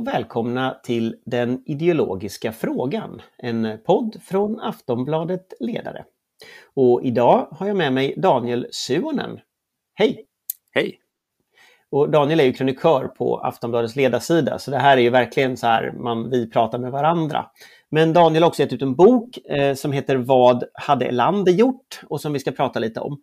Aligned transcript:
Och 0.00 0.06
välkomna 0.06 0.80
till 0.82 1.16
Den 1.26 1.62
ideologiska 1.66 2.52
frågan, 2.52 3.22
en 3.38 3.78
podd 3.86 4.16
från 4.22 4.60
Aftonbladet 4.60 5.52
Ledare. 5.60 6.04
Och 6.74 7.00
idag 7.04 7.48
har 7.50 7.66
jag 7.66 7.76
med 7.76 7.92
mig 7.92 8.14
Daniel 8.16 8.66
Suonen. 8.70 9.40
Hej! 9.94 10.26
Hej! 10.70 10.98
Och 11.90 12.10
Daniel 12.10 12.40
är 12.40 12.44
ju 12.44 12.52
krönikör 12.52 13.08
på 13.08 13.36
Aftonbladets 13.38 13.96
ledarsida, 13.96 14.58
så 14.58 14.70
det 14.70 14.78
här 14.78 14.96
är 14.96 15.00
ju 15.00 15.10
verkligen 15.10 15.56
så 15.56 15.66
här 15.66 15.92
man, 15.92 16.30
vi 16.30 16.50
pratar 16.50 16.78
med 16.78 16.92
varandra. 16.92 17.46
Men 17.90 18.12
Daniel 18.12 18.42
har 18.42 18.48
också 18.48 18.62
gett 18.62 18.72
ut 18.72 18.82
en 18.82 18.94
bok 18.94 19.38
eh, 19.48 19.74
som 19.74 19.92
heter 19.92 20.16
Vad 20.16 20.64
hade 20.74 21.06
Elander 21.06 21.52
gjort? 21.52 22.00
och 22.08 22.20
som 22.20 22.32
vi 22.32 22.38
ska 22.38 22.50
prata 22.50 22.78
lite 22.78 23.00
om. 23.00 23.22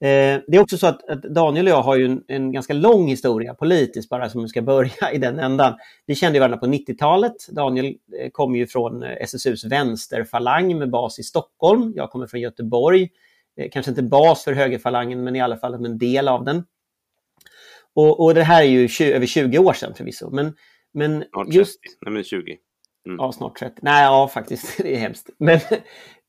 Eh, 0.00 0.40
det 0.46 0.56
är 0.56 0.60
också 0.60 0.78
så 0.78 0.86
att, 0.86 1.10
att, 1.10 1.22
Daniel 1.22 1.66
och 1.66 1.70
jag 1.70 1.82
har 1.82 1.96
ju 1.96 2.04
en, 2.04 2.24
en, 2.28 2.52
ganska 2.52 2.72
lång 2.72 3.08
historia 3.08 3.54
politiskt, 3.54 4.08
bara 4.08 4.28
som 4.28 4.42
vi 4.42 4.48
ska 4.48 4.62
börja 4.62 5.12
i 5.12 5.18
den 5.18 5.38
ändan. 5.38 5.74
Vi 6.06 6.14
kände 6.14 6.38
varandra 6.38 6.58
på 6.58 6.66
90-talet. 6.66 7.48
Daniel 7.48 7.86
eh, 8.20 8.30
kommer 8.30 8.58
ju 8.58 8.66
från 8.66 9.02
eh, 9.02 9.16
SSUs 9.20 9.64
vänsterfalang 9.64 10.78
med 10.78 10.90
bas 10.90 11.18
i 11.18 11.22
Stockholm. 11.22 11.92
Jag 11.96 12.10
kommer 12.10 12.26
från 12.26 12.40
Göteborg. 12.40 13.10
Eh, 13.56 13.70
kanske 13.70 13.90
inte 13.90 14.02
bas 14.02 14.44
för 14.44 14.52
högerfalangen, 14.52 15.24
men 15.24 15.36
i 15.36 15.40
alla 15.40 15.56
fall 15.56 15.74
en 15.74 15.98
del 15.98 16.28
av 16.28 16.44
den. 16.44 16.64
Och, 17.94 18.24
och 18.24 18.34
det 18.34 18.42
här 18.42 18.62
är 18.62 18.66
ju 18.66 18.88
20, 18.88 19.12
över 19.12 19.26
20 19.26 19.58
år 19.58 19.72
sedan 19.72 19.94
förvisso. 19.94 20.30
Men, 20.30 20.54
men 20.92 21.24
snart 21.32 21.46
30. 21.46 21.58
Just... 21.58 21.80
Nej, 22.00 22.12
men 22.12 22.24
20. 22.24 22.56
Mm. 23.06 23.18
Ja, 23.18 23.32
snart 23.32 23.58
30. 23.58 23.74
Nej, 23.82 24.04
ja 24.04 24.28
faktiskt, 24.28 24.78
det 24.82 24.94
är 24.94 24.98
hemskt. 24.98 25.30
Men, 25.38 25.60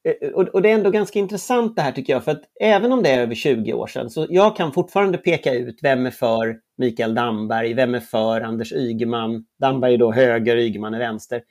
Eh, 0.06 0.30
eh, 0.30 0.34
och, 0.34 0.62
det 0.62 0.70
är 0.70 0.74
ändå 0.74 0.90
ganska 0.90 1.20
intressant 1.20 1.76
det 1.76 1.82
här 1.82 1.92
tycker 1.92 2.14
jag, 2.14 2.24
för 2.24 2.32
att 2.32 2.44
även 2.60 2.92
om 2.92 3.04
det 3.04 3.10
är 3.10 3.22
över 3.22 3.36
20 3.36 3.74
år 3.74 3.88
sedan, 3.88 4.10
så 4.10 4.28
jag 4.30 4.56
kan 4.56 4.74
fortfarande 4.74 5.18
peka 5.18 5.54
ut 5.54 5.80
vem 5.82 6.06
är 6.06 6.12
för 6.12 6.60
Mikael 6.78 7.16
Damberg, 7.16 7.74
vem 7.74 7.96
är 7.96 8.00
för 8.00 8.42
Anders 8.42 8.74
Ygeman, 8.74 9.46
Damberg 9.60 9.94
är 9.94 9.98
då 9.98 10.12
höger, 10.12 10.58
Ygeman 10.58 10.94
är 10.94 11.00
vänster. 11.00 11.42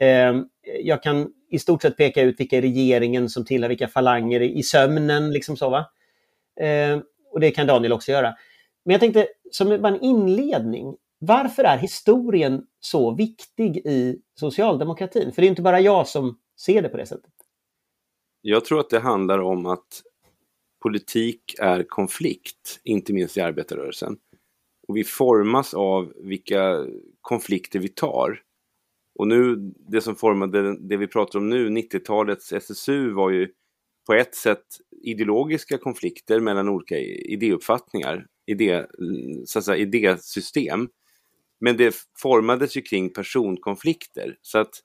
Ehm, 0.00 0.44
jag 0.82 1.02
kan 1.02 1.28
i 1.50 1.58
stort 1.58 1.82
sett 1.82 1.96
peka 1.96 2.22
ut 2.22 2.40
vilka 2.40 2.56
i 2.56 2.60
regeringen 2.60 3.28
som 3.28 3.44
tillhör 3.44 3.68
vilka 3.68 3.88
falanger 3.88 4.40
i 4.42 4.62
sömnen, 4.62 5.30
liksom 5.30 5.56
så 5.56 5.70
va. 5.70 5.86
Ehm, 6.60 7.02
och 7.32 7.40
det 7.40 7.50
kan 7.50 7.66
Daniel 7.66 7.92
också 7.92 8.12
göra. 8.12 8.34
Men 8.84 8.92
jag 8.92 9.00
tänkte, 9.00 9.26
som 9.50 9.72
en 9.84 10.00
inledning, 10.00 10.96
varför 11.18 11.64
är 11.64 11.78
historien 11.78 12.62
så 12.80 13.14
viktig 13.14 13.76
i 13.76 14.18
socialdemokratin? 14.34 15.32
För 15.32 15.42
det 15.42 15.46
är 15.46 15.50
inte 15.50 15.62
bara 15.62 15.80
jag 15.80 16.08
som 16.08 16.38
ser 16.60 16.82
det 16.82 16.88
på 16.88 16.96
det 16.96 17.06
sättet. 17.06 17.32
Jag 18.50 18.64
tror 18.64 18.80
att 18.80 18.90
det 18.90 19.00
handlar 19.00 19.38
om 19.38 19.66
att 19.66 20.02
politik 20.82 21.54
är 21.58 21.82
konflikt, 21.82 22.80
inte 22.84 23.12
minst 23.12 23.36
i 23.36 23.40
arbetarrörelsen. 23.40 24.16
Och 24.88 24.96
vi 24.96 25.04
formas 25.04 25.74
av 25.74 26.12
vilka 26.16 26.86
konflikter 27.20 27.78
vi 27.78 27.88
tar. 27.88 28.42
Och 29.18 29.28
nu, 29.28 29.56
det 29.90 30.00
som 30.00 30.16
formade 30.16 30.78
det 30.88 30.96
vi 30.96 31.06
pratar 31.06 31.38
om 31.38 31.48
nu, 31.48 31.68
90-talets 31.68 32.52
SSU 32.52 33.10
var 33.10 33.30
ju 33.30 33.48
på 34.06 34.14
ett 34.14 34.34
sätt 34.34 34.66
ideologiska 35.02 35.78
konflikter 35.78 36.40
mellan 36.40 36.68
olika 36.68 36.98
idéuppfattningar, 36.98 38.26
idé, 38.46 38.86
så 39.46 39.58
att 39.58 39.64
säga, 39.64 39.76
idésystem. 39.76 40.88
Men 41.60 41.76
det 41.76 41.94
formades 42.18 42.76
ju 42.76 42.82
kring 42.82 43.12
personkonflikter. 43.12 44.38
Så 44.42 44.58
att 44.58 44.82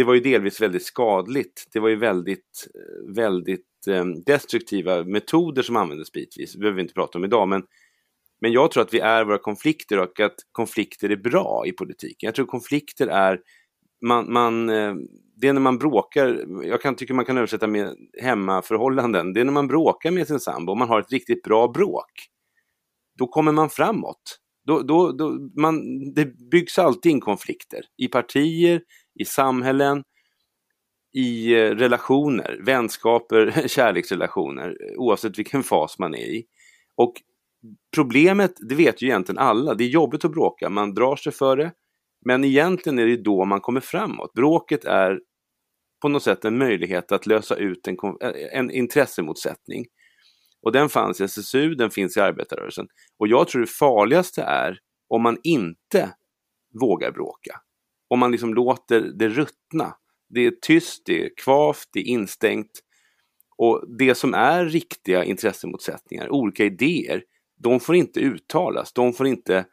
det 0.00 0.04
var 0.04 0.14
ju 0.14 0.20
delvis 0.20 0.60
väldigt 0.60 0.82
skadligt. 0.82 1.66
Det 1.72 1.80
var 1.80 1.88
ju 1.88 1.96
väldigt, 1.96 2.66
eh, 2.74 3.14
väldigt 3.14 3.86
eh, 3.88 4.04
destruktiva 4.26 5.04
metoder 5.04 5.62
som 5.62 5.76
användes 5.76 6.12
bitvis. 6.12 6.52
Det 6.52 6.58
behöver 6.58 6.76
vi 6.76 6.82
inte 6.82 6.94
prata 6.94 7.18
om 7.18 7.24
idag, 7.24 7.48
men, 7.48 7.62
men 8.40 8.52
jag 8.52 8.70
tror 8.70 8.82
att 8.82 8.94
vi 8.94 8.98
är 8.98 9.24
våra 9.24 9.38
konflikter 9.38 9.98
och 9.98 10.20
att 10.20 10.34
konflikter 10.52 11.10
är 11.10 11.16
bra 11.16 11.64
i 11.66 11.72
politiken. 11.72 12.26
Jag 12.26 12.34
tror 12.34 12.46
konflikter 12.46 13.06
är, 13.06 13.40
man, 14.06 14.32
man, 14.32 14.68
eh, 14.68 14.94
det 15.36 15.48
är 15.48 15.52
när 15.52 15.60
man 15.60 15.78
bråkar, 15.78 16.44
jag 16.64 16.82
kan, 16.82 16.96
tycker 16.96 17.14
man 17.14 17.24
kan 17.24 17.38
översätta 17.38 17.66
med 17.66 17.96
hemmaförhållanden, 18.22 19.32
det 19.32 19.40
är 19.40 19.44
när 19.44 19.52
man 19.52 19.68
bråkar 19.68 20.10
med 20.10 20.26
sin 20.26 20.40
sambo 20.40 20.72
och 20.72 20.78
man 20.78 20.88
har 20.88 21.00
ett 21.00 21.12
riktigt 21.12 21.42
bra 21.42 21.68
bråk. 21.68 22.12
Då 23.18 23.26
kommer 23.26 23.52
man 23.52 23.70
framåt. 23.70 24.38
Då, 24.66 24.82
då, 24.82 25.12
då, 25.12 25.38
man, 25.56 25.80
det 26.14 26.50
byggs 26.50 26.78
alltid 26.78 27.12
in 27.12 27.20
konflikter 27.20 27.80
i 27.96 28.08
partier, 28.08 28.82
i 29.14 29.24
samhällen, 29.24 30.02
i 31.12 31.54
eh, 31.54 31.70
relationer, 31.70 32.60
vänskaper, 32.62 33.64
kärleksrelationer, 33.68 34.68
eh, 34.68 34.98
oavsett 34.98 35.38
vilken 35.38 35.62
fas 35.62 35.98
man 35.98 36.14
är 36.14 36.26
i. 36.26 36.44
Och 36.96 37.14
problemet, 37.94 38.52
det 38.68 38.74
vet 38.74 39.02
ju 39.02 39.06
egentligen 39.06 39.38
alla, 39.38 39.74
det 39.74 39.84
är 39.84 39.88
jobbigt 39.88 40.24
att 40.24 40.32
bråka, 40.32 40.70
man 40.70 40.94
drar 40.94 41.16
sig 41.16 41.32
för 41.32 41.56
det, 41.56 41.72
men 42.24 42.44
egentligen 42.44 42.98
är 42.98 43.06
det 43.06 43.16
då 43.16 43.44
man 43.44 43.60
kommer 43.60 43.80
framåt. 43.80 44.32
Bråket 44.32 44.84
är 44.84 45.20
på 46.02 46.08
något 46.08 46.22
sätt 46.22 46.44
en 46.44 46.58
möjlighet 46.58 47.12
att 47.12 47.26
lösa 47.26 47.56
ut 47.56 47.88
en, 47.88 47.96
eh, 48.22 48.58
en 48.58 48.70
intressemotsättning. 48.70 49.86
Och 50.62 50.72
den 50.72 50.88
fanns 50.88 51.20
i 51.20 51.24
SSU, 51.24 51.74
den 51.74 51.90
finns 51.90 52.16
i 52.16 52.20
arbetarrörelsen. 52.20 52.88
Och 53.18 53.28
jag 53.28 53.48
tror 53.48 53.60
det 53.60 53.70
farligaste 53.70 54.42
är 54.42 54.78
om 55.08 55.22
man 55.22 55.38
inte 55.42 56.14
vågar 56.80 57.12
bråka 57.12 57.60
om 58.10 58.18
man 58.18 58.30
liksom 58.30 58.54
låter 58.54 59.00
det 59.00 59.28
ruttna. 59.28 59.94
Det 60.28 60.46
är 60.46 60.50
tyst, 60.50 61.02
det 61.06 61.24
är 61.24 61.30
kvavt, 61.36 61.88
det 61.92 62.00
är 62.00 62.04
instängt. 62.04 62.70
Och 63.56 63.84
det 63.98 64.14
som 64.14 64.34
är 64.34 64.64
riktiga 64.64 65.24
intressemotsättningar, 65.24 66.32
olika 66.32 66.64
idéer, 66.64 67.22
de 67.62 67.80
får 67.80 67.94
inte 67.94 68.20
uttalas, 68.20 68.92
de 68.92 69.12
får 69.12 69.26
inte, 69.26 69.66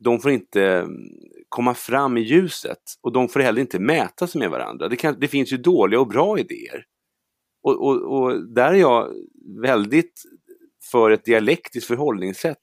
de 0.00 0.20
får 0.20 0.30
inte 0.30 0.64
mm, 0.64 0.90
komma 1.48 1.74
fram 1.74 2.16
i 2.16 2.20
ljuset 2.20 2.82
och 3.00 3.12
de 3.12 3.28
får 3.28 3.40
heller 3.40 3.60
inte 3.60 3.78
mäta 3.78 4.26
sig 4.26 4.38
med 4.38 4.50
varandra. 4.50 4.88
Det, 4.88 4.96
kan, 4.96 5.20
det 5.20 5.28
finns 5.28 5.52
ju 5.52 5.56
dåliga 5.56 6.00
och 6.00 6.08
bra 6.08 6.38
idéer. 6.38 6.84
Och, 7.62 7.86
och, 7.86 8.02
och 8.02 8.54
där 8.54 8.72
är 8.72 8.78
jag 8.78 9.14
väldigt 9.62 10.22
för 10.90 11.10
ett 11.10 11.24
dialektiskt 11.24 11.86
förhållningssätt 11.86 12.62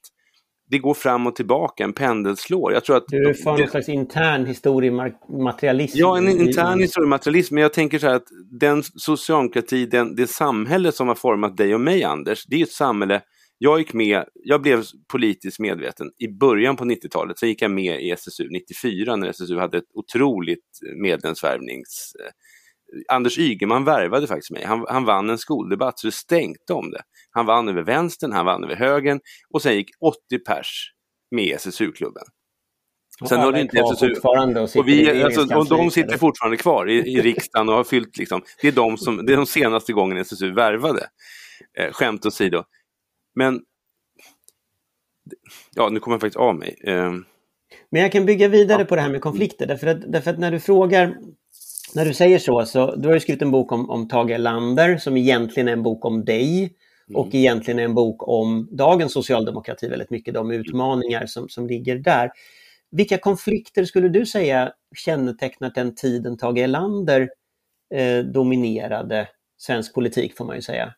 det 0.71 0.79
går 0.79 0.93
fram 0.93 1.27
och 1.27 1.35
tillbaka, 1.35 1.83
en 1.83 1.93
pendel 1.93 2.37
slår. 2.37 2.73
Jag 2.73 2.83
tror 2.83 2.97
att 2.97 3.03
du 3.07 3.33
för 3.33 3.57
någon 3.57 3.67
slags 3.67 3.89
intern 3.89 4.45
historiematerialism? 4.45 5.97
Ja, 5.97 6.17
en 6.17 6.27
intern 6.27 6.79
historiematerialism. 6.79 7.55
Men 7.55 7.61
jag 7.61 7.73
tänker 7.73 7.99
så 7.99 8.07
här 8.07 8.15
att 8.15 8.27
den 8.59 8.83
socialdemokrati, 8.83 9.85
den, 9.85 10.15
det 10.15 10.27
samhälle 10.27 10.91
som 10.91 11.07
har 11.07 11.15
format 11.15 11.57
dig 11.57 11.73
och 11.73 11.81
mig, 11.81 12.03
Anders, 12.03 12.45
det 12.45 12.55
är 12.55 12.63
ett 12.63 12.71
samhälle 12.71 13.21
jag 13.57 13.79
gick 13.79 13.93
med, 13.93 14.23
jag 14.33 14.61
blev 14.61 14.83
politiskt 15.11 15.59
medveten 15.59 16.11
i 16.19 16.27
början 16.27 16.75
på 16.75 16.83
90-talet, 16.83 17.39
så 17.39 17.45
gick 17.45 17.61
jag 17.61 17.71
med 17.71 18.01
i 18.01 18.11
SSU 18.11 18.49
94 18.51 19.15
när 19.15 19.27
SSU 19.27 19.57
hade 19.57 19.77
ett 19.77 19.91
otroligt 19.93 20.79
medlemsvärvnings... 21.01 22.13
Anders 23.09 23.39
Ygeman 23.39 23.85
värvade 23.85 24.27
faktiskt 24.27 24.51
mig. 24.51 24.63
Han, 24.65 24.85
han 24.89 25.05
vann 25.05 25.29
en 25.29 25.37
skoldebatt 25.37 25.99
så 25.99 26.07
det 26.07 26.11
stänkte 26.11 26.73
om 26.73 26.91
det. 26.91 27.01
Han 27.31 27.45
vann 27.45 27.69
över 27.69 27.81
vänstern, 27.81 28.31
han 28.31 28.45
vann 28.45 28.63
över 28.63 28.75
högern 28.75 29.19
och 29.49 29.61
sen 29.61 29.75
gick 29.75 29.89
80 29.99 30.39
pers 30.39 30.91
med 31.31 31.45
i 31.45 31.51
SSU-klubben. 31.51 32.23
Sen 33.29 33.39
har 33.39 33.51
det 33.51 33.61
inte 33.61 33.79
SSU... 33.79 34.13
Och, 34.23 34.75
och, 34.75 34.87
vi, 34.87 35.23
alltså, 35.23 35.55
och 35.57 35.69
de 35.69 35.91
sitter 35.91 36.17
fortfarande 36.17 36.57
kvar 36.57 36.89
i, 36.89 36.93
i 36.93 37.21
riksdagen 37.21 37.69
och 37.69 37.75
har 37.75 37.83
fyllt 37.83 38.17
liksom, 38.17 38.41
det 38.61 38.67
är 38.67 38.71
de 38.71 38.97
som, 38.97 39.25
det 39.25 39.33
är 39.33 39.37
de 39.37 39.45
senaste 39.45 39.93
gången 39.93 40.17
SSU 40.17 40.51
värvade. 40.51 41.07
Eh, 41.77 41.91
skämt 41.91 42.25
åsido. 42.25 42.63
Men, 43.35 43.61
ja 45.75 45.89
nu 45.89 45.99
kommer 45.99 46.15
jag 46.15 46.21
faktiskt 46.21 46.39
av 46.39 46.55
mig. 46.55 46.75
Eh, 46.83 47.11
men 47.89 48.01
jag 48.01 48.11
kan 48.11 48.25
bygga 48.25 48.47
vidare 48.47 48.81
ja. 48.81 48.85
på 48.85 48.95
det 48.95 49.01
här 49.01 49.09
med 49.09 49.21
konflikter, 49.21 49.67
därför 49.67 49.87
att, 49.87 50.11
därför 50.11 50.31
att 50.31 50.39
när 50.39 50.51
du 50.51 50.59
frågar 50.59 51.17
när 51.95 52.05
du 52.05 52.13
säger 52.13 52.39
så, 52.39 52.65
så 52.65 52.95
du 52.95 53.07
har 53.07 53.13
ju 53.13 53.19
skrivit 53.19 53.41
en 53.41 53.51
bok 53.51 53.71
om, 53.71 53.89
om 53.89 54.07
Tage 54.07 54.31
Erlander 54.31 54.97
som 54.97 55.17
egentligen 55.17 55.67
är 55.67 55.73
en 55.73 55.83
bok 55.83 56.05
om 56.05 56.25
dig. 56.25 56.73
Mm. 57.09 57.21
Och 57.21 57.35
egentligen 57.35 57.79
är 57.79 57.83
en 57.83 57.93
bok 57.93 58.27
om 58.27 58.67
dagens 58.71 59.13
socialdemokrati 59.13 59.87
väldigt 59.87 60.09
mycket, 60.09 60.33
de 60.33 60.51
utmaningar 60.51 61.25
som, 61.25 61.49
som 61.49 61.67
ligger 61.67 61.95
där. 61.95 62.31
Vilka 62.91 63.17
konflikter 63.17 63.85
skulle 63.85 64.09
du 64.09 64.25
säga 64.25 64.73
kännetecknat 64.95 65.75
den 65.75 65.95
tiden 65.95 66.37
Tage 66.37 66.57
Erlander 66.57 67.29
eh, 67.93 68.19
dominerade 68.19 69.27
svensk 69.57 69.93
politik 69.93 70.37
får 70.37 70.45
man 70.45 70.55
ju 70.55 70.61
säga. 70.61 70.93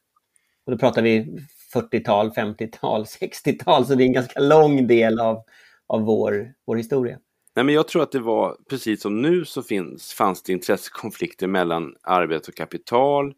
Och 0.65 0.71
då 0.71 0.77
pratar 0.77 1.01
vi 1.01 1.37
40-tal, 1.73 2.29
50-tal, 2.29 3.03
60-tal, 3.03 3.85
så 3.85 3.95
det 3.95 4.03
är 4.03 4.05
en 4.05 4.13
ganska 4.13 4.39
lång 4.39 4.87
del 4.87 5.19
av, 5.19 5.43
av 5.87 6.01
vår, 6.01 6.53
vår 6.65 6.75
historia. 6.75 7.19
Nej, 7.55 7.65
men 7.65 7.75
jag 7.75 7.87
tror 7.87 8.03
att 8.03 8.11
det 8.11 8.19
var 8.19 8.57
precis 8.69 9.01
som 9.01 9.21
nu 9.21 9.45
så 9.45 9.63
finns, 9.63 10.13
fanns 10.13 10.43
det 10.43 10.53
intressekonflikter 10.53 11.47
mellan 11.47 11.95
arbete 12.01 12.51
och 12.51 12.55
kapital, 12.55 13.33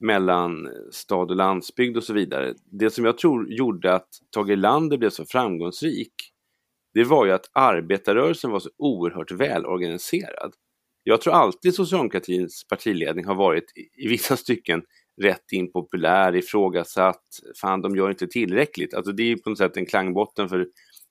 mellan 0.00 0.68
stad 0.92 1.30
och 1.30 1.36
landsbygd 1.36 1.96
och 1.96 2.04
så 2.04 2.12
vidare. 2.12 2.54
Det 2.64 2.90
som 2.90 3.04
jag 3.04 3.18
tror 3.18 3.52
gjorde 3.52 3.94
att 3.94 4.08
Tage 4.34 4.50
Erlander 4.50 4.98
blev 4.98 5.10
så 5.10 5.24
framgångsrik, 5.24 6.12
det 6.94 7.04
var 7.04 7.26
ju 7.26 7.32
att 7.32 7.50
arbetarrörelsen 7.52 8.50
var 8.50 8.60
så 8.60 8.70
oerhört 8.78 9.30
välorganiserad. 9.30 10.52
Jag 11.02 11.20
tror 11.20 11.32
alltid 11.32 11.74
socialdemokratins 11.74 12.66
partiledning 12.68 13.24
har 13.24 13.34
varit 13.34 13.72
i 13.96 14.08
vissa 14.08 14.36
stycken 14.36 14.82
rätt 15.22 15.52
impopulär, 15.52 16.36
ifrågasatt, 16.36 17.24
fan 17.60 17.82
de 17.82 17.96
gör 17.96 18.10
inte 18.10 18.26
tillräckligt. 18.26 18.94
Alltså 18.94 19.12
det 19.12 19.22
är 19.22 19.36
på 19.36 19.50
något 19.50 19.58
sätt 19.58 19.76
en 19.76 19.86
klangbotten 19.86 20.48
för 20.48 20.66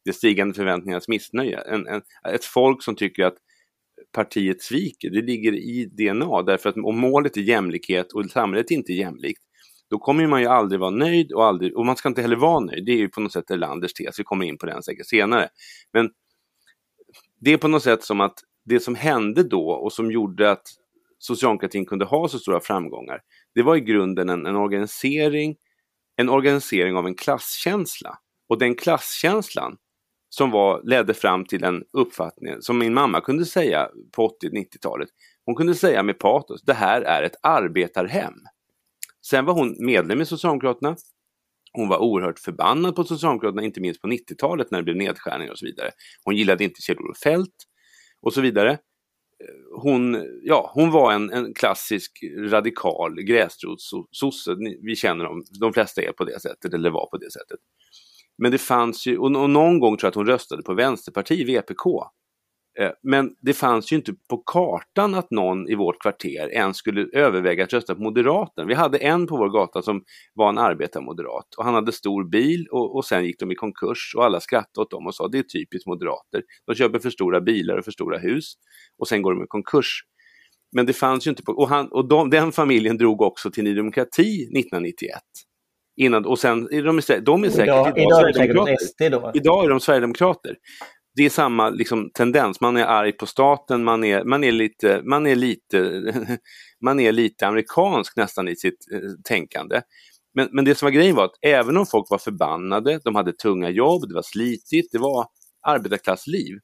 det 0.06 0.14
stigande 0.14 0.54
förväntningarnas 0.54 1.08
missnöje. 1.08 1.58
En, 1.58 1.88
en, 1.88 2.02
ett 2.34 2.46
folk 2.46 2.84
som 2.84 2.96
tycker 2.96 3.24
att 3.26 3.38
partiet 4.12 4.62
sviker, 4.62 5.10
det 5.10 5.22
ligger 5.22 5.54
i 5.54 5.86
DNA. 5.86 6.42
Därför 6.42 6.70
att 6.70 6.78
om 6.78 7.00
målet 7.00 7.38
är 7.38 7.42
jämlikhet 7.42 8.14
och 8.14 8.26
samhället 8.26 8.72
inte 8.72 8.92
är 8.92 8.96
jämlikt, 8.96 9.42
då 9.90 9.98
kommer 9.98 10.28
man 10.28 10.42
ju 10.42 10.48
aldrig 10.48 10.80
vara 10.80 10.92
nöjd 10.92 11.32
och, 11.32 11.46
aldrig, 11.46 11.78
och 11.78 11.86
man 11.86 11.96
ska 11.96 12.10
inte 12.10 12.22
heller 12.22 12.36
vara 12.36 12.60
nöjd. 12.60 12.86
Det 12.86 12.92
är 12.92 12.98
ju 12.98 13.10
på 13.10 13.22
något 13.22 13.34
sätt 13.34 13.52
Erlanders 13.52 13.94
tes, 13.94 14.20
vi 14.20 14.24
kommer 14.24 14.46
in 14.46 14.58
på 14.58 14.66
den 14.66 14.84
säkert 14.84 15.08
senare. 15.08 15.50
Men 15.94 16.10
det 17.40 17.54
är 17.54 17.58
på 17.58 17.68
något 17.68 17.84
sätt 17.84 18.04
som 18.04 18.22
att 18.22 18.40
det 18.66 18.80
som 18.80 18.96
hände 18.96 19.44
då 19.44 19.70
och 19.70 19.94
som 19.94 20.12
gjorde 20.12 20.52
att 20.52 20.64
socialdemokratin 21.20 21.86
kunde 21.86 22.06
ha 22.06 22.28
så 22.28 22.40
stora 22.40 22.60
framgångar, 22.60 23.22
det 23.56 23.64
var 23.64 23.76
i 23.76 23.82
grunden 23.82 24.30
en, 24.30 24.46
en 24.46 24.56
organisering, 24.56 25.56
en 26.16 26.30
organisering 26.30 26.96
av 26.96 27.08
en 27.08 27.16
klasskänsla. 27.16 28.18
Och 28.50 28.60
den 28.60 28.76
klasskänslan 28.76 29.78
som 30.30 30.52
var, 30.52 30.82
ledde 30.84 31.14
fram 31.14 31.46
till 31.46 31.64
en 31.64 31.84
uppfattning 31.94 32.62
som 32.62 32.78
min 32.78 32.94
mamma 32.94 33.22
kunde 33.22 33.46
säga 33.46 33.90
på 34.12 34.38
80-90-talet. 34.44 35.10
Hon 35.46 35.56
kunde 35.56 35.76
säga 35.76 36.04
med 36.04 36.20
patos, 36.20 36.64
det 36.64 36.74
här 36.74 37.02
är 37.02 37.24
ett 37.24 37.36
arbetarhem. 37.44 38.34
Sen 39.26 39.46
var 39.46 39.54
hon 39.54 39.76
medlem 39.80 40.22
i 40.22 40.26
Socialdemokraterna. 40.26 40.96
Hon 41.74 41.90
var 41.90 41.98
oerhört 41.98 42.40
förbannad 42.40 42.96
på 42.96 43.04
Socialdemokraterna, 43.04 43.64
inte 43.64 43.82
minst 43.82 44.02
på 44.02 44.08
90-talet 44.08 44.72
när 44.72 44.78
det 44.78 44.84
blev 44.84 44.96
nedskärningar 44.96 45.52
och 45.52 45.60
så 45.60 45.66
vidare. 45.66 45.92
Hon 46.24 46.36
gillade 46.36 46.64
inte 46.64 46.82
Kjell-Olof 46.82 47.18
Feldt 47.18 47.56
och 48.22 48.34
så 48.34 48.42
vidare. 48.42 48.78
Hon, 49.82 50.26
ja, 50.44 50.72
hon 50.74 50.92
var 50.92 51.14
en, 51.14 51.34
en 51.34 51.54
klassisk 51.54 52.12
radikal 52.38 53.22
gräsrotssosse. 53.22 54.56
Vi 54.82 54.96
känner 54.96 55.26
dem, 55.26 55.44
de 55.60 55.74
flesta 55.74 56.02
är 56.02 56.12
på 56.12 56.24
det 56.24 56.40
sättet, 56.40 56.74
eller 56.74 56.90
var 56.90 57.08
på 57.10 57.18
det 57.18 57.32
sättet. 57.32 57.60
Men 58.38 58.52
det 58.52 58.58
fanns 58.58 59.08
ju, 59.08 59.18
och 59.18 59.32
någon 59.32 59.80
gång 59.80 59.98
tror 59.98 60.08
jag 60.08 60.12
att 60.12 60.16
hon 60.16 60.28
röstade 60.28 60.64
på 60.64 60.74
Vänsterpartiet, 60.74 61.48
VPK. 61.48 61.86
Eh, 62.80 62.92
men 63.04 63.36
det 63.42 63.54
fanns 63.54 63.92
ju 63.92 63.96
inte 63.96 64.14
på 64.30 64.44
kartan 64.46 65.16
att 65.16 65.32
någon 65.32 65.70
i 65.70 65.76
vårt 65.76 66.02
kvarter 66.02 66.50
ens 66.54 66.78
skulle 66.78 67.08
överväga 67.14 67.64
att 67.64 67.74
rösta 67.74 67.96
på 67.96 68.02
Moderaterna. 68.02 68.68
Vi 68.68 68.74
hade 68.74 68.98
en 68.98 69.28
på 69.28 69.38
vår 69.38 69.50
gata 69.50 69.82
som 69.82 70.04
var 70.34 70.50
en 70.50 70.58
arbetarmoderat 70.58 71.56
och 71.58 71.66
han 71.66 71.74
hade 71.74 71.92
stor 71.92 72.30
bil 72.30 72.68
och, 72.72 72.96
och 72.96 73.06
sen 73.06 73.26
gick 73.26 73.40
de 73.40 73.52
i 73.52 73.56
konkurs 73.56 74.14
och 74.18 74.26
alla 74.26 74.40
skrattade 74.40 74.82
åt 74.82 74.92
dem 74.92 75.08
och 75.08 75.16
sa 75.16 75.28
det 75.28 75.38
är 75.38 75.44
typiskt 75.44 75.88
moderater. 75.88 76.44
De 76.66 76.76
köper 76.76 77.00
för 77.00 77.10
stora 77.10 77.42
bilar 77.42 77.78
och 77.78 77.86
för 77.86 77.92
stora 77.92 78.18
hus 78.18 78.54
och 78.98 79.08
sen 79.08 79.22
går 79.22 79.34
de 79.34 79.44
i 79.44 79.48
konkurs. 79.48 80.02
Men 80.76 80.86
det 80.86 80.94
fanns 80.94 81.28
ju 81.28 81.30
inte 81.30 81.44
på, 81.44 81.52
och, 81.52 81.70
han, 81.70 81.88
och 81.88 82.08
de, 82.08 82.30
den 82.30 82.52
familjen 82.52 82.98
drog 82.98 83.22
också 83.22 83.52
till 83.52 83.64
Ny 83.64 83.76
Demokrati 83.76 84.44
1991. 84.44 85.22
Innan, 85.98 86.26
och 86.26 86.40
sen 86.40 86.68
är 86.72 86.84
de, 86.84 87.02
de 87.22 87.44
är 87.44 87.50
säkert 87.50 87.64
idag, 87.64 87.94
idag, 87.98 88.50
idag 88.50 88.70
är 88.70 88.78
SD 88.78 89.02
då. 89.12 89.32
Idag 89.34 89.66
är 89.66 89.70
de 89.70 89.80
Sverigedemokrater 89.80 90.56
det 91.18 91.26
är 91.26 91.30
samma 91.30 91.70
liksom, 91.70 92.10
tendens, 92.14 92.62
man 92.62 92.78
är 92.78 92.86
arg 92.86 93.12
på 93.12 93.26
staten, 93.26 93.84
man 93.84 94.04
är, 94.04 94.24
man 94.24 94.44
är, 94.44 94.52
lite, 94.52 95.02
man 95.04 95.28
är, 95.28 95.36
lite, 95.36 96.04
man 96.86 97.00
är 97.00 97.12
lite 97.12 97.48
amerikansk 97.48 98.16
nästan 98.16 98.48
i 98.48 98.56
sitt 98.56 98.86
eh, 98.94 99.00
tänkande. 99.24 99.82
Men, 100.34 100.50
men 100.52 100.66
det 100.66 100.76
som 100.76 100.86
var 100.86 100.92
grejen 100.92 101.16
var 101.16 101.26
att 101.26 101.40
även 101.42 101.78
om 101.78 101.86
folk 101.86 102.10
var 102.10 102.18
förbannade, 102.18 103.00
de 103.04 103.16
hade 103.16 103.34
tunga 103.34 103.70
jobb, 103.70 104.08
det 104.08 104.16
var 104.16 104.22
slitigt, 104.22 104.92
det 104.92 104.98
var 104.98 105.26
arbetarklassliv, 105.68 106.58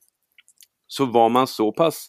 så 0.88 1.06
var 1.06 1.30
man 1.30 1.48
så 1.48 1.72
pass 1.72 2.08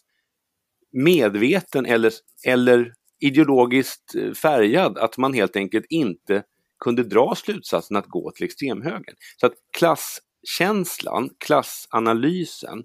medveten 0.91 1.85
eller, 1.85 2.13
eller 2.47 2.93
ideologiskt 3.19 4.15
eh, 4.15 4.31
färgad 4.31 4.97
att 4.97 5.17
man 5.17 5.33
helt 5.33 5.55
enkelt 5.55 5.85
inte 5.89 6.43
kunde 6.85 7.03
dra 7.03 7.35
slutsatsen 7.35 7.97
att 7.97 8.07
gå 8.07 8.31
till 8.31 8.45
extremhögern. 8.45 9.15
Så 9.39 9.45
att 9.45 9.53
klasskänslan, 9.77 11.29
klassanalysen, 11.37 12.83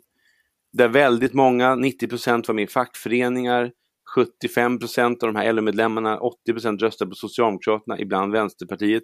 där 0.72 0.88
väldigt 0.88 1.34
många, 1.34 1.74
90 1.74 2.08
var 2.48 2.52
med 2.52 2.64
i 2.64 2.66
fackföreningar, 2.66 3.72
75% 4.16 5.10
av 5.10 5.32
de 5.32 5.36
här 5.36 5.52
LO-medlemmarna, 5.52 6.20
80% 6.48 6.78
röstade 6.78 7.08
på 7.08 7.14
Socialdemokraterna, 7.14 7.98
ibland 7.98 8.32
Vänsterpartiet. 8.32 9.02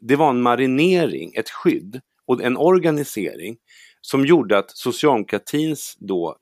Det 0.00 0.16
var 0.16 0.30
en 0.30 0.42
marinering, 0.42 1.32
ett 1.34 1.50
skydd 1.50 2.00
och 2.26 2.42
en 2.42 2.56
organisering 2.56 3.56
som 4.00 4.26
gjorde 4.26 4.58
att 4.58 4.70
socialdemokratins 4.70 5.96
då 5.98 6.36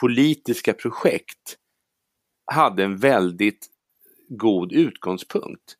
politiska 0.00 0.72
projekt 0.72 1.56
hade 2.52 2.84
en 2.84 2.96
väldigt 2.96 3.66
god 4.28 4.72
utgångspunkt 4.72 5.74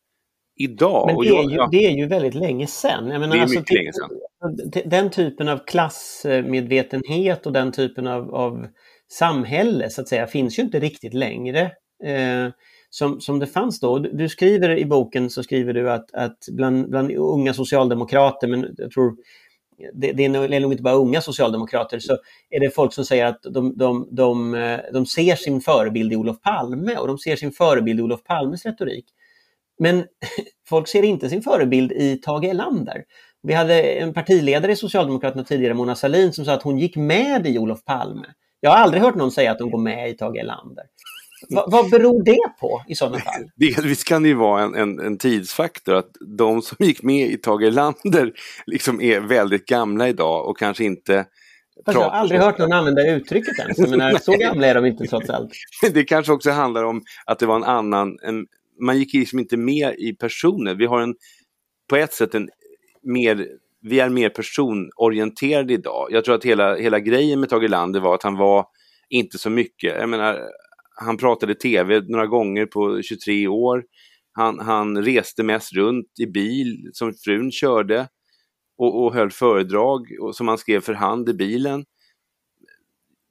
idag. 0.59 1.07
Men 1.07 1.17
det 1.17 1.29
är, 1.29 1.49
ju, 1.49 1.67
det 1.71 1.85
är 1.85 1.91
ju 1.91 2.07
väldigt 2.07 2.35
länge 2.35 2.67
sedan. 2.67 3.07
Menar, 3.07 3.27
det 3.27 3.37
är 3.37 3.41
alltså, 3.41 3.59
mycket 3.59 3.75
länge 3.75 3.91
sedan. 3.93 4.89
Den 4.89 5.09
typen 5.09 5.47
av 5.47 5.57
klassmedvetenhet 5.57 7.45
och 7.45 7.53
den 7.53 7.71
typen 7.71 8.07
av, 8.07 8.35
av 8.35 8.67
samhälle 9.11 9.89
så 9.89 10.01
att 10.01 10.07
säga 10.07 10.27
finns 10.27 10.59
ju 10.59 10.63
inte 10.63 10.79
riktigt 10.79 11.13
längre. 11.13 11.61
Eh, 12.03 12.49
som, 12.89 13.21
som 13.21 13.39
det 13.39 13.47
fanns 13.47 13.79
då. 13.79 13.99
Du 13.99 14.29
skriver 14.29 14.77
i 14.77 14.85
boken 14.85 15.29
så 15.29 15.43
skriver 15.43 15.73
du 15.73 15.91
att, 15.91 16.13
att 16.13 16.37
bland, 16.51 16.89
bland 16.89 17.11
unga 17.11 17.53
socialdemokrater, 17.53 18.47
men 18.47 18.75
jag 18.77 18.91
tror 18.91 19.15
det, 19.93 20.11
det 20.11 20.25
är 20.25 20.59
nog 20.59 20.73
inte 20.73 20.83
bara 20.83 20.93
unga 20.93 21.21
socialdemokrater, 21.21 21.99
så 21.99 22.17
är 22.49 22.59
det 22.59 22.75
folk 22.75 22.93
som 22.93 23.05
säger 23.05 23.25
att 23.25 23.41
de, 23.43 23.77
de, 23.77 24.07
de, 24.11 24.77
de 24.93 25.05
ser 25.05 25.35
sin 25.35 25.61
förebild 25.61 26.13
i 26.13 26.15
Olof 26.15 26.41
Palme 26.41 26.95
och 26.95 27.07
de 27.07 27.17
ser 27.17 27.35
sin 27.35 27.51
förebild 27.51 27.99
i 27.99 28.03
Olof 28.03 28.23
Palmes 28.23 28.65
retorik. 28.65 29.05
Men 29.79 30.05
folk 30.69 30.87
ser 30.87 31.03
inte 31.03 31.29
sin 31.29 31.41
förebild 31.41 31.91
i 31.91 32.15
Tage 32.15 32.43
Erlander. 32.43 33.03
Vi 33.43 33.53
hade 33.53 33.81
en 33.81 34.13
partiledare 34.13 34.71
i 34.71 34.75
Socialdemokraterna 34.75 35.43
tidigare, 35.43 35.73
Mona 35.73 35.95
Sahlin, 35.95 36.33
som 36.33 36.45
sa 36.45 36.53
att 36.53 36.63
hon 36.63 36.79
gick 36.79 36.95
med 36.95 37.47
i 37.47 37.57
Olof 37.57 37.85
Palme. 37.85 38.27
Jag 38.59 38.69
har 38.69 38.77
aldrig 38.77 39.03
hört 39.03 39.15
någon 39.15 39.31
säga 39.31 39.51
att 39.51 39.59
de 39.59 39.71
går 39.71 39.79
med 39.79 40.09
i 40.09 40.13
Tage 40.13 40.37
Erlander. 40.37 40.83
Va, 41.49 41.65
vad 41.67 41.89
beror 41.89 42.23
det 42.23 42.59
på 42.59 42.83
i 42.87 42.95
sådana 42.95 43.19
fall? 43.19 43.49
Delvis 43.55 44.03
kan 44.03 44.23
det 44.23 44.29
ju 44.29 44.35
vara 44.35 44.63
en, 44.63 44.75
en, 44.75 44.99
en, 44.99 45.17
tidsfaktor 45.17 45.95
att 45.95 46.09
de 46.37 46.61
som 46.61 46.77
gick 46.79 47.03
med 47.03 47.31
i 47.31 47.37
Tage 47.37 47.63
Erlander 47.63 48.31
liksom 48.65 49.01
är 49.01 49.19
väldigt 49.19 49.65
gamla 49.65 50.09
idag 50.09 50.47
och 50.47 50.57
kanske 50.57 50.83
inte 50.83 51.25
Fast 51.85 51.97
jag 51.97 52.09
har 52.09 52.11
aldrig 52.11 52.41
hört 52.41 52.57
någon 52.57 52.73
använda 52.73 53.07
uttrycket 53.07 53.59
ens. 53.59 53.77
Jag 53.77 53.89
menar, 53.89 54.17
så 54.17 54.31
gamla 54.31 54.67
är 54.67 54.75
de 54.75 54.85
inte 54.85 55.05
trots 55.05 55.29
allt. 55.29 55.51
Det 55.93 56.03
kanske 56.03 56.31
också 56.31 56.51
handlar 56.51 56.83
om 56.83 57.01
att 57.25 57.39
det 57.39 57.45
var 57.45 57.55
en 57.55 57.63
annan, 57.63 58.17
en, 58.21 58.45
man 58.79 58.99
gick 58.99 59.13
liksom 59.13 59.39
inte 59.39 59.57
med 59.57 59.95
i 59.99 60.13
personer. 60.13 60.75
Vi 60.75 60.85
har 60.85 61.01
en, 61.01 61.15
på 61.89 61.95
ett 61.95 62.13
sätt 62.13 62.35
en 62.35 62.49
mer, 63.03 63.47
vi 63.81 63.99
är 63.99 64.09
mer 64.09 64.29
personorienterade 64.29 65.73
idag. 65.73 66.07
Jag 66.11 66.25
tror 66.25 66.35
att 66.35 66.45
hela, 66.45 66.75
hela 66.75 66.99
grejen 66.99 67.39
med 67.39 67.49
Tage 67.49 67.69
Lander 67.69 67.99
var 67.99 68.15
att 68.15 68.23
han 68.23 68.37
var 68.37 68.65
inte 69.09 69.37
så 69.37 69.49
mycket, 69.49 69.95
jag 69.99 70.09
menar, 70.09 70.39
han 71.01 71.17
pratade 71.17 71.55
tv 71.55 72.01
några 72.07 72.27
gånger 72.27 72.65
på 72.65 73.01
23 73.01 73.47
år. 73.47 73.83
Han, 74.31 74.59
han 74.59 75.03
reste 75.03 75.43
mest 75.43 75.73
runt 75.73 76.19
i 76.19 76.25
bil 76.25 76.89
som 76.93 77.13
frun 77.13 77.51
körde 77.51 78.07
och, 78.77 79.03
och 79.03 79.13
höll 79.13 79.31
föredrag 79.31 80.07
och, 80.21 80.35
som 80.35 80.47
han 80.47 80.57
skrev 80.57 80.81
för 80.81 80.93
hand 80.93 81.29
i 81.29 81.33
bilen 81.33 81.85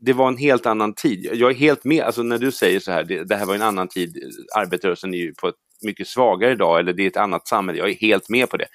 det 0.00 0.12
var 0.12 0.28
en 0.28 0.36
helt 0.36 0.66
annan 0.66 0.94
tid. 0.94 1.30
Jag 1.32 1.50
är 1.50 1.54
helt 1.54 1.84
med, 1.84 2.02
alltså 2.02 2.22
när 2.22 2.38
du 2.38 2.52
säger 2.52 2.80
så 2.80 2.92
här, 2.92 3.04
det, 3.04 3.24
det 3.24 3.36
här 3.36 3.46
var 3.46 3.54
en 3.54 3.62
annan 3.62 3.88
tid, 3.88 4.18
arbetarrörelsen 4.56 5.14
är 5.14 5.18
ju 5.18 5.34
på 5.34 5.48
ett 5.48 5.54
mycket 5.82 6.08
svagare 6.08 6.52
idag, 6.52 6.80
eller 6.80 6.92
det 6.92 7.02
är 7.02 7.06
ett 7.06 7.16
annat 7.16 7.48
samhälle, 7.48 7.78
jag 7.78 7.90
är 7.90 7.94
helt 7.94 8.28
med 8.28 8.50
på 8.50 8.56
det. 8.56 8.66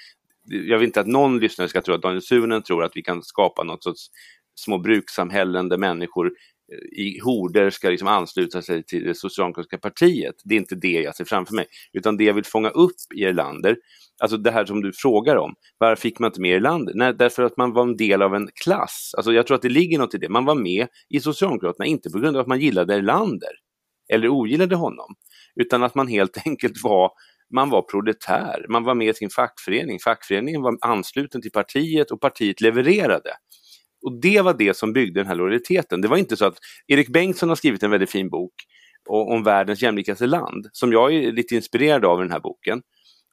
Jag 0.46 0.78
vill 0.78 0.88
inte 0.88 1.00
att 1.00 1.08
någon 1.08 1.40
lyssnare 1.40 1.70
ska 1.70 1.82
tro 1.82 1.94
att 1.96 2.02
Daniel 2.02 2.22
Sunen 2.22 2.64
tror 2.64 2.84
att 2.84 2.92
vi 2.96 3.02
kan 3.02 3.24
skapa 3.24 3.64
något 3.64 3.84
sorts 3.84 4.08
små 4.56 4.78
brukssamhällen 4.78 5.70
där 5.70 5.78
människor 5.78 6.26
eh, 6.28 7.00
i 7.04 7.20
horder 7.24 7.70
ska 7.70 7.90
liksom 7.90 8.08
ansluta 8.08 8.62
sig 8.62 8.84
till 8.84 9.04
det 9.04 9.16
socialdemokratiska 9.16 9.78
partiet. 9.78 10.36
Det 10.44 10.56
är 10.56 10.60
inte 10.60 10.76
det 10.76 11.02
jag 11.02 11.16
ser 11.16 11.26
framför 11.26 11.54
mig, 11.54 11.66
utan 11.94 12.18
det 12.18 12.24
jag 12.24 12.34
vill 12.34 12.46
fånga 12.46 12.70
upp 12.70 12.96
i 13.16 13.24
Erlander, 13.24 13.78
alltså 14.22 14.38
det 14.38 14.52
här 14.52 14.66
som 14.66 14.82
du 14.82 14.92
frågar 14.94 15.36
om, 15.36 15.56
varför 15.78 16.02
fick 16.02 16.20
man 16.20 16.28
inte 16.30 16.42
med 16.42 16.56
Erlander? 16.56 16.94
Nej, 16.96 17.14
därför 17.14 17.44
att 17.44 17.58
man 17.58 17.74
var 17.74 17.84
en 17.84 17.98
del 17.98 18.22
av 18.22 18.36
en 18.36 18.50
klass. 18.64 19.12
Alltså 19.18 19.34
jag 19.34 19.48
tror 19.48 19.56
att 19.56 19.62
det 19.62 19.70
ligger 19.70 19.98
något 19.98 20.14
i 20.14 20.18
det. 20.18 20.30
Man 20.30 20.46
var 20.46 20.56
med 20.56 20.88
i 21.10 21.20
Socialdemokraterna, 21.20 21.86
inte 21.86 22.10
på 22.10 22.20
grund 22.20 22.38
av 22.38 22.42
att 22.42 22.48
man 22.48 22.60
gillade 22.60 22.96
Erlander 22.96 23.52
eller 24.14 24.30
ogillade 24.30 24.76
honom, 24.76 25.16
utan 25.56 25.84
att 25.84 25.96
man 25.96 26.08
helt 26.08 26.38
enkelt 26.46 26.84
var 26.84 27.12
man 27.54 27.70
var 27.70 27.82
proletär, 27.82 28.66
man 28.70 28.84
var 28.84 28.96
med 28.96 29.08
i 29.08 29.14
sin 29.14 29.30
fackförening, 29.30 30.00
fackföreningen 30.00 30.62
var 30.62 30.78
ansluten 30.82 31.42
till 31.42 31.52
partiet 31.52 32.12
och 32.12 32.22
partiet 32.22 32.62
levererade. 32.62 33.32
Och 34.06 34.22
det 34.22 34.42
var 34.42 34.54
det 34.54 34.78
som 34.78 34.94
byggde 34.94 35.20
den 35.20 35.28
här 35.28 35.36
lojaliteten. 35.36 36.02
Det 36.02 36.08
var 36.08 36.18
inte 36.18 36.38
så 36.38 36.46
att 36.46 36.58
Erik 36.88 37.10
Bengtsson 37.10 37.50
har 37.50 37.56
skrivit 37.56 37.84
en 37.84 37.92
väldigt 37.92 38.10
fin 38.10 38.30
bok 38.30 38.54
om 39.10 39.44
världens 39.44 39.82
jämlikaste 39.82 40.28
land, 40.28 40.68
som 40.72 40.92
jag 40.92 41.14
är 41.14 41.32
lite 41.32 41.56
inspirerad 41.56 42.06
av 42.06 42.20
i 42.20 42.24
den 42.24 42.32
här 42.32 42.40
boken. 42.40 42.82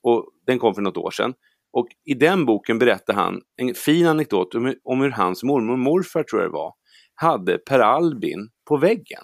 Och 0.02 0.30
Den 0.46 0.58
kom 0.58 0.74
för 0.74 0.82
något 0.82 0.96
år 0.96 1.10
sedan. 1.10 1.34
Och 1.72 1.86
i 2.04 2.14
den 2.14 2.46
boken 2.46 2.78
berättar 2.78 3.14
han 3.14 3.40
en 3.56 3.74
fin 3.74 4.06
anekdot 4.06 4.54
om, 4.54 4.74
om 4.84 5.00
hur 5.00 5.10
hans 5.10 5.42
mormor 5.42 5.72
och 5.72 5.78
morfar, 5.78 6.22
tror 6.22 6.42
jag 6.42 6.50
det 6.50 6.54
var, 6.54 6.72
hade 7.14 7.58
Per 7.58 7.78
Albin 7.78 8.48
på 8.68 8.76
väggen. 8.76 9.22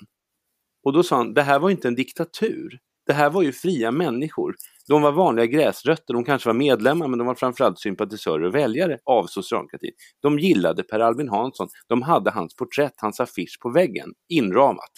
Och 0.85 0.93
då 0.93 1.03
sa 1.03 1.17
han, 1.17 1.35
det 1.35 1.43
här 1.43 1.59
var 1.59 1.71
inte 1.71 1.89
en 1.89 1.95
diktatur. 1.95 2.79
det 3.07 3.13
här 3.13 3.31
var 3.31 3.43
ju 3.43 3.53
fria 3.53 3.91
människor. 3.91 4.55
De 4.89 5.03
var 5.03 5.13
vanliga 5.13 5.47
gräsrötter, 5.47 6.15
de 6.15 6.25
kanske 6.25 6.49
var 6.49 6.55
medlemmar 6.55 7.09
men 7.09 7.19
de 7.19 7.27
var 7.27 7.35
framförallt 7.35 7.79
sympatisörer 7.81 8.43
och 8.43 8.55
väljare 8.55 8.99
av 9.05 9.27
socialdemokratin. 9.27 9.93
De 10.23 10.39
gillade 10.39 10.83
Per 10.83 11.01
Albin 11.01 11.29
Hansson, 11.29 11.69
de 11.89 12.03
hade 12.03 12.31
hans 12.31 12.57
porträtt, 12.57 12.95
hans 12.97 13.21
affisch 13.21 13.59
på 13.63 13.71
väggen, 13.71 14.15
inramat. 14.29 14.91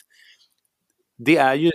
Det 1.18 1.37
är 1.37 1.54
ju 1.54 1.70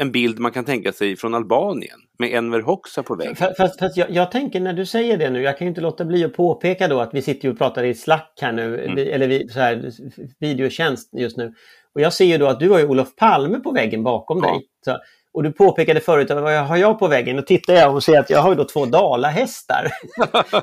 en 0.00 0.12
bild 0.12 0.38
man 0.38 0.52
kan 0.52 0.64
tänka 0.64 0.92
sig 0.92 1.16
från 1.16 1.34
Albanien 1.34 1.98
med 2.18 2.34
Enver 2.34 2.60
Hoxha 2.60 3.02
på 3.02 3.14
väggen. 3.14 3.36
Fast, 3.36 3.78
fast 3.78 3.96
jag, 3.96 4.10
jag, 4.10 4.30
tänker 4.30 4.60
när 4.60 4.72
du 4.72 4.86
säger 4.86 5.16
det 5.16 5.30
nu, 5.30 5.42
jag 5.42 5.58
kan 5.58 5.64
ju 5.64 5.68
inte 5.68 5.80
låta 5.80 6.04
bli 6.04 6.24
att 6.24 6.32
påpeka 6.32 6.88
då 6.88 7.00
att 7.00 7.14
vi 7.14 7.22
sitter 7.22 7.50
och 7.50 7.58
pratar 7.58 7.84
i 7.84 7.94
Slack 7.94 8.38
här 8.40 8.52
nu, 8.52 8.84
mm. 8.84 8.98
eller 9.14 9.28
vi, 9.28 9.48
så 9.48 9.60
här, 9.60 9.90
videotjänst 10.38 11.10
just 11.12 11.36
nu. 11.36 11.54
Och 11.94 12.00
jag 12.00 12.12
ser 12.12 12.24
ju 12.24 12.38
då 12.38 12.46
att 12.46 12.60
du 12.60 12.70
har 12.70 12.78
ju 12.78 12.86
Olof 12.86 13.16
Palme 13.16 13.58
på 13.58 13.72
väggen 13.72 14.02
bakom 14.02 14.40
ja. 14.42 14.52
dig. 14.52 14.60
Så, 14.84 14.98
och 15.34 15.42
du 15.42 15.52
påpekade 15.52 16.00
förut, 16.00 16.30
vad 16.30 16.52
har 16.52 16.76
jag 16.76 16.98
på 16.98 17.08
väggen? 17.08 17.36
Då 17.36 17.42
tittar 17.42 17.74
jag 17.74 17.94
och 17.94 18.04
ser 18.04 18.18
att 18.18 18.30
jag 18.30 18.42
har 18.42 18.54
då 18.54 18.64
två 18.64 18.86
dalahästar. 18.86 19.88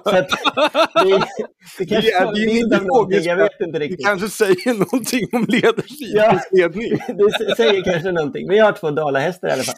så 0.04 0.16
att 0.16 0.30
det, 1.04 1.24
det 1.78 1.86
kanske 1.86 2.18
är 2.18 2.26
en 2.26 2.34
bild 2.34 2.74
av 2.74 2.86
någonting, 2.86 3.24
jag 3.24 3.36
vet 3.36 3.62
inte 3.62 3.80
riktigt. 3.80 3.98
Det 3.98 4.04
kanske 4.04 4.30
säger 4.30 4.74
någonting 4.74 5.28
om 5.32 5.46
ledarskipets 5.48 6.48
ja, 6.52 6.68
det 7.48 7.56
säger 7.56 7.84
kanske 7.84 8.12
någonting, 8.12 8.48
men 8.48 8.58
jag 8.58 8.66
har 8.66 8.72
två 8.72 8.92
dalahästar 8.92 9.48
i 9.48 9.52
alla 9.52 9.64
fall. 9.64 9.76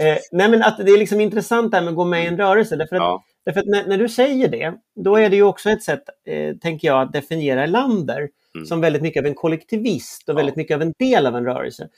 Eh, 0.00 0.18
nej 0.32 0.48
men 0.48 0.62
att 0.62 0.78
det 0.78 0.92
är 0.92 0.98
liksom 0.98 1.20
intressant 1.20 1.70
det 1.70 1.76
här 1.76 1.84
med 1.84 1.90
att 1.90 1.96
gå 1.96 2.04
med 2.04 2.24
i 2.24 2.26
en 2.26 2.36
rörelse. 2.36 2.76
Därför 2.76 2.96
att, 2.96 3.02
ja. 3.02 3.24
därför 3.44 3.60
att 3.60 3.66
när, 3.66 3.86
när, 3.86 3.98
du 3.98 4.08
säger 4.08 4.48
det, 4.48 4.74
då 5.04 5.16
är 5.16 5.30
det 5.30 5.36
ju 5.36 5.42
också 5.42 5.70
ett 5.70 5.82
sätt, 5.82 6.02
eh, 6.28 6.56
tänker 6.56 6.88
jag, 6.88 7.02
att 7.02 7.12
definiera 7.12 7.66
Lander 7.66 8.28
mm. 8.54 8.66
som 8.66 8.80
väldigt 8.80 9.02
mycket 9.02 9.20
av 9.20 9.26
en 9.26 9.34
kollektivist 9.34 10.28
och 10.28 10.32
ja. 10.32 10.36
väldigt 10.36 10.56
mycket 10.56 10.74
av 10.74 10.82
en 10.82 10.92
del 10.98 11.26
av 11.26 11.36
en 11.36 11.44
rörelse. 11.44 11.88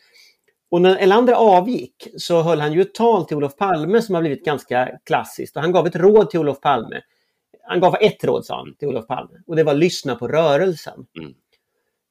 Och 0.75 0.81
när 0.81 0.97
Elander 0.97 1.33
avgick 1.33 2.09
så 2.17 2.43
höll 2.43 2.61
han 2.61 2.73
ju 2.73 2.81
ett 2.81 2.95
tal 2.95 3.25
till 3.25 3.37
Olof 3.37 3.57
Palme 3.57 4.03
som 4.03 4.15
har 4.15 4.23
blivit 4.23 4.45
ganska 4.45 4.99
klassiskt. 5.05 5.57
Och 5.57 5.63
han 5.63 5.73
gav 5.73 5.87
ett 5.87 5.97
råd 5.97 6.31
till 6.31 6.41
Olof 6.41 6.61
Palme. 6.61 7.01
Han 7.63 7.81
gav 7.81 7.97
ett 8.01 8.25
råd, 8.25 8.45
sa 8.45 8.57
han, 8.57 8.75
till 8.77 8.89
Olof 8.89 9.07
Palme. 9.07 9.43
Och 9.47 9.57
det 9.57 9.65
var 9.65 9.75
lyssna 9.75 10.15
på 10.15 10.29
rörelsen. 10.29 11.07
Mm. 11.19 11.35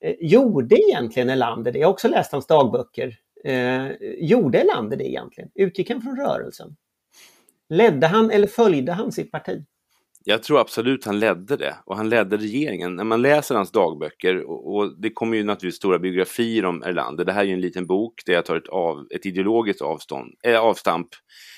Eh, 0.04 0.16
gjorde 0.20 0.76
egentligen 0.76 1.30
Elander 1.30 1.72
det? 1.72 1.80
Jag 1.80 1.88
har 1.88 1.94
också 1.94 2.08
läst 2.08 2.32
hans 2.32 2.48
dagböcker. 2.48 3.16
Eh, 3.44 3.88
gjorde 4.18 4.60
Elander 4.60 4.98
det 4.98 5.10
egentligen? 5.10 5.50
Utgick 5.56 5.90
han 5.90 6.02
från 6.02 6.18
rörelsen? 6.18 6.76
Ledde 7.70 8.08
han 8.08 8.32
eller 8.32 8.48
följde 8.48 8.92
han 8.92 9.12
sitt 9.12 9.32
parti? 9.32 9.66
Jag 10.26 10.44
tror 10.44 10.60
absolut 10.60 11.06
han 11.06 11.20
ledde 11.20 11.58
det 11.58 11.78
och 11.86 11.98
han 11.98 12.10
ledde 12.10 12.38
regeringen. 12.38 12.96
När 12.96 13.04
man 13.04 13.22
läser 13.22 13.56
hans 13.56 13.72
dagböcker 13.72 14.44
och, 14.44 14.76
och 14.76 15.02
det 15.02 15.10
kommer 15.10 15.38
ju 15.38 15.44
naturligtvis 15.44 15.78
stora 15.78 16.00
biografier 16.00 16.66
om 16.66 16.84
Erlander. 16.84 17.26
Det 17.26 17.32
här 17.32 17.42
är 17.42 17.46
ju 17.46 17.54
en 17.54 17.62
liten 17.62 17.88
bok 17.88 18.22
där 18.26 18.34
jag 18.34 18.46
tar 18.46 18.56
ett, 18.56 18.68
av, 18.68 19.08
ett 19.10 19.26
ideologiskt 19.26 19.82
avstånd, 19.82 20.34
äh, 20.44 20.60
avstamp. 20.60 21.08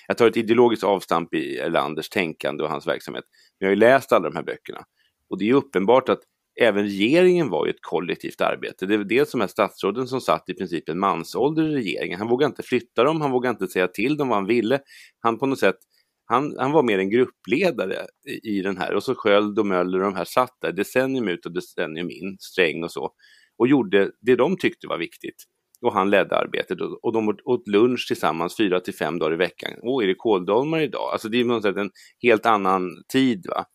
Jag 0.07 0.17
tar 0.17 0.27
ett 0.27 0.37
ideologiskt 0.37 0.83
avstamp 0.83 1.33
i 1.33 1.57
Erlanders 1.57 2.09
tänkande 2.09 2.63
och 2.63 2.69
hans 2.69 2.87
verksamhet. 2.87 3.23
Men 3.59 3.65
jag 3.65 3.67
har 3.67 3.75
ju 3.75 3.79
läst 3.79 4.11
alla 4.11 4.29
de 4.29 4.35
här 4.35 4.43
böckerna 4.43 4.83
och 5.29 5.39
det 5.39 5.49
är 5.49 5.53
uppenbart 5.53 6.09
att 6.09 6.19
även 6.61 6.83
regeringen 6.83 7.49
var 7.49 7.65
ju 7.65 7.69
ett 7.69 7.81
kollektivt 7.81 8.41
arbete. 8.41 8.85
Det 8.85 8.97
var 8.97 9.03
dels 9.03 9.31
de 9.31 9.41
här 9.41 9.47
statsråden 9.47 10.07
som 10.07 10.21
satt 10.21 10.49
i 10.49 10.53
princip 10.53 10.89
en 10.89 10.99
mansålder 10.99 11.63
i 11.63 11.75
regeringen. 11.75 12.19
Han 12.19 12.27
vågade 12.27 12.49
inte 12.49 12.63
flytta 12.63 13.03
dem, 13.03 13.21
han 13.21 13.31
vågade 13.31 13.51
inte 13.51 13.67
säga 13.67 13.87
till 13.87 14.17
dem 14.17 14.27
vad 14.27 14.37
han 14.37 14.47
ville. 14.47 14.79
Han 15.19 15.39
på 15.39 15.45
något 15.45 15.59
sätt 15.59 15.77
han, 16.25 16.55
han 16.59 16.71
var 16.71 16.83
mer 16.83 16.99
en 16.99 17.09
gruppledare 17.09 18.05
i, 18.27 18.57
i 18.57 18.61
den 18.61 18.77
här 18.77 18.93
och 18.93 19.03
så 19.03 19.15
Sköld 19.15 19.59
och 19.59 19.65
Möller 19.65 19.97
och 19.97 20.03
de 20.03 20.15
här 20.15 20.25
satt 20.25 20.57
där 20.61 20.71
decennium 20.71 21.27
ut 21.27 21.45
och 21.45 21.53
decennium 21.53 22.09
in, 22.09 22.37
Sträng 22.39 22.83
och 22.83 22.91
så, 22.91 23.11
och 23.57 23.67
gjorde 23.67 24.11
det 24.21 24.35
de 24.35 24.57
tyckte 24.57 24.87
var 24.87 24.97
viktigt. 24.97 25.43
Och 25.81 25.93
han 25.93 26.09
ledde 26.09 26.37
arbetet 26.37 26.81
och, 26.81 27.05
och 27.05 27.13
de 27.13 27.37
åt 27.45 27.67
lunch 27.67 28.05
tillsammans 28.07 28.57
fyra 28.57 28.79
till 28.79 28.95
fem 28.95 29.19
dagar 29.19 29.33
i 29.33 29.37
veckan. 29.37 29.71
Åh, 29.81 30.03
är 30.03 30.07
det 30.07 30.15
kåldolmar 30.15 30.79
idag? 30.79 31.09
Alltså 31.11 31.29
det 31.29 31.39
är 31.39 31.43
på 31.43 31.47
något 31.47 31.63
sätt 31.63 31.77
en 31.77 31.91
helt 32.21 32.45
annan 32.45 32.89
tid. 33.13 33.45
va 33.49 33.65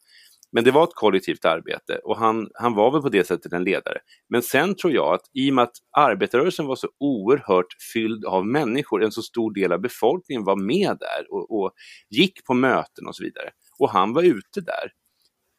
men 0.52 0.64
det 0.64 0.70
var 0.70 0.84
ett 0.84 0.94
kollektivt 0.94 1.44
arbete 1.44 2.00
och 2.04 2.16
han, 2.16 2.48
han 2.54 2.74
var 2.74 2.90
väl 2.90 3.02
på 3.02 3.08
det 3.08 3.26
sättet 3.26 3.52
en 3.52 3.64
ledare. 3.64 3.98
Men 4.28 4.42
sen 4.42 4.74
tror 4.74 4.92
jag 4.92 5.14
att 5.14 5.30
i 5.34 5.50
och 5.50 5.54
med 5.54 5.62
att 5.62 5.76
arbetarrörelsen 5.96 6.66
var 6.66 6.76
så 6.76 6.88
oerhört 7.00 7.66
fylld 7.92 8.24
av 8.24 8.46
människor, 8.46 9.02
en 9.04 9.12
så 9.12 9.22
stor 9.22 9.54
del 9.54 9.72
av 9.72 9.80
befolkningen 9.80 10.44
var 10.44 10.56
med 10.56 10.96
där 11.00 11.26
och, 11.30 11.60
och 11.60 11.72
gick 12.10 12.44
på 12.44 12.54
möten 12.54 13.06
och 13.06 13.16
så 13.16 13.24
vidare. 13.24 13.50
Och 13.78 13.90
han 13.90 14.12
var 14.12 14.22
ute 14.22 14.60
där. 14.60 14.92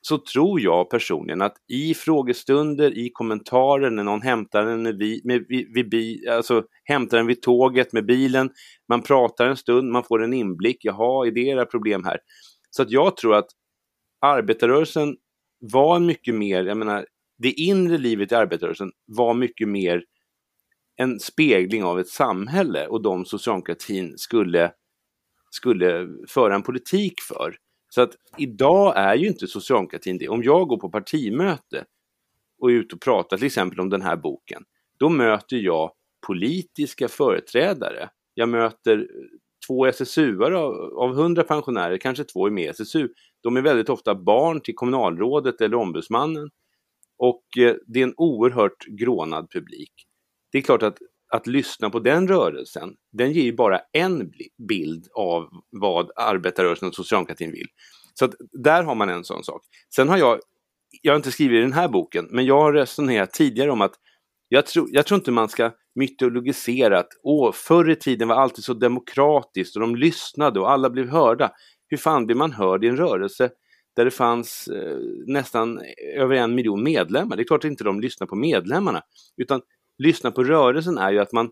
Så 0.03 0.17
tror 0.17 0.61
jag 0.61 0.89
personligen 0.89 1.41
att 1.41 1.55
i 1.67 1.93
frågestunder, 1.93 2.97
i 2.97 3.09
kommentarer 3.13 3.89
när 3.89 4.03
någon 4.03 4.21
hämtar 4.21 4.65
en 4.65 4.97
vid, 4.97 5.25
med, 5.25 5.45
vid, 5.47 5.91
vid, 5.91 6.29
alltså, 6.29 6.63
hämtar 6.83 7.17
en 7.17 7.27
vid 7.27 7.41
tåget 7.41 7.93
med 7.93 8.05
bilen, 8.05 8.49
man 8.89 9.01
pratar 9.01 9.45
en 9.45 9.57
stund, 9.57 9.91
man 9.91 10.03
får 10.03 10.23
en 10.23 10.33
inblick, 10.33 10.77
jaha, 10.81 11.27
är 11.27 11.31
det 11.31 11.41
era 11.41 11.65
problem 11.65 12.03
här? 12.03 12.17
Så 12.69 12.81
att 12.81 12.91
jag 12.91 13.17
tror 13.17 13.35
att 13.35 13.47
arbetarrörelsen 14.21 15.17
var 15.59 15.99
mycket 15.99 16.35
mer, 16.35 16.63
jag 16.63 16.77
menar, 16.77 17.05
det 17.37 17.51
inre 17.51 17.97
livet 17.97 18.31
i 18.31 18.35
arbetarrörelsen 18.35 18.91
var 19.05 19.33
mycket 19.33 19.67
mer 19.67 20.03
en 20.95 21.19
spegling 21.19 21.83
av 21.83 21.99
ett 21.99 22.07
samhälle 22.07 22.87
och 22.87 23.01
de 23.01 23.25
socialdemokratin 23.25 24.17
skulle, 24.17 24.71
skulle 25.49 26.07
föra 26.27 26.55
en 26.55 26.63
politik 26.63 27.21
för. 27.21 27.55
Så 27.89 28.01
att 28.01 28.15
idag 28.37 28.93
är 28.97 29.15
ju 29.15 29.27
inte 29.27 29.47
socialdemokratin 29.47 30.17
det. 30.17 30.29
Om 30.29 30.43
jag 30.43 30.67
går 30.67 30.77
på 30.77 30.89
partimöte 30.89 31.85
och 32.59 32.71
är 32.71 32.75
ute 32.75 32.95
och 32.95 33.01
pratar 33.01 33.37
till 33.37 33.45
exempel 33.45 33.79
om 33.79 33.89
den 33.89 34.01
här 34.01 34.15
boken, 34.15 34.63
då 34.99 35.09
möter 35.09 35.57
jag 35.57 35.91
politiska 36.27 37.07
företrädare. 37.07 38.09
Jag 38.33 38.49
möter 38.49 39.07
två 39.67 39.87
SSU-are 39.87 40.55
av, 40.95 41.15
hundra 41.15 41.43
pensionärer, 41.43 41.97
kanske 41.97 42.23
två 42.23 42.47
är 42.47 42.51
med 42.51 42.63
i 42.63 42.67
SSU, 42.67 43.09
de 43.43 43.57
är 43.57 43.61
väldigt 43.61 43.89
ofta 43.89 44.15
barn 44.15 44.61
till 44.61 44.75
kommunalrådet 44.75 45.61
eller 45.61 45.77
ombudsmannen. 45.77 46.49
Och 47.17 47.43
eh, 47.57 47.75
det 47.87 47.99
är 47.99 48.03
en 48.03 48.13
oerhört 48.17 48.85
grånad 48.85 49.51
publik. 49.51 49.91
Det 50.51 50.57
är 50.57 50.61
klart 50.61 50.83
att 50.83 50.97
att 51.31 51.47
lyssna 51.47 51.89
på 51.89 51.99
den 51.99 52.27
rörelsen, 52.27 52.95
den 53.11 53.31
ger 53.31 53.43
ju 53.43 53.53
bara 53.53 53.79
en 53.91 54.31
bild 54.67 55.07
av 55.13 55.49
vad 55.69 56.11
arbetarrörelsen 56.15 56.87
och 56.87 56.95
socialdemokratin 56.95 57.51
vill. 57.51 57.67
Så 58.13 58.25
att 58.25 58.33
där 58.51 58.83
har 58.83 58.95
man 58.95 59.09
en 59.09 59.23
sån 59.23 59.43
sak. 59.43 59.61
Sen 59.95 60.09
har 60.09 60.17
jag, 60.17 60.39
jag 61.01 61.13
har 61.13 61.17
inte 61.17 61.31
skrivit 61.31 61.57
i 61.57 61.61
den 61.61 61.73
här 61.73 61.87
boken, 61.87 62.27
men 62.31 62.45
jag 62.45 62.61
har 62.61 62.73
resonerat 62.73 63.31
tidigare 63.33 63.71
om 63.71 63.81
att 63.81 63.93
jag 64.49 64.65
tror, 64.65 64.87
jag 64.91 65.05
tror 65.05 65.19
inte 65.19 65.31
man 65.31 65.49
ska 65.49 65.71
mytologisera 65.95 66.99
att 66.99 67.09
åh, 67.23 67.51
förr 67.51 67.89
i 67.89 67.95
tiden 67.95 68.27
var 68.27 68.35
alltid 68.35 68.63
så 68.63 68.73
demokratiskt 68.73 69.75
och 69.75 69.81
de 69.81 69.95
lyssnade 69.95 70.59
och 70.59 70.71
alla 70.71 70.89
blev 70.89 71.09
hörda. 71.09 71.51
Hur 71.91 71.97
fan 71.97 72.25
blir 72.25 72.35
man 72.35 72.51
hörd 72.51 72.83
i 72.83 72.87
en 72.87 72.97
rörelse 72.97 73.49
där 73.95 74.05
det 74.05 74.11
fanns 74.11 74.67
eh, 74.67 74.97
nästan 75.27 75.81
över 76.15 76.35
en 76.35 76.55
miljon 76.55 76.83
medlemmar? 76.83 77.35
Det 77.35 77.43
är 77.43 77.47
klart 77.47 77.65
att 77.65 77.71
inte 77.71 77.83
de 77.83 78.01
lyssnar 78.01 78.27
på 78.27 78.35
medlemmarna, 78.35 79.03
utan 79.37 79.61
lyssna 79.97 80.31
på 80.31 80.43
rörelsen 80.43 80.97
är 80.97 81.11
ju 81.11 81.19
att 81.19 81.31
man, 81.31 81.51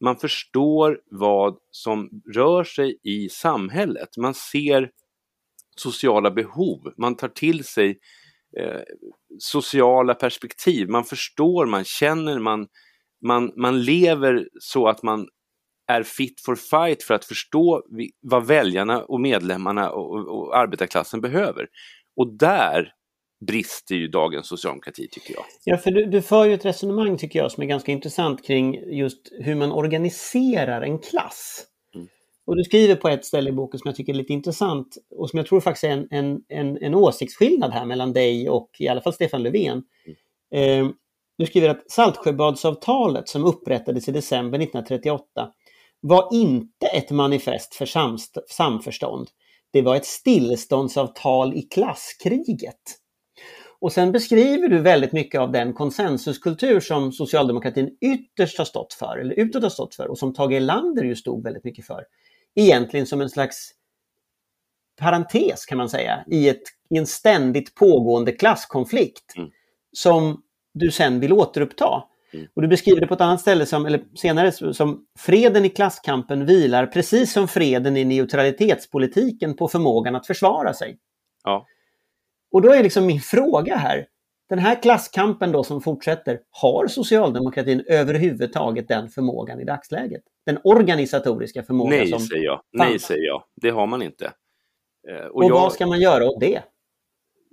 man 0.00 0.16
förstår 0.16 1.00
vad 1.10 1.58
som 1.70 2.10
rör 2.34 2.64
sig 2.64 2.98
i 3.02 3.28
samhället. 3.28 4.16
Man 4.16 4.34
ser 4.34 4.90
sociala 5.76 6.30
behov, 6.30 6.92
man 6.96 7.16
tar 7.16 7.28
till 7.28 7.64
sig 7.64 7.98
eh, 8.56 8.80
sociala 9.38 10.14
perspektiv, 10.14 10.88
man 10.88 11.04
förstår, 11.04 11.66
man 11.66 11.84
känner, 11.84 12.38
man, 12.38 12.66
man, 13.26 13.52
man 13.56 13.82
lever 13.82 14.48
så 14.60 14.88
att 14.88 15.02
man 15.02 15.28
är 15.92 16.02
fit 16.02 16.40
for 16.40 16.56
fight 16.56 17.02
för 17.02 17.14
att 17.14 17.24
förstå 17.24 17.82
vad 18.22 18.46
väljarna 18.46 19.04
och 19.04 19.20
medlemmarna 19.20 19.90
och, 19.90 20.28
och 20.28 20.56
arbetarklassen 20.56 21.20
behöver. 21.20 21.68
Och 22.16 22.36
där 22.36 22.92
brister 23.46 23.94
ju 23.94 24.08
dagens 24.08 24.46
socialdemokrati 24.46 25.08
tycker 25.10 25.34
jag. 25.34 25.44
Ja, 25.64 25.76
för 25.76 25.90
du, 25.90 26.04
du 26.04 26.22
för 26.22 26.44
ju 26.44 26.54
ett 26.54 26.64
resonemang 26.64 27.18
tycker 27.18 27.38
jag 27.38 27.52
som 27.52 27.62
är 27.62 27.66
ganska 27.66 27.92
intressant 27.92 28.46
kring 28.46 28.96
just 28.96 29.32
hur 29.40 29.54
man 29.54 29.72
organiserar 29.72 30.82
en 30.82 30.98
klass. 30.98 31.64
Mm. 31.94 32.08
Och 32.46 32.56
du 32.56 32.64
skriver 32.64 32.96
på 32.96 33.08
ett 33.08 33.24
ställe 33.24 33.50
i 33.50 33.52
boken 33.52 33.80
som 33.80 33.88
jag 33.88 33.96
tycker 33.96 34.12
är 34.12 34.16
lite 34.16 34.32
intressant 34.32 34.96
och 35.16 35.30
som 35.30 35.36
jag 35.36 35.46
tror 35.46 35.60
faktiskt 35.60 35.84
är 35.84 35.90
en, 35.90 36.06
en, 36.10 36.40
en, 36.48 36.78
en 36.82 36.94
åsiktsskillnad 36.94 37.72
här 37.72 37.84
mellan 37.84 38.12
dig 38.12 38.48
och 38.48 38.70
i 38.78 38.88
alla 38.88 39.00
fall 39.00 39.12
Stefan 39.12 39.42
Löfven. 39.42 39.82
Mm. 40.52 40.86
Eh, 40.86 40.92
du 41.38 41.46
skriver 41.46 41.68
att 41.68 41.90
Saltsjöbadsavtalet 41.90 43.28
som 43.28 43.44
upprättades 43.44 44.08
i 44.08 44.12
december 44.12 44.58
1938 44.58 45.52
var 46.02 46.28
inte 46.32 46.86
ett 46.86 47.10
manifest 47.10 47.74
för 47.74 47.86
samförstånd. 48.48 49.28
Det 49.72 49.82
var 49.82 49.96
ett 49.96 50.06
stilleståndsavtal 50.06 51.54
i 51.54 51.62
klasskriget. 51.62 52.98
Och 53.80 53.92
sen 53.92 54.12
beskriver 54.12 54.68
du 54.68 54.78
väldigt 54.78 55.12
mycket 55.12 55.40
av 55.40 55.52
den 55.52 55.72
konsensuskultur 55.72 56.80
som 56.80 57.12
socialdemokratin 57.12 57.96
ytterst 58.00 58.58
har 58.58 58.64
stått 58.64 58.92
för, 58.92 59.18
eller 59.18 59.34
utåt 59.34 59.62
har 59.62 59.70
stått 59.70 59.94
för, 59.94 60.08
och 60.08 60.18
som 60.18 60.34
Tage 60.34 60.52
Erlander 60.52 61.04
ju 61.04 61.16
stod 61.16 61.44
väldigt 61.44 61.64
mycket 61.64 61.86
för. 61.86 62.04
Egentligen 62.54 63.06
som 63.06 63.20
en 63.20 63.30
slags 63.30 63.70
parentes 65.00 65.66
kan 65.66 65.78
man 65.78 65.88
säga, 65.88 66.24
i, 66.26 66.48
ett, 66.48 66.62
i 66.90 66.98
en 66.98 67.06
ständigt 67.06 67.74
pågående 67.74 68.32
klasskonflikt 68.32 69.36
mm. 69.36 69.50
som 69.92 70.42
du 70.74 70.90
sen 70.90 71.20
vill 71.20 71.32
återuppta. 71.32 72.04
Mm. 72.34 72.46
Och 72.54 72.62
du 72.62 72.68
beskriver 72.68 73.00
det 73.00 73.06
på 73.06 73.14
ett 73.14 73.20
annat 73.20 73.40
ställe, 73.40 73.66
som, 73.66 73.86
eller 73.86 74.02
senare, 74.14 74.52
som 74.74 75.04
freden 75.18 75.64
i 75.64 75.68
klasskampen 75.68 76.46
vilar, 76.46 76.86
precis 76.86 77.32
som 77.32 77.48
freden 77.48 77.96
i 77.96 78.04
neutralitetspolitiken, 78.04 79.56
på 79.56 79.68
förmågan 79.68 80.16
att 80.16 80.26
försvara 80.26 80.74
sig. 80.74 80.98
Ja. 81.44 81.66
Och 82.52 82.62
då 82.62 82.72
är 82.72 82.82
liksom 82.82 83.06
min 83.06 83.20
fråga 83.20 83.76
här, 83.76 84.06
den 84.48 84.58
här 84.58 84.82
klasskampen 84.82 85.52
då 85.52 85.64
som 85.64 85.80
fortsätter, 85.80 86.40
har 86.50 86.86
socialdemokratin 86.86 87.84
överhuvudtaget 87.88 88.88
den 88.88 89.08
förmågan 89.08 89.60
i 89.60 89.64
dagsläget? 89.64 90.22
Den 90.46 90.58
organisatoriska 90.64 91.62
förmågan 91.62 91.98
Nej, 91.98 92.08
som 92.08 92.20
säger 92.20 92.44
jag. 92.44 92.62
Nej, 92.72 92.98
säger 92.98 93.26
jag. 93.26 93.42
Det 93.56 93.70
har 93.70 93.86
man 93.86 94.02
inte. 94.02 94.32
Eh, 95.08 95.26
och, 95.26 95.36
och 95.36 95.44
jag... 95.44 95.50
vad 95.50 95.72
ska 95.72 95.86
man 95.86 96.00
göra 96.00 96.28
åt 96.28 96.40
det? 96.40 96.62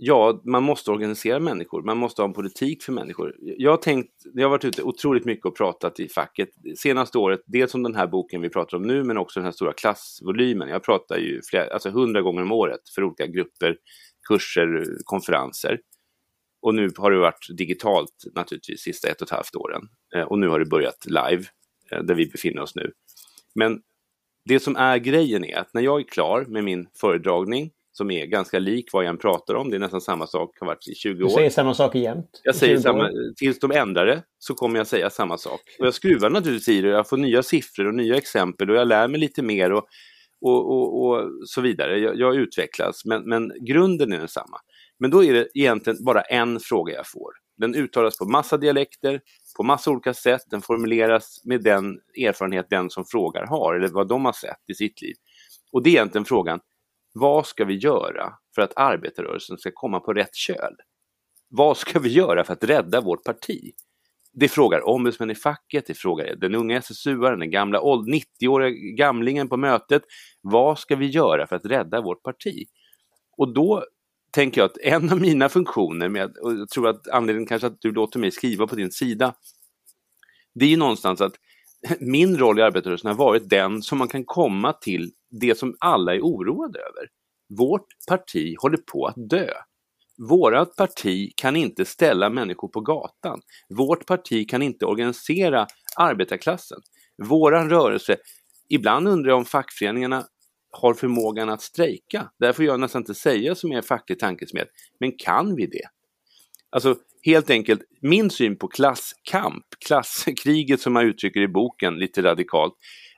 Ja, 0.01 0.41
man 0.46 0.63
måste 0.63 0.91
organisera 0.91 1.39
människor. 1.39 1.82
Man 1.82 1.98
måste 1.98 2.22
ha 2.22 2.27
en 2.27 2.34
politik 2.34 2.84
för 2.84 2.91
människor. 2.91 3.36
Jag 3.39 3.72
har 3.72 3.77
tänkt, 3.77 4.12
jag 4.34 4.46
har 4.46 4.50
varit 4.50 4.65
ute 4.65 4.84
otroligt 4.84 5.25
mycket 5.25 5.46
och 5.46 5.58
pratat 5.58 6.00
i 6.00 6.10
facket 6.10 6.50
senaste 6.77 7.18
året, 7.18 7.41
dels 7.46 7.75
om 7.75 7.84
den 7.84 7.96
här 7.96 8.08
boken 8.08 8.41
vi 8.41 8.50
pratar 8.50 8.77
om 8.77 8.84
nu, 8.84 9.03
men 9.03 9.18
också 9.18 9.39
den 9.39 9.46
här 9.46 9.51
stora 9.51 9.74
klassvolymen. 9.74 10.70
Jag 10.70 10.84
pratar 10.84 11.18
ju 11.18 11.41
flera, 11.50 11.74
alltså 11.74 11.89
hundra 11.89 12.22
gånger 12.22 12.41
om 12.41 12.51
året 12.51 12.89
för 12.96 13.03
olika 13.03 13.27
grupper, 13.27 13.77
kurser, 14.27 14.86
konferenser. 15.03 15.79
Och 16.62 16.75
nu 16.75 16.89
har 16.98 17.12
det 17.12 17.18
varit 17.18 17.48
digitalt 17.58 18.24
naturligtvis 18.36 18.82
sista 18.82 19.08
ett 19.08 19.22
och 19.22 19.27
ett 19.27 19.34
halvt 19.34 19.56
åren. 19.56 19.82
Eh, 20.15 20.24
och 20.24 20.39
nu 20.39 20.48
har 20.48 20.60
det 20.60 20.65
börjat 20.65 21.06
live, 21.06 21.44
eh, 21.91 22.03
där 22.03 22.15
vi 22.15 22.25
befinner 22.25 22.62
oss 22.62 22.75
nu. 22.75 22.91
Men 23.56 23.82
det 24.46 24.60
som 24.60 24.75
är 24.75 24.98
grejen 24.98 25.46
är 25.46 25.58
att 25.58 25.74
när 25.74 25.82
jag 25.82 26.00
är 26.00 26.03
klar 26.03 26.46
med 26.48 26.63
min 26.63 26.88
föredragning, 27.01 27.72
som 28.00 28.12
är 28.12 28.25
ganska 28.25 28.60
lik 28.60 28.86
vad 28.94 29.03
jag 29.03 29.10
än 29.10 29.18
pratar 29.18 29.56
om, 29.56 29.70
det 29.70 29.75
är 29.75 29.79
nästan 29.79 30.01
samma 30.01 30.27
sak, 30.27 30.58
har 30.60 30.68
varit 30.68 30.88
i 30.88 30.96
20 30.96 31.24
år. 31.24 31.27
Du 31.27 31.34
säger 31.34 31.50
samma 31.50 31.74
sak 31.74 31.96
jämt? 31.96 32.41
Jag 32.44 32.56
säger 32.56 32.77
samma, 32.77 33.10
tills 33.38 33.60
de 33.60 33.72
ändrar 33.72 34.06
det 34.06 34.24
så 34.39 34.53
kommer 34.53 34.77
jag 34.77 34.88
säga 34.88 35.10
samma 35.10 35.38
sak. 35.38 35.62
Och 35.79 35.86
jag 35.86 35.94
skruvar 35.94 36.29
naturligtvis 36.29 36.77
i 36.77 36.82
det, 36.82 36.89
jag 36.89 37.10
får 37.10 37.18
nya 37.18 37.44
siffror 37.44 37.88
och 37.88 37.96
nya 37.96 38.18
exempel 38.18 38.70
och 38.70 38.75
jag 38.75 38.88
lär 38.88 39.08
mig 39.08 39.20
lite 39.20 39.41
mer 39.41 39.72
och, 39.72 39.88
och, 40.41 40.72
och, 40.72 41.06
och 41.06 41.29
så 41.46 41.62
vidare. 41.62 42.00
Jag, 42.00 42.20
jag 42.20 42.36
utvecklas, 42.36 43.06
men, 43.06 43.29
men 43.29 43.51
grunden 43.62 44.13
är 44.13 44.18
densamma. 44.18 44.58
Men 45.00 45.12
då 45.12 45.24
är 45.24 45.34
det 45.34 45.48
egentligen 45.53 46.03
bara 46.06 46.22
en 46.22 46.60
fråga 46.60 46.94
jag 46.94 47.08
får. 47.08 47.32
Den 47.58 47.75
uttalas 47.75 48.18
på 48.18 48.25
massa 48.25 48.58
dialekter, 48.58 49.22
på 49.58 49.63
massa 49.63 49.91
olika 49.91 50.13
sätt, 50.13 50.41
den 50.50 50.62
formuleras 50.62 51.41
med 51.44 51.63
den 51.63 52.00
erfarenhet 52.25 52.65
den 52.70 52.89
som 52.89 53.06
frågar 53.06 53.46
har, 53.46 53.75
eller 53.75 53.88
vad 53.88 54.08
de 54.08 54.25
har 54.25 54.34
sett 54.34 54.70
i 54.72 54.74
sitt 54.74 55.01
liv. 55.01 55.15
Och 55.72 55.84
det 55.84 55.89
är 55.89 55.91
egentligen 55.91 56.25
frågan, 56.25 56.60
vad 57.13 57.47
ska 57.47 57.65
vi 57.65 57.77
göra 57.77 58.33
för 58.55 58.61
att 58.61 58.73
arbetarrörelsen 58.75 59.57
ska 59.57 59.71
komma 59.73 59.99
på 59.99 60.13
rätt 60.13 60.35
köl? 60.35 60.75
Vad 61.49 61.77
ska 61.77 61.99
vi 61.99 62.09
göra 62.09 62.43
för 62.43 62.53
att 62.53 62.63
rädda 62.63 63.01
vårt 63.01 63.23
parti? 63.23 63.71
Det 64.33 64.47
frågar 64.47 64.87
ombudsmän 64.87 65.31
i 65.31 65.35
facket, 65.35 65.85
det 65.87 65.93
frågar 65.93 66.35
den 66.35 66.55
unga 66.55 66.77
SSU-aren, 66.77 67.39
den 67.39 67.51
gamla 67.51 67.79
90-åriga 67.79 68.95
gamlingen 68.95 69.49
på 69.49 69.57
mötet. 69.57 70.01
Vad 70.41 70.79
ska 70.79 70.95
vi 70.95 71.05
göra 71.05 71.47
för 71.47 71.55
att 71.55 71.65
rädda 71.65 72.01
vårt 72.01 72.23
parti? 72.23 72.65
Och 73.37 73.53
då 73.53 73.85
tänker 74.31 74.61
jag 74.61 74.65
att 74.65 74.77
en 74.77 75.09
av 75.09 75.21
mina 75.21 75.49
funktioner, 75.49 76.09
med, 76.09 76.37
och 76.37 76.53
jag 76.53 76.69
tror 76.69 76.87
att 76.87 77.07
anledningen 77.07 77.47
kanske 77.47 77.67
att 77.67 77.81
du 77.81 77.91
låter 77.91 78.19
mig 78.19 78.31
skriva 78.31 78.67
på 78.67 78.75
din 78.75 78.91
sida, 78.91 79.33
det 80.55 80.65
är 80.65 80.69
ju 80.69 80.77
någonstans 80.77 81.21
att 81.21 81.33
min 81.99 82.37
roll 82.37 82.59
i 82.59 82.61
arbetarrörelsen 82.61 83.07
har 83.07 83.17
varit 83.17 83.49
den 83.49 83.81
som 83.81 83.97
man 83.97 84.07
kan 84.07 84.25
komma 84.25 84.73
till 84.73 85.11
det 85.31 85.57
som 85.57 85.75
alla 85.79 86.15
är 86.15 86.21
oroade 86.21 86.79
över. 86.79 87.09
Vårt 87.57 87.88
parti 88.07 88.55
håller 88.59 88.77
på 88.77 89.05
att 89.05 89.29
dö. 89.29 89.50
Vårat 90.29 90.75
parti 90.75 91.31
kan 91.35 91.55
inte 91.55 91.85
ställa 91.85 92.29
människor 92.29 92.68
på 92.68 92.81
gatan. 92.81 93.42
Vårt 93.70 94.05
parti 94.05 94.50
kan 94.50 94.61
inte 94.61 94.85
organisera 94.85 95.68
arbetarklassen. 95.98 96.79
Våran 97.24 97.70
rörelse, 97.70 98.18
ibland 98.70 99.07
undrar 99.07 99.29
jag 99.29 99.37
om 99.37 99.46
fackföreningarna 99.46 100.25
har 100.72 100.94
förmågan 100.94 101.50
att 101.50 101.61
strejka. 101.61 102.31
Där 102.39 102.53
får 102.53 102.65
jag 102.65 102.79
nästan 102.79 103.01
inte 103.01 103.15
säga 103.15 103.55
som 103.55 103.72
är 103.72 103.81
facklig 103.81 104.20
tankesmed. 104.20 104.68
Men 105.00 105.11
kan 105.18 105.55
vi 105.55 105.65
det? 105.65 105.89
Alltså 106.70 106.96
helt 107.24 107.50
enkelt, 107.50 107.81
min 108.01 108.29
syn 108.29 108.57
på 108.57 108.68
klasskamp, 108.68 109.65
klasskriget 109.87 110.81
som 110.81 110.94
man 110.94 111.05
uttrycker 111.05 111.42
i 111.42 111.48
boken 111.48 111.96
lite 111.96 112.22
radikalt, 112.22 112.74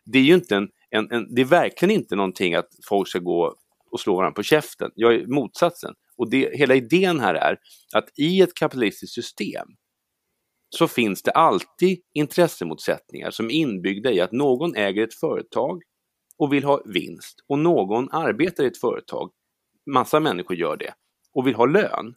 det 0.06 0.20
är 0.20 0.24
ju 0.24 0.34
inte 0.34 0.56
en, 0.56 0.70
en, 0.92 1.12
en, 1.12 1.36
det 1.36 1.42
är 1.42 1.46
verkligen 1.46 1.96
inte 1.96 2.16
någonting 2.16 2.56
att 2.56 2.70
folk 2.90 3.08
ska 3.08 3.20
gå 3.20 3.56
och 3.92 4.00
slå 4.00 4.16
varandra 4.16 4.36
på 4.36 4.44
käften. 4.44 4.92
Jag 4.96 5.16
är 5.16 5.28
motsatsen. 5.28 5.94
Och 6.18 6.30
det, 6.30 6.58
hela 6.58 6.76
idén 6.76 7.20
här 7.20 7.34
är 7.34 7.58
att 7.94 8.20
i 8.20 8.42
ett 8.42 8.54
kapitalistiskt 8.54 9.16
system 9.16 9.68
så 10.70 10.88
finns 10.88 11.24
det 11.24 11.32
alltid 11.32 12.00
intressemotsättningar 12.14 13.32
som 13.32 13.46
är 13.46 13.52
inbyggda 13.52 14.12
i 14.12 14.22
att 14.22 14.32
någon 14.32 14.76
äger 14.76 15.04
ett 15.04 15.14
företag 15.14 15.82
och 16.38 16.54
vill 16.54 16.64
ha 16.64 16.82
vinst 16.86 17.36
och 17.48 17.60
någon 17.60 18.12
arbetar 18.12 18.64
i 18.64 18.68
ett 18.68 18.78
företag, 18.78 19.32
massa 19.92 20.20
människor 20.20 20.58
gör 20.58 20.78
det, 20.78 20.94
och 21.34 21.48
vill 21.48 21.56
ha 21.56 21.66
lön. 21.66 22.16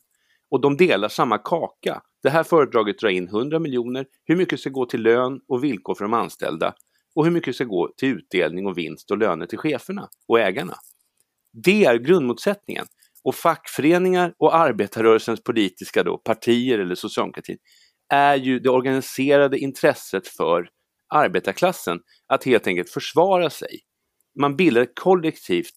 Och 0.50 0.60
de 0.60 0.76
delar 0.76 1.08
samma 1.08 1.38
kaka. 1.38 2.02
Det 2.22 2.30
här 2.30 2.42
företaget 2.42 2.98
drar 2.98 3.08
in 3.08 3.28
100 3.28 3.58
miljoner, 3.58 4.06
hur 4.24 4.37
mycket 4.37 4.60
ska 4.60 4.70
gå 4.70 4.87
till 4.87 5.02
lön 5.02 5.40
och 5.48 5.64
villkor 5.64 5.94
för 5.94 6.04
de 6.04 6.14
anställda? 6.14 6.74
Och 7.14 7.24
hur 7.24 7.33
mycket 7.33 7.55
ska 7.55 7.64
gå 7.64 7.92
till 7.96 8.09
utdelning 8.09 8.66
och 8.66 8.79
vinst 8.79 9.11
och 9.11 9.18
löner 9.18 9.46
till 9.46 9.59
cheferna 9.59 10.09
och 10.29 10.40
ägarna? 10.40 10.74
Det 11.53 11.85
är 11.85 11.98
grundmotsättningen. 11.98 12.87
Och 13.24 13.35
fackföreningar 13.35 14.35
och 14.38 14.57
arbetarrörelsens 14.57 15.42
politiska 15.42 16.03
då, 16.03 16.18
partier 16.18 16.79
eller 16.79 16.94
socialdemokratin 16.94 17.59
är 18.09 18.37
ju 18.37 18.61
det 18.61 18.70
organiserade 18.70 19.59
intresset 19.59 20.29
för 20.29 20.68
arbetarklassen 21.14 22.00
att 22.27 22.44
helt 22.44 22.66
enkelt 22.66 22.90
försvara 22.90 23.50
sig 23.50 23.81
man 24.40 24.57
bildar 24.57 24.87
kollektivt, 24.94 25.74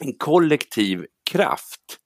en 0.00 0.18
kollektiv 0.18 1.06
kraft 1.30 1.98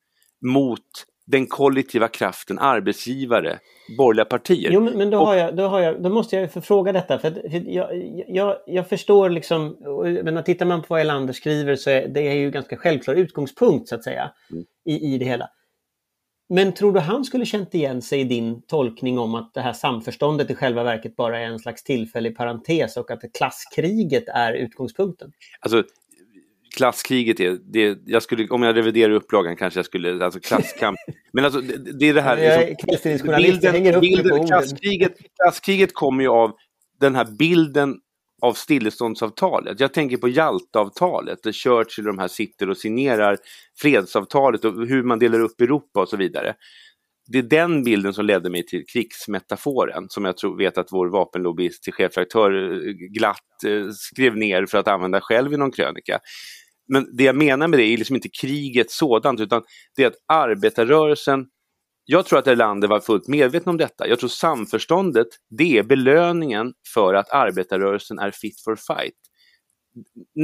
mot 0.47 1.07
den 1.31 1.47
kollektiva 1.47 2.09
kraften 2.09 2.59
arbetsgivare, 2.59 3.59
borgerliga 3.99 4.25
partier. 4.25 4.71
Jo, 4.73 4.81
men 4.81 5.11
då, 5.11 5.25
har 5.25 5.35
jag, 5.35 5.57
då, 5.57 5.63
har 5.63 5.81
jag, 5.81 6.03
då 6.03 6.09
måste 6.11 6.37
jag 6.37 6.53
förfråga 6.53 6.93
detta. 6.93 7.19
För, 7.19 7.31
för 7.31 7.71
jag, 7.71 7.89
jag, 8.29 8.57
jag, 8.67 8.89
förstår 8.89 9.31
liksom, 9.31 9.77
men 10.25 10.45
tittar 10.45 10.67
man 10.67 10.81
på 10.81 10.87
vad 10.89 11.01
Elander 11.01 11.33
skriver 11.33 11.77
så 11.77 11.91
är 11.91 12.09
det 12.09 12.21
är 12.21 12.35
ju 12.35 12.51
ganska 12.51 12.77
självklar 12.77 13.15
utgångspunkt 13.15 13.89
så 13.89 13.95
att 13.95 14.05
säga 14.05 14.31
mm. 14.51 14.65
i, 14.85 15.15
i 15.15 15.19
det 15.19 15.25
hela. 15.25 15.49
Men 16.49 16.73
tror 16.73 16.93
du 16.93 17.01
han 17.01 17.25
skulle 17.25 17.47
känt 17.47 17.75
igen 17.75 18.03
sig 18.03 18.21
i 18.21 18.25
din 18.25 18.63
tolkning 18.63 19.19
om 19.19 19.35
att 19.35 19.55
det 19.55 19.61
här 19.61 19.73
samförståndet 19.73 20.51
i 20.51 20.55
själva 20.55 20.83
verket 20.83 21.17
bara 21.17 21.41
är 21.41 21.45
en 21.45 21.59
slags 21.59 21.85
tillfällig 21.85 22.37
parentes 22.37 22.97
och 22.97 23.11
att 23.11 23.23
klasskriget 23.39 24.25
är 24.29 24.53
utgångspunkten? 24.53 25.33
Alltså, 25.61 25.85
klasskriget 26.77 27.41
är, 27.41 27.59
det, 27.73 27.99
jag 28.07 28.23
skulle, 28.23 28.49
om 28.49 28.63
jag 28.63 28.77
reviderar 28.77 29.13
upplagan 29.13 29.57
kanske 29.57 29.79
jag 29.79 29.87
skulle, 29.87 30.25
alltså 30.25 30.41
klasskamp. 30.41 30.99
Men 31.33 31.45
alltså 31.45 31.61
det, 31.61 31.99
det 31.99 32.09
är 32.09 32.15
det 32.15 32.21
här... 32.21 32.75
Liksom, 33.05 33.37
bilden, 33.37 34.01
bilden, 34.01 34.47
klasskriget, 34.47 35.17
klasskriget 35.43 35.95
kommer 35.95 36.23
ju 36.23 36.29
av 36.29 36.53
den 37.01 37.15
här 37.15 37.25
bilden 37.39 37.97
av 38.43 38.53
stilleståndsavtalet. 38.53 39.81
Jag 39.81 39.95
tänker 39.95 40.17
på 40.17 40.29
Jaltaavtalet 40.29 41.43
där 41.43 41.53
Churchill 41.53 42.09
och 42.09 42.15
de 42.15 42.21
här 42.21 42.29
sitter 42.29 42.71
och 42.71 42.77
signerar 42.77 43.39
fredsavtalet 43.79 44.65
och 44.65 44.87
hur 44.87 45.03
man 45.03 45.19
delar 45.19 45.41
upp 45.41 45.61
Europa 45.61 46.01
och 46.01 46.09
så 46.09 46.17
vidare. 46.17 46.55
Det 47.33 47.39
är 47.39 47.43
den 47.43 47.85
bilden 47.85 48.15
som 48.15 48.27
ledde 48.27 48.51
mig 48.51 48.67
till 48.67 48.85
krigsmetaforen 48.93 50.07
som 50.09 50.25
jag 50.25 50.37
tror, 50.37 50.59
vet 50.59 50.79
att 50.79 50.93
vår 50.93 51.09
vapenlobbyist 51.09 51.83
till 51.83 51.93
chefredaktör 51.93 52.53
eh, 52.53 52.93
glatt 52.93 53.65
eh, 53.67 53.91
skrev 53.91 54.37
ner 54.37 54.67
för 54.67 54.79
att 54.79 54.89
använda 54.89 55.21
själv 55.21 55.53
i 55.53 55.57
någon 55.57 55.73
krönika. 55.73 56.19
Men 56.89 57.17
det 57.17 57.25
jag 57.25 57.37
menar 57.37 57.69
med 57.69 57.79
det 57.79 57.85
är 57.85 57.97
liksom 57.97 58.17
inte 58.17 58.29
kriget 58.41 58.91
sådant 58.91 59.41
utan 59.41 59.63
det 59.97 60.03
är 60.03 60.07
att 60.07 60.25
arbetarrörelsen 60.29 61.47
jag 62.05 62.27
tror 62.27 62.39
att 62.39 62.47
Erlander 62.47 62.89
var 62.89 63.01
fullt 63.01 63.29
medveten 63.29 63.71
om 63.71 63.77
detta. 63.77 64.09
Jag 64.09 64.19
tror 64.19 64.29
samförståndet, 64.29 65.27
det 65.51 65.79
är 65.79 65.83
belöningen 65.83 66.73
för 66.95 67.15
att 67.15 67.31
arbetarrörelsen 67.31 68.19
är 68.19 68.31
fit 68.31 68.61
for 68.65 68.77
fight. 68.77 69.15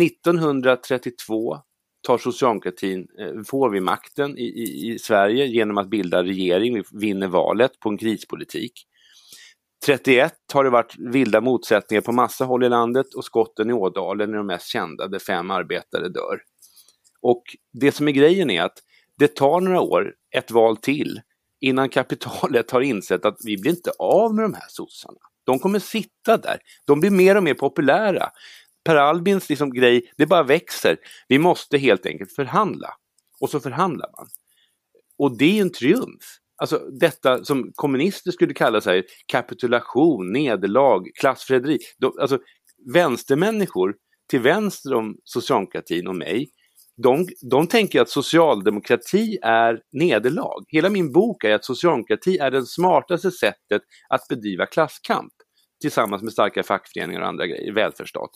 1932 0.03 1.59
tar 2.07 2.19
socialdemokratin, 2.19 3.09
eh, 3.19 3.43
får 3.47 3.71
vi 3.71 3.81
makten 3.81 4.39
i, 4.39 4.45
i, 4.45 4.93
i 4.95 4.99
Sverige 4.99 5.47
genom 5.47 5.79
att 5.79 5.89
bilda 5.89 6.23
regering, 6.23 6.75
vi 6.75 6.83
vinner 6.93 7.29
valet 7.29 7.81
på 7.81 7.89
en 7.89 7.99
krispolitik. 7.99 8.73
31 9.87 10.35
har 10.53 10.65
det 10.65 10.71
varit 10.71 10.95
vilda 10.99 11.41
motsättningar 11.41 12.01
på 12.01 12.13
massa 12.13 12.45
håll 12.45 12.65
i 12.65 12.69
landet 12.69 13.15
och 13.15 13.25
skotten 13.25 13.71
i 13.71 13.73
Ådalen 13.73 14.35
är 14.35 14.37
de 14.37 14.47
mest 14.47 14.67
kända 14.67 15.09
där 15.09 15.19
fem 15.19 15.51
arbetare 15.51 16.09
dör. 16.09 16.41
Och 17.23 17.43
det 17.73 17.93
som 17.93 18.09
är 18.09 18.13
grejen 18.13 18.51
är 18.51 18.63
att 18.63 18.79
det 19.19 19.35
tar 19.35 19.61
några 19.61 19.81
år, 19.81 20.15
ett 20.37 20.51
val 20.51 20.77
till, 20.77 21.21
innan 21.61 21.89
kapitalet 21.89 22.71
har 22.71 22.81
insett 22.81 23.25
att 23.25 23.37
vi 23.45 23.57
blir 23.57 23.71
inte 23.71 23.91
av 23.99 24.35
med 24.35 24.45
de 24.45 24.55
här 24.55 24.69
sossarna. 24.69 25.19
De 25.47 25.59
kommer 25.59 25.79
sitta 25.79 26.37
där. 26.37 26.59
De 26.87 27.01
blir 27.01 27.11
mer 27.11 27.37
och 27.37 27.43
mer 27.43 27.55
populära. 27.55 28.31
Per 28.87 28.97
Albins 28.97 29.49
liksom 29.49 29.73
grej, 29.73 30.13
det 30.17 30.27
bara 30.27 30.43
växer. 30.43 30.97
Vi 31.29 31.39
måste 31.39 31.79
helt 31.79 32.07
enkelt 32.07 32.33
förhandla. 32.33 32.89
Och 33.41 33.51
så 33.51 33.61
förhandlar 33.61 34.11
man. 34.19 34.27
Och 35.19 35.39
det 35.39 35.59
är 35.59 35.63
en 35.63 35.73
triumf. 35.73 36.23
Alltså 36.59 36.79
detta 37.01 37.45
som 37.45 37.73
kommunister 37.75 38.31
skulle 38.31 38.55
kalla 38.55 38.81
sig 38.81 39.07
kapitulation, 39.27 40.33
nederlag, 40.33 41.03
klassförräderi. 41.21 41.79
Alltså 42.21 42.39
vänstermänniskor 42.93 43.95
till 44.31 44.41
vänster 44.41 44.95
om 44.95 45.17
socialdemokratin 45.25 46.09
och 46.09 46.17
mig, 46.17 46.51
de, 47.03 47.27
de 47.51 47.67
tänker 47.67 48.01
att 48.01 48.11
socialdemokrati 48.11 49.39
är 49.43 49.81
nederlag. 49.93 50.65
Hela 50.69 50.89
min 50.89 51.13
bok 51.13 51.45
är 51.45 51.55
att 51.55 51.65
socialdemokrati 51.65 52.39
är 52.39 52.51
det 52.51 52.67
smartaste 52.67 53.31
sättet 53.31 53.83
att 54.09 54.29
bedriva 54.29 54.67
klasskamp 54.67 55.33
tillsammans 55.81 56.23
med 56.23 56.33
starka 56.33 56.63
fackföreningar 56.63 57.21
och 57.21 57.29
andra 57.29 57.47
grejer, 57.47 57.73
välfärdsstat. 57.73 58.31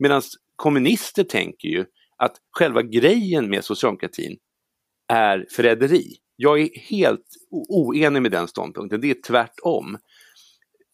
Medan 0.00 0.22
kommunister 0.56 1.24
tänker 1.24 1.68
ju 1.68 1.84
att 2.16 2.36
själva 2.50 2.82
grejen 2.82 3.50
med 3.50 3.64
socialdemokratin 3.64 4.38
är 5.08 5.46
förräderi. 5.50 6.16
Jag 6.36 6.60
är 6.60 6.68
helt 6.78 7.26
oenig 7.50 8.22
med 8.22 8.30
den 8.30 8.48
ståndpunkten, 8.48 9.00
det 9.00 9.10
är 9.10 9.22
tvärtom. 9.22 9.98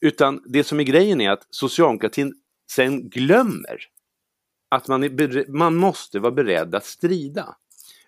Utan 0.01 0.43
det 0.47 0.65
som 0.65 0.81
är 0.81 0.85
grejen 0.85 1.21
är 1.21 1.31
att 1.31 1.47
socialdemokratin 1.51 2.35
sen 2.71 3.09
glömmer 3.09 3.79
att 4.71 4.89
man, 4.89 5.05
är 5.05 5.51
man 5.51 5.77
måste 5.77 6.19
vara 6.19 6.33
beredd 6.33 6.75
att 6.75 6.85
strida. 6.85 7.57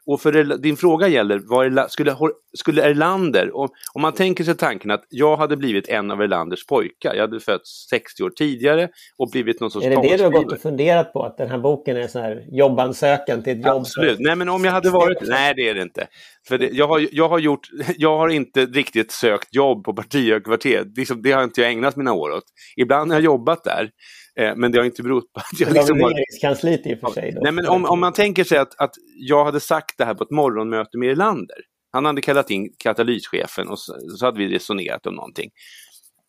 Och 0.08 0.20
för 0.20 0.58
din 0.58 0.76
fråga 0.76 1.08
gäller, 1.08 1.38
var 1.38 1.88
skulle, 1.88 2.16
skulle 2.56 2.82
Erlander, 2.82 3.56
om, 3.56 3.68
om 3.94 4.02
man 4.02 4.12
tänker 4.12 4.44
sig 4.44 4.56
tanken 4.56 4.90
att 4.90 5.04
jag 5.08 5.36
hade 5.36 5.56
blivit 5.56 5.88
en 5.88 6.10
av 6.10 6.22
Erlanders 6.22 6.66
pojkar, 6.66 7.14
jag 7.14 7.20
hade 7.20 7.40
fötts 7.40 7.88
60 7.90 8.22
år 8.22 8.30
tidigare 8.30 8.88
och 9.18 9.30
blivit 9.30 9.60
någon 9.60 9.70
sorts 9.70 9.86
Är 9.86 9.90
det 9.90 10.08
det 10.08 10.16
du 10.16 10.22
har 10.22 10.30
gått 10.30 10.52
och 10.52 10.60
funderat 10.60 11.12
på, 11.12 11.24
att 11.24 11.36
den 11.36 11.50
här 11.50 11.58
boken 11.58 11.96
är 11.96 12.06
så 12.06 12.18
här 12.18 12.44
jobbansökan 12.50 13.42
till 13.42 13.60
ett 13.60 13.66
jobb? 13.66 13.80
Absolut, 13.80 14.18
nej 14.20 14.36
men 14.36 14.48
om 14.48 14.64
jag 14.64 14.72
hade 14.72 14.90
varit, 14.90 15.18
nej 15.22 15.54
det 15.56 15.68
är 15.68 15.74
det 15.74 15.82
inte. 15.82 16.06
För 16.48 16.58
det, 16.58 16.68
jag, 16.72 16.88
har, 16.88 17.08
jag, 17.12 17.28
har 17.28 17.38
gjort, 17.38 17.68
jag 17.96 18.18
har 18.18 18.28
inte 18.28 18.66
riktigt 18.66 19.12
sökt 19.12 19.54
jobb 19.54 19.84
på 19.84 19.92
partihögkvarter, 19.92 20.84
liksom, 20.96 21.22
det 21.22 21.32
har 21.32 21.44
inte 21.44 21.60
jag 21.60 21.70
ägnat 21.70 21.96
mina 21.96 22.12
år 22.12 22.30
åt. 22.30 22.44
Ibland 22.76 23.10
har 23.10 23.18
jag 23.18 23.24
jobbat 23.24 23.64
där, 23.64 23.90
Eh, 24.38 24.57
men 24.57 24.72
det 24.72 24.79
har 24.79 24.85
inte 24.85 25.03
berott 25.03 25.33
på 25.33 25.40
att 25.40 25.61
jag... 25.61 25.72
Liksom 25.72 26.01
har... 26.01 26.11
regeringskansliet 26.11 26.87
i 26.87 26.94
och 26.94 27.01
för 27.01 27.11
sig. 27.11 27.33
Då. 27.33 27.40
Nej, 27.42 27.53
men 27.53 27.66
om, 27.66 27.85
om 27.85 28.01
man 28.01 28.12
tänker 28.12 28.44
sig 28.44 28.59
att, 28.59 28.81
att 28.81 28.94
jag 29.16 29.44
hade 29.44 29.61
sagt 29.61 29.98
det 29.98 30.05
här 30.05 30.14
på 30.14 30.24
ett 30.24 30.31
morgonmöte 30.31 30.98
med 30.98 31.11
Erlander. 31.11 31.57
Han 31.90 32.05
hade 32.05 32.20
kallat 32.20 32.51
in 32.51 32.72
katalyschefen 32.79 33.68
och 33.68 33.79
så, 33.79 33.94
så 34.18 34.27
hade 34.27 34.38
vi 34.38 34.48
resonerat 34.48 35.07
om 35.07 35.14
någonting. 35.14 35.51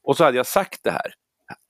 Och 0.04 0.18
så 0.18 0.24
hade 0.24 0.38
jag 0.38 0.46
sagt 0.46 0.80
det 0.84 0.92
här. 0.92 1.14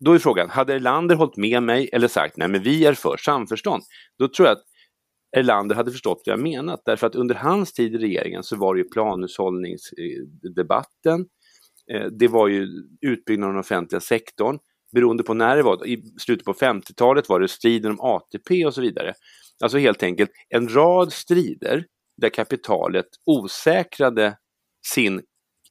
Då 0.06 0.14
är 0.14 0.20
frågan, 0.20 0.50
hade 0.50 0.74
Erlander 0.74 1.16
hållit 1.16 1.38
med 1.38 1.64
mig 1.64 1.90
eller 1.94 2.08
sagt 2.08 2.38
nej 2.38 2.48
men 2.48 2.64
vi 2.64 2.86
är 2.86 2.94
för 2.94 3.18
samförstånd? 3.18 3.84
Då 4.20 4.28
tror 4.28 4.48
jag 4.48 4.58
att 4.58 4.64
Erlander 5.38 5.76
hade 5.76 5.92
förstått 5.92 6.22
vad 6.26 6.34
jag 6.34 6.40
menat. 6.40 6.82
Därför 6.86 7.08
att 7.08 7.16
under 7.16 7.36
hans 7.36 7.74
tid 7.74 7.96
i 7.96 7.98
regeringen 7.98 8.44
så 8.44 8.56
var 8.56 8.76
det 8.76 8.82
ju 8.82 8.90
planhushållningsdebatten. 8.90 11.26
Eh, 11.92 12.06
det 12.06 12.28
var 12.28 12.48
ju 12.48 12.68
utbyggnaden 13.02 13.50
av 13.50 13.54
den 13.54 13.60
offentliga 13.60 14.02
sektorn 14.02 14.60
beroende 14.92 15.24
på 15.24 15.34
när 15.34 15.56
det 15.56 15.64
var, 15.64 15.88
i 15.88 16.04
slutet 16.20 16.46
på 16.46 16.54
50-talet 16.54 17.30
var 17.30 17.40
det 17.40 17.48
striden 17.48 17.92
om 17.92 18.00
ATP 18.00 18.66
och 18.66 18.74
så 18.74 18.82
vidare. 18.82 19.14
Alltså 19.62 19.78
helt 19.78 20.04
enkelt 20.04 20.32
en 20.50 20.70
rad 20.70 21.14
strider 21.14 21.86
där 22.18 22.30
kapitalet 22.30 23.08
osäkrade 23.26 24.38
sin 24.88 25.22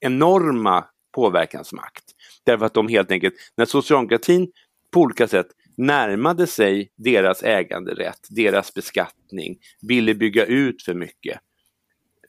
enorma 0.01 0.85
påverkansmakt. 1.15 2.05
Därför 2.45 2.67
att 2.67 2.75
de 2.75 2.89
helt 2.89 3.11
enkelt, 3.11 3.35
när 3.57 3.65
socialdemokratin 3.65 4.53
på 4.93 5.01
olika 5.01 5.29
sätt 5.29 5.47
närmade 5.77 6.47
sig 6.47 6.93
deras 6.97 7.43
äganderätt, 7.43 8.27
deras 8.31 8.75
beskattning, 8.75 9.59
ville 9.83 10.15
bygga 10.15 10.45
ut 10.45 10.83
för 10.83 10.95
mycket, 10.95 11.35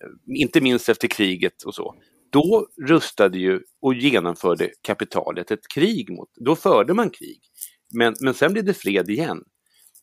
eh, 0.01 0.41
inte 0.41 0.61
minst 0.61 0.89
efter 0.89 1.07
kriget 1.07 1.63
och 1.63 1.75
så, 1.75 1.95
då 2.31 2.67
rustade 2.87 3.37
ju 3.37 3.61
och 3.81 3.93
genomförde 3.93 4.69
kapitalet 4.81 5.51
ett 5.51 5.67
krig 5.73 6.09
mot, 6.09 6.29
då 6.35 6.55
förde 6.55 6.93
man 6.93 7.09
krig. 7.09 7.39
Men, 7.93 8.15
men 8.21 8.33
sen 8.33 8.53
blev 8.53 8.65
det 8.65 8.73
fred 8.73 9.09
igen. 9.09 9.43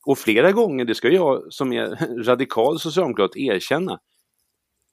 Och 0.06 0.18
flera 0.18 0.52
gånger, 0.52 0.84
det 0.84 0.94
ska 0.94 1.08
jag 1.08 1.52
som 1.52 1.72
är 1.72 1.86
radikal 2.24 2.78
socialdemokrat 2.78 3.36
erkänna, 3.36 4.00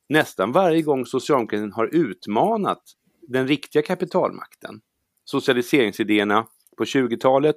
nästan 0.10 0.52
varje 0.52 0.82
gång 0.82 1.06
socialdemokratin 1.06 1.72
har 1.72 1.96
utmanat 1.96 2.84
den 3.28 3.48
riktiga 3.48 3.82
kapitalmakten, 3.82 4.82
socialiseringsidéerna 5.26 6.48
på 6.78 6.84
20-talet 6.84 7.56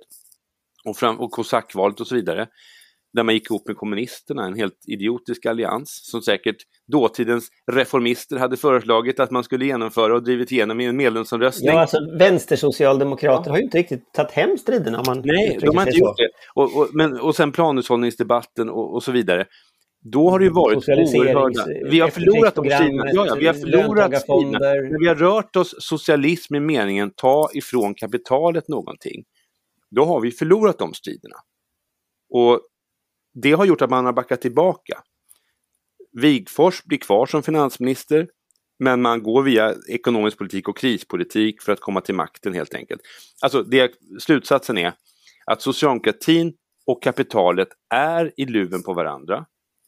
och, 0.85 0.97
fram, 0.97 1.21
och 1.21 1.31
kosackvalet 1.31 2.01
och 2.01 2.07
så 2.07 2.15
vidare, 2.15 2.49
där 3.17 3.23
man 3.23 3.35
gick 3.35 3.51
ihop 3.51 3.67
med 3.67 3.77
kommunisterna, 3.77 4.47
en 4.47 4.55
helt 4.55 4.79
idiotisk 4.87 5.47
allians 5.47 6.01
som 6.03 6.23
säkert 6.23 6.57
dåtidens 6.93 7.49
reformister 7.73 8.37
hade 8.37 8.57
föreslagit 8.57 9.21
att 9.21 9.31
man 9.31 9.45
skulle 9.45 9.65
genomföra 9.65 10.15
och 10.15 10.23
drivit 10.23 10.53
igenom 10.53 10.81
i 10.81 10.85
en 10.85 10.97
medlemsomröstning. 10.97 11.71
Ja, 11.71 11.81
alltså 11.81 11.99
vänstersocialdemokrater 12.19 13.51
ja. 13.51 13.53
har 13.53 13.59
ju 13.59 13.65
inte 13.65 13.79
riktigt 13.79 14.13
tagit 14.13 14.33
hem 14.33 14.59
striden 14.59 14.95
om 14.95 15.05
man 15.07 15.23
Nej, 15.25 15.59
de 15.61 15.77
har 15.77 15.87
inte 15.87 15.99
gjort 15.99 16.17
det. 16.17 16.29
Och, 16.55 16.77
och, 16.77 16.89
men, 16.93 17.21
och 17.21 17.37
sen 17.37 17.53
planhushållningsdebatten 17.53 18.71
och, 18.71 18.95
och 18.95 19.03
så 19.03 19.13
vidare. 19.13 19.47
Då 20.01 20.31
har 20.31 20.39
det 20.39 20.45
ju 20.45 20.51
varit 20.51 20.89
oerhörda... 20.89 21.67
Vi 21.91 22.01
har 22.01 22.09
förlorat 22.09 22.55
de 22.55 22.65
striderna. 22.65 23.11
Ja, 23.13 23.27
ja, 23.27 23.35
vi 23.35 23.47
har 23.47 23.55
förlorat 23.55 24.21
striderna. 24.23 24.59
När 24.59 25.01
vi 25.01 25.09
har 25.09 25.15
rört 25.15 25.57
oss 25.57 25.75
socialism 25.79 26.55
i 26.55 26.61
meningen 26.61 27.11
ta 27.17 27.51
ifrån 27.55 27.95
kapitalet 27.95 28.69
någonting. 28.69 29.25
Då 29.91 30.05
har 30.05 30.21
vi 30.21 30.31
förlorat 30.31 30.79
de 30.79 30.95
striderna. 30.95 31.37
Och 32.31 32.61
det 33.43 33.53
har 33.53 33.65
gjort 33.65 33.83
att 33.83 33.91
man 33.91 34.05
har 34.05 34.13
backat 34.13 34.41
tillbaka. 34.41 35.03
Wigfors 36.13 36.85
blir 36.85 36.99
kvar 36.99 37.27
som 37.27 37.43
finansminister, 37.43 38.29
men 38.79 39.03
man 39.03 39.23
går 39.23 39.43
via 39.43 39.75
ekonomisk 39.89 40.39
politik 40.39 40.69
och 40.69 40.77
krispolitik 40.77 41.63
för 41.63 41.73
att 41.73 41.81
komma 41.81 42.01
till 42.01 42.15
makten 42.15 42.55
helt 42.55 42.75
enkelt. 42.75 43.01
Alltså 43.43 43.63
det, 43.63 43.93
slutsatsen 44.21 44.79
är 44.79 44.93
att 45.47 45.63
socialdemokratin 45.63 46.55
och 46.87 47.03
kapitalet 47.03 47.69
är 47.95 48.33
i 48.37 48.47
luven 48.47 48.83
på 48.83 48.95
varandra. 48.95 49.47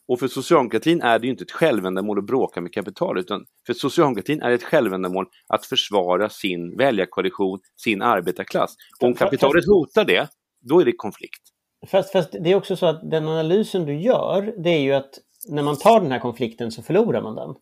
Och 0.08 0.18
för 0.18 0.28
socialdemokratin 0.28 1.02
är 1.02 1.18
det 1.18 1.26
ju 1.26 1.30
inte 1.30 1.44
ett 1.44 1.50
självändamål 1.50 2.18
att 2.18 2.26
bråka 2.26 2.60
med 2.60 2.72
kapital, 2.72 3.18
utan 3.18 3.44
för 3.66 3.72
socialdemokratin 3.72 4.42
är 4.42 4.48
det 4.48 4.54
ett 4.54 4.62
självändamål 4.62 5.26
att 5.48 5.66
försvara 5.66 6.28
sin 6.28 6.76
väljarkoalition, 6.76 7.60
sin 7.76 8.02
arbetarklass. 8.02 8.74
Om 9.00 9.14
kapitalet 9.14 9.64
hotar 9.66 10.04
det, 10.04 10.28
då 10.60 10.80
är 10.80 10.84
det 10.84 10.92
konflikt. 10.92 11.42
Fast, 11.86 12.12
fast 12.12 12.32
det 12.32 12.50
är 12.50 12.54
också 12.54 12.76
så 12.76 12.86
att 12.86 13.10
den 13.10 13.28
analysen 13.28 13.86
du 13.86 14.00
gör, 14.00 14.54
det 14.56 14.70
är 14.70 14.80
ju 14.80 14.92
att 14.92 15.18
när 15.48 15.62
man 15.62 15.78
tar 15.78 16.00
den 16.00 16.12
här 16.12 16.18
konflikten 16.18 16.70
så 16.70 16.82
förlorar 16.82 17.22
man 17.22 17.34
den. 17.34 17.54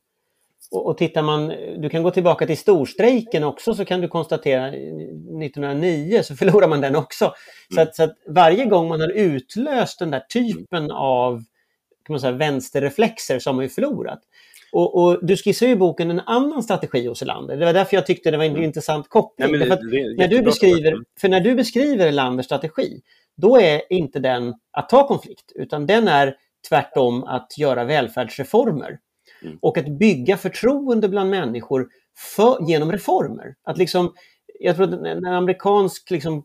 Och, 0.70 0.86
och 0.86 0.98
tittar 0.98 1.22
man, 1.22 1.48
du 1.78 1.88
kan 1.88 2.02
gå 2.02 2.10
tillbaka 2.10 2.46
till 2.46 2.58
storstrejken 2.58 3.44
också 3.44 3.74
så 3.74 3.84
kan 3.84 4.00
du 4.00 4.08
konstatera 4.08 4.68
1909 4.68 6.22
så 6.22 6.36
förlorar 6.36 6.68
man 6.68 6.80
den 6.80 6.96
också. 6.96 7.32
Så, 7.74 7.80
att, 7.80 7.96
så 7.96 8.02
att 8.02 8.16
varje 8.28 8.64
gång 8.64 8.88
man 8.88 9.00
har 9.00 9.08
utlöst 9.08 9.98
den 9.98 10.10
där 10.10 10.20
typen 10.20 10.90
av 10.90 11.44
kan 12.06 12.14
man 12.14 12.20
säga, 12.20 12.32
vänsterreflexer 12.32 13.38
så 13.38 13.50
har 13.50 13.54
man 13.54 13.64
ju 13.64 13.68
förlorat. 13.68 14.20
Och, 14.72 15.02
och, 15.02 15.26
du 15.26 15.36
skissar 15.36 15.66
i 15.66 15.76
boken 15.76 16.10
en 16.10 16.20
annan 16.20 16.62
strategi 16.62 17.06
hos 17.06 17.22
Erlander. 17.22 17.56
Det 17.56 17.64
var 17.64 17.72
därför 17.72 17.96
jag 17.96 18.06
tyckte 18.06 18.30
det 18.30 18.36
var 18.36 18.44
en 18.44 18.50
mm. 18.50 18.62
intressant 18.62 19.08
koppling. 19.08 19.54
Ja, 19.54 19.58
det, 19.58 19.90
det 19.90 20.16
när 20.16 20.28
du 20.28 20.42
beskriver, 20.42 20.98
för 21.20 21.28
när 21.28 21.40
du 21.40 21.54
beskriver 21.54 22.06
Erlanders 22.06 22.46
strategi, 22.46 23.00
då 23.36 23.60
är 23.60 23.92
inte 23.92 24.18
den 24.18 24.54
att 24.70 24.88
ta 24.88 25.08
konflikt, 25.08 25.52
utan 25.54 25.86
den 25.86 26.08
är 26.08 26.36
tvärtom 26.68 27.24
att 27.24 27.58
göra 27.58 27.84
välfärdsreformer. 27.84 28.98
Mm. 29.42 29.58
Och 29.62 29.78
att 29.78 29.98
bygga 29.98 30.36
förtroende 30.36 31.08
bland 31.08 31.30
människor 31.30 31.88
för, 32.36 32.68
genom 32.68 32.92
reformer. 32.92 33.54
Att 33.64 33.78
liksom, 33.78 34.14
jag 34.60 34.76
tror 34.76 34.94
att 34.94 35.00
en 35.06 35.26
amerikansk 35.26 36.10
liksom, 36.10 36.42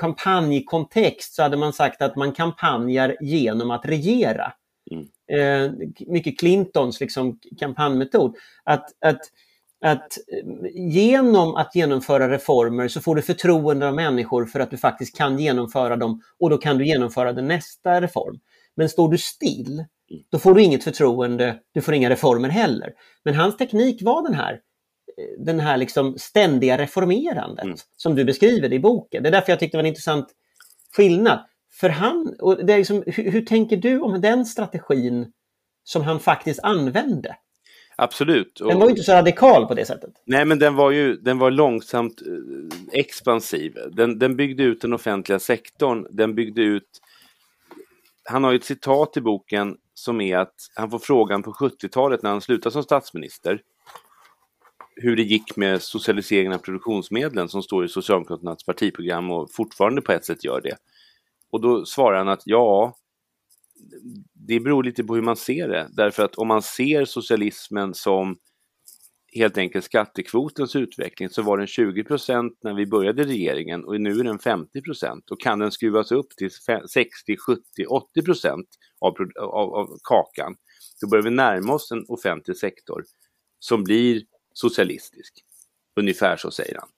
kampanjkontext 0.00 1.34
så 1.34 1.42
hade 1.42 1.56
man 1.56 1.72
sagt 1.72 2.02
att 2.02 2.16
man 2.16 2.32
kampanjar 2.32 3.16
genom 3.20 3.70
att 3.70 3.86
regera. 3.86 4.52
Mm. 4.90 5.06
Eh, 5.32 5.72
mycket 6.06 6.38
Clintons 6.38 7.00
liksom, 7.00 7.38
kampanjmetod. 7.58 8.36
Att, 8.64 9.04
att 9.04 9.20
att 9.86 10.18
eh, 10.32 10.70
genom 10.74 11.54
att 11.54 11.74
genomföra 11.74 12.30
reformer 12.30 12.88
så 12.88 13.00
får 13.00 13.14
du 13.14 13.22
förtroende 13.22 13.88
av 13.88 13.94
människor 13.94 14.46
för 14.46 14.60
att 14.60 14.70
du 14.70 14.76
faktiskt 14.76 15.16
kan 15.16 15.38
genomföra 15.38 15.96
dem 15.96 16.20
och 16.40 16.50
då 16.50 16.58
kan 16.58 16.78
du 16.78 16.86
genomföra 16.86 17.32
den 17.32 17.48
nästa 17.48 18.00
reform. 18.00 18.38
Men 18.76 18.88
står 18.88 19.08
du 19.08 19.18
still, 19.18 19.84
då 20.30 20.38
får 20.38 20.54
du 20.54 20.62
inget 20.62 20.84
förtroende, 20.84 21.58
du 21.74 21.80
får 21.80 21.94
inga 21.94 22.10
reformer 22.10 22.48
heller. 22.48 22.92
Men 23.24 23.34
hans 23.34 23.56
teknik 23.56 24.02
var 24.02 24.22
den 24.22 24.34
här, 24.34 24.52
eh, 24.52 25.44
den 25.44 25.60
här 25.60 25.76
liksom 25.76 26.18
ständiga 26.18 26.78
reformerandet 26.78 27.64
mm. 27.64 27.76
som 27.96 28.14
du 28.14 28.24
beskriver 28.24 28.72
i 28.72 28.80
boken. 28.80 29.22
Det 29.22 29.28
är 29.28 29.32
därför 29.32 29.52
jag 29.52 29.60
tyckte 29.60 29.76
det 29.76 29.78
var 29.78 29.84
en 29.84 29.88
intressant 29.88 30.26
skillnad. 30.96 31.38
För 31.80 31.88
han, 31.88 32.36
och 32.40 32.66
det 32.66 32.72
är 32.72 32.78
liksom, 32.78 33.02
hur, 33.06 33.30
hur 33.30 33.42
tänker 33.44 33.76
du 33.76 34.00
om 34.00 34.20
den 34.20 34.46
strategin 34.46 35.32
som 35.84 36.02
han 36.02 36.20
faktiskt 36.20 36.60
använde? 36.60 37.36
Absolut. 37.96 38.56
Den 38.58 38.78
var 38.78 38.86
ju 38.86 38.90
inte 38.90 39.02
så 39.02 39.12
radikal 39.12 39.66
på 39.66 39.74
det 39.74 39.84
sättet. 39.84 40.10
Nej, 40.24 40.44
men 40.44 40.58
den 40.58 40.74
var 40.74 40.90
ju 40.90 41.16
den 41.16 41.38
var 41.38 41.50
långsamt 41.50 42.22
eh, 42.22 42.98
expansiv. 43.00 43.74
Den, 43.92 44.18
den 44.18 44.36
byggde 44.36 44.62
ut 44.62 44.80
den 44.80 44.92
offentliga 44.92 45.38
sektorn. 45.38 46.06
Den 46.10 46.34
byggde 46.34 46.62
ut... 46.62 47.00
Han 48.24 48.44
har 48.44 48.50
ju 48.52 48.56
ett 48.56 48.64
citat 48.64 49.16
i 49.16 49.20
boken 49.20 49.76
som 49.94 50.20
är 50.20 50.38
att 50.38 50.54
han 50.74 50.90
får 50.90 50.98
frågan 50.98 51.42
på 51.42 51.52
70-talet 51.52 52.22
när 52.22 52.30
han 52.30 52.40
slutar 52.40 52.70
som 52.70 52.82
statsminister. 52.82 53.62
hur 54.96 55.16
det 55.16 55.22
gick 55.22 55.56
med 55.56 55.82
socialiseringen 55.82 56.52
av 56.52 56.58
produktionsmedlen 56.58 57.48
som 57.48 57.62
står 57.62 57.84
i 57.84 57.88
Socialdemokraternas 57.88 58.64
partiprogram 58.64 59.30
och 59.30 59.50
fortfarande 59.52 60.02
på 60.02 60.12
ett 60.12 60.24
sätt 60.24 60.44
gör 60.44 60.60
det. 60.60 60.76
Och 61.50 61.60
då 61.60 61.84
svarar 61.84 62.18
han 62.18 62.28
att 62.28 62.42
ja, 62.44 62.94
det 64.34 64.60
beror 64.60 64.82
lite 64.82 65.04
på 65.04 65.14
hur 65.14 65.22
man 65.22 65.36
ser 65.36 65.68
det. 65.68 65.88
Därför 65.92 66.24
att 66.24 66.34
om 66.34 66.48
man 66.48 66.62
ser 66.62 67.04
socialismen 67.04 67.94
som 67.94 68.38
helt 69.34 69.58
enkelt 69.58 69.84
skattekvotens 69.84 70.76
utveckling 70.76 71.28
så 71.28 71.42
var 71.42 71.58
den 71.58 71.66
20% 71.66 72.50
när 72.62 72.74
vi 72.74 72.86
började 72.86 73.24
regeringen 73.24 73.84
och 73.84 74.00
nu 74.00 74.20
är 74.20 74.24
den 74.24 74.38
50% 74.38 75.30
och 75.30 75.40
kan 75.40 75.58
den 75.58 75.72
skruvas 75.72 76.12
upp 76.12 76.30
till 76.36 76.50
60, 76.50 77.36
70, 77.46 77.62
80 77.88 78.22
av, 79.00 79.14
av, 79.40 79.74
av 79.74 79.98
kakan 80.02 80.56
då 81.00 81.08
börjar 81.08 81.24
vi 81.24 81.30
närma 81.30 81.74
oss 81.74 81.92
en 81.92 82.04
offentlig 82.08 82.56
sektor 82.56 83.04
som 83.58 83.84
blir 83.84 84.22
socialistisk. 84.52 85.34
Ungefär 86.00 86.36
så 86.36 86.50
säger 86.50 86.74
han. 86.78 86.88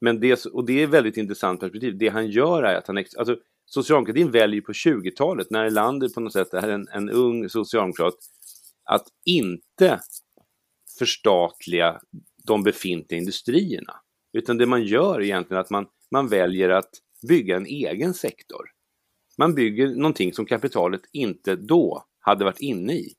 Men 0.00 0.20
det, 0.20 0.46
och 0.46 0.66
det 0.66 0.80
är 0.80 0.84
ett 0.84 0.90
väldigt 0.90 1.16
intressant 1.16 1.60
perspektiv. 1.60 1.98
Det 1.98 2.08
han 2.08 2.30
gör 2.30 2.62
är 2.62 2.74
att 2.74 2.86
han... 2.86 2.98
Alltså, 2.98 3.36
socialdemokratin 3.72 4.30
väljer 4.30 4.60
på 4.60 4.72
20-talet, 4.72 5.50
när 5.50 5.64
Erlander 5.64 6.08
på 6.08 6.20
något 6.20 6.32
sätt 6.32 6.54
är 6.54 6.68
en, 6.68 6.88
en 6.88 7.10
ung 7.10 7.48
socialdemokrat, 7.48 8.14
att 8.84 9.06
inte 9.24 10.00
förstatliga 10.98 12.00
de 12.44 12.62
befintliga 12.62 13.18
industrierna. 13.18 13.94
Utan 14.32 14.58
det 14.58 14.66
man 14.66 14.84
gör 14.84 15.22
egentligen 15.22 15.56
är 15.56 15.60
att 15.60 15.70
man, 15.70 15.86
man 16.10 16.28
väljer 16.28 16.68
att 16.68 16.90
bygga 17.28 17.56
en 17.56 17.66
egen 17.66 18.14
sektor. 18.14 18.70
Man 19.38 19.54
bygger 19.54 19.88
någonting 19.88 20.32
som 20.32 20.46
kapitalet 20.46 21.00
inte 21.12 21.56
då 21.56 22.04
hade 22.20 22.44
varit 22.44 22.60
inne 22.60 22.92
i. 22.92 23.14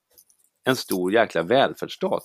En 0.64 0.76
stor 0.76 1.14
jäkla 1.14 1.44
välfärdsstat. 1.44 2.24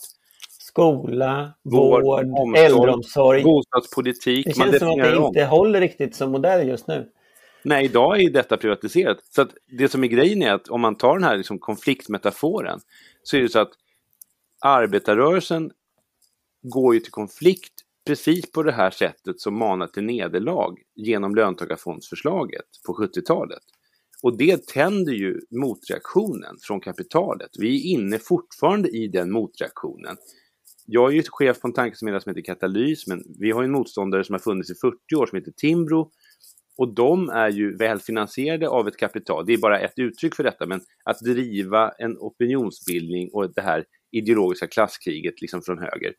Skola, 0.59 1.55
vård, 1.63 2.03
vård 2.03 2.25
omsorg, 2.25 2.65
äldreomsorg. 2.65 3.43
Bostadspolitik. 3.43 4.47
Det 4.47 4.57
känns 4.57 4.79
som 4.79 4.89
att 4.89 4.97
det 4.97 5.17
inte 5.17 5.45
håller 5.45 5.81
riktigt 5.81 6.17
som 6.17 6.33
modell 6.33 6.69
just 6.69 6.89
nu. 6.89 7.13
Nej, 7.69 7.85
idag 7.85 8.23
är 8.23 8.31
detta 8.31 8.57
privatiserat. 8.57 9.19
Så 9.31 9.43
att 9.43 9.55
det 9.79 9.89
som 9.89 10.05
är 10.05 10.09
grejen 10.09 10.43
är 10.43 10.53
att 10.53 10.69
om 10.69 10.81
man 10.81 10.97
tar 10.97 11.15
den 11.15 11.25
här 11.25 11.37
liksom 11.37 11.59
konfliktmetaforen 11.59 12.81
så 13.23 13.37
är 13.37 13.43
det 13.43 13.49
så 13.49 13.59
att 13.59 13.73
arbetarrörelsen 14.61 15.71
går 16.63 16.95
ju 16.95 17.01
till 17.01 17.13
konflikt 17.13 17.73
precis 18.07 18.53
på 18.53 18.63
det 18.63 18.73
här 18.73 18.91
sättet 18.91 19.41
som 19.41 19.59
manar 19.59 19.87
till 19.87 20.05
nederlag 20.05 20.75
genom 20.95 21.35
löntagarfondsförslaget 21.35 22.67
på 22.87 22.93
70-talet. 22.93 23.63
Och 24.23 24.37
det 24.37 24.67
tänder 24.67 25.13
ju 25.13 25.41
motreaktionen 25.51 26.57
från 26.61 26.81
kapitalet. 26.81 27.51
Vi 27.59 27.77
är 27.77 27.99
inne 27.99 28.19
fortfarande 28.19 28.89
i 28.89 29.09
den 29.09 29.33
motreaktionen. 29.33 30.17
Jag 30.87 31.11
är 31.11 31.15
ju 31.17 31.23
chef 31.29 31.61
på 31.61 31.69
en 31.69 31.75
tankesmedja 31.75 32.21
som 32.21 32.31
heter 32.31 32.43
Katalys, 32.43 33.07
men 33.07 33.25
vi 33.39 33.51
har 33.51 33.63
en 33.63 33.73
motståndare 33.73 34.25
som 34.25 34.33
har 34.33 34.41
funnits 34.41 34.71
i 34.71 34.75
40 34.75 35.15
år 35.17 35.27
som 35.27 35.39
heter 35.39 35.53
Timbro. 35.53 36.11
Och 36.79 36.95
de 36.95 37.29
är 37.29 37.49
ju 37.49 37.77
välfinansierade 37.77 38.69
av 38.69 38.89
ett 38.89 38.97
kapital. 38.97 39.47
Det 39.47 39.53
är 39.53 39.59
bara 39.59 39.81
ett 39.81 39.99
uttryck 39.99 40.35
för 40.35 40.45
detta, 40.45 40.67
men 40.67 40.81
att 41.05 41.21
driva 41.21 41.91
en 41.99 42.17
opinionsbildning 42.19 43.31
och 43.33 43.55
det 43.55 43.63
här 43.63 43.85
ideologiska 44.13 44.67
klasskriget 44.67 45.41
liksom 45.41 45.63
från 45.63 45.79
höger. 45.79 46.15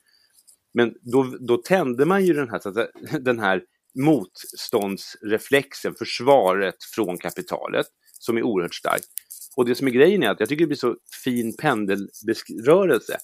Men 0.73 0.95
då, 1.01 1.35
då 1.39 1.57
tände 1.57 2.05
man 2.05 2.25
ju 2.25 2.33
den 2.33 2.49
här, 2.49 2.61
den 3.19 3.39
här 3.39 3.63
motståndsreflexen, 3.99 5.95
försvaret 5.95 6.83
från 6.95 7.17
kapitalet, 7.17 7.87
som 8.19 8.37
är 8.37 8.43
oerhört 8.43 8.75
starkt. 8.75 9.07
Och 9.55 9.65
det 9.65 9.75
som 9.75 9.87
är 9.87 9.91
grejen 9.91 10.23
är 10.23 10.29
att 10.29 10.39
jag 10.39 10.49
tycker 10.49 10.63
det 10.63 10.67
blir 10.67 10.77
så 10.77 10.95
fin 11.23 11.57
pendelrörelse, 11.57 13.17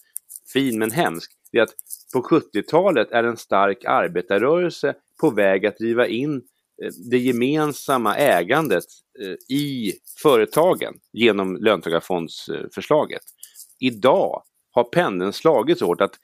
fin 0.54 0.80
men 0.80 0.92
hemsk, 0.92 1.32
det 1.52 1.58
är 1.58 1.64
att 1.64 1.76
på 2.14 2.22
70-talet 2.22 3.12
är 3.12 3.24
en 3.24 3.38
stark 3.38 3.86
arbetarrörelse 3.86 4.96
på 5.20 5.30
väg 5.30 5.66
att 5.66 5.78
driva 5.78 6.08
in 6.08 6.42
Eh, 6.84 6.92
det 7.10 7.18
gemensamma 7.18 8.16
ägandet 8.16 8.86
eh, 9.22 9.56
i 9.56 9.94
företagen 10.22 10.94
genom 11.14 11.56
löntagarfondsförslaget. 11.56 13.24
Idag 13.80 14.44
har 14.72 14.84
pendeln 14.84 15.34
slagits 15.34 15.80
så 15.80 15.86
hårt 15.86 16.02
att, 16.02 16.16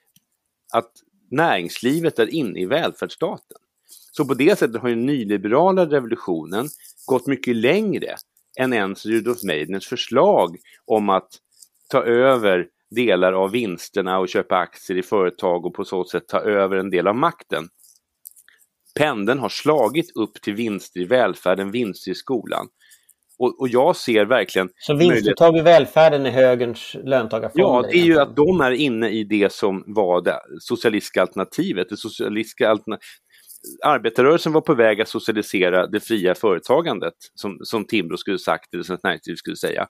att 0.72 0.92
näringslivet 1.30 2.18
är 2.18 2.34
inne 2.34 2.60
i 2.60 2.66
välfärdsstaten. 2.66 3.56
Så 4.12 4.24
på 4.24 4.34
det 4.34 4.58
sättet 4.58 4.82
har 4.82 4.88
den 4.88 5.06
nyliberala 5.06 5.86
revolutionen 5.86 6.68
gått 7.06 7.26
mycket 7.26 7.56
längre 7.56 8.16
än 8.58 8.72
ens 8.72 9.06
Rudolf 9.06 9.42
Meidners 9.42 9.88
förslag 9.88 10.56
om 10.84 11.08
att 11.08 11.28
ta 11.88 12.02
över 12.02 12.68
delar 12.90 13.32
av 13.32 13.50
vinsterna 13.50 14.18
och 14.18 14.28
köpa 14.28 14.56
aktier 14.56 14.98
i 14.98 15.02
företag 15.02 15.66
och 15.66 15.74
på 15.74 15.84
så 15.84 16.04
sätt 16.04 16.28
ta 16.28 16.40
över 16.40 16.76
en 16.76 16.90
del 16.90 17.06
av 17.06 17.16
makten. 17.16 17.68
Pendeln 18.94 19.38
har 19.38 19.48
slagit 19.48 20.16
upp 20.16 20.42
till 20.42 20.54
vinster 20.54 21.00
i 21.00 21.04
välfärden, 21.04 21.70
vinster 21.70 22.10
i 22.10 22.14
skolan. 22.14 22.68
Och, 23.38 23.60
och 23.60 23.68
jag 23.68 23.96
ser 23.96 24.24
verkligen... 24.24 24.68
Så 24.76 24.94
vinstuttag 24.94 25.56
i 25.56 25.60
välfärden 25.60 26.26
är 26.26 26.30
högerns 26.30 26.96
löntagarfonder? 27.04 27.68
Ja, 27.68 27.82
det 27.82 27.98
är 27.98 28.04
ju 28.04 28.18
att 28.18 28.36
de 28.36 28.60
är 28.60 28.70
inne 28.70 29.08
i 29.08 29.24
det 29.24 29.52
som 29.52 29.84
var 29.86 30.22
det 30.22 30.40
socialistiska 30.60 31.20
alternativet. 31.22 31.88
Det 31.88 31.96
socialistiska 31.96 32.70
alternativet 32.70 33.04
arbetarrörelsen 33.84 34.52
var 34.52 34.60
på 34.60 34.74
väg 34.74 35.00
att 35.00 35.08
socialisera 35.08 35.86
det 35.86 36.00
fria 36.00 36.34
företagandet, 36.34 37.14
som, 37.34 37.58
som 37.62 37.84
Timbro 37.84 38.16
skulle 38.16 38.38
sagt, 38.38 38.74
eller 38.74 38.84
Svenskt 38.84 39.04
Näringsliv 39.04 39.34
skulle 39.34 39.56
säga. 39.56 39.86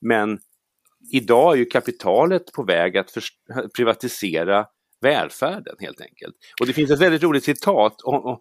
Men 0.00 0.38
idag 1.12 1.54
är 1.54 1.58
ju 1.58 1.64
kapitalet 1.64 2.52
på 2.52 2.62
väg 2.62 2.96
att 2.96 3.14
privatisera 3.76 4.66
välfärden 5.00 5.74
helt 5.78 6.00
enkelt. 6.00 6.34
Och 6.60 6.66
det 6.66 6.72
finns 6.72 6.90
ett 6.90 7.00
väldigt 7.00 7.22
roligt 7.22 7.44
citat 7.44 8.02
och, 8.02 8.26
och, 8.26 8.40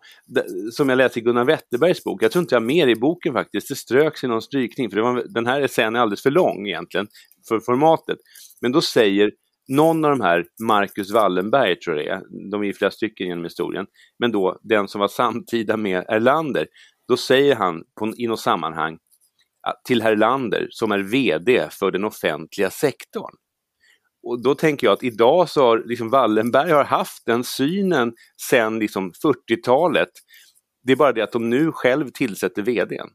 som 0.72 0.90
jag 0.90 0.98
läste 0.98 1.20
i 1.20 1.22
Gunnar 1.22 1.46
Wetterbergs 1.46 2.04
bok. 2.04 2.24
Jag 2.24 2.32
tror 2.32 2.42
inte 2.42 2.56
jag 2.56 2.62
har 2.62 2.66
mer 2.66 2.88
i 2.88 2.96
boken 2.96 3.34
faktiskt, 3.34 3.70
det 3.70 3.76
ströks 3.76 4.24
i 4.24 4.28
någon 4.28 4.42
strykning 4.42 4.90
för 4.90 4.98
det 4.98 5.04
var, 5.04 5.24
den 5.30 5.48
här 5.48 5.62
essän 5.62 5.96
är 5.96 6.00
alldeles 6.00 6.24
för 6.24 6.32
lång 6.32 6.68
egentligen 6.68 7.08
för 7.48 7.60
formatet. 7.60 8.18
Men 8.62 8.72
då 8.72 8.82
säger 8.82 9.32
någon 9.68 10.06
av 10.06 10.12
de 10.12 10.22
här, 10.22 10.46
Marcus 10.64 11.12
Wallenberg 11.12 11.80
tror 11.80 11.98
jag 11.98 12.06
det 12.06 12.12
är, 12.12 12.52
de 12.52 12.62
är 12.62 12.66
ju 12.66 12.74
flera 12.74 12.92
stycken 12.92 13.28
genom 13.28 13.44
historien, 13.44 13.86
men 14.20 14.32
då 14.32 14.60
den 14.64 14.88
som 14.88 15.02
var 15.02 15.08
samtida 15.08 15.78
med 15.78 16.06
Erlander, 16.08 16.68
då 17.08 17.18
säger 17.18 17.56
han 17.56 17.84
på, 18.00 18.14
i 18.18 18.28
något 18.28 18.40
sammanhang 18.40 18.98
till 19.88 20.02
Herlander 20.02 20.58
Erlander 20.58 20.68
som 20.72 20.92
är 20.92 21.00
VD 21.00 21.68
för 21.72 21.92
den 21.92 22.04
offentliga 22.04 22.70
sektorn. 22.70 23.32
Och 24.24 24.44
då 24.44 24.56
tänker 24.56 24.88
jag 24.88 24.94
att 24.94 25.04
idag 25.04 25.50
så 25.50 25.62
har 25.62 25.84
liksom 25.86 26.10
Wallenberg 26.10 26.72
har 26.72 26.84
haft 26.84 27.26
den 27.26 27.44
synen 27.44 28.14
sedan 28.50 28.80
liksom 28.80 29.12
40-talet. 29.12 30.10
Det 30.84 30.92
är 30.92 30.96
bara 30.96 31.14
det 31.14 31.22
att 31.22 31.32
de 31.32 31.50
nu 31.50 31.72
själv 31.72 32.10
tillsätter 32.10 32.62
VDn. 32.62 33.10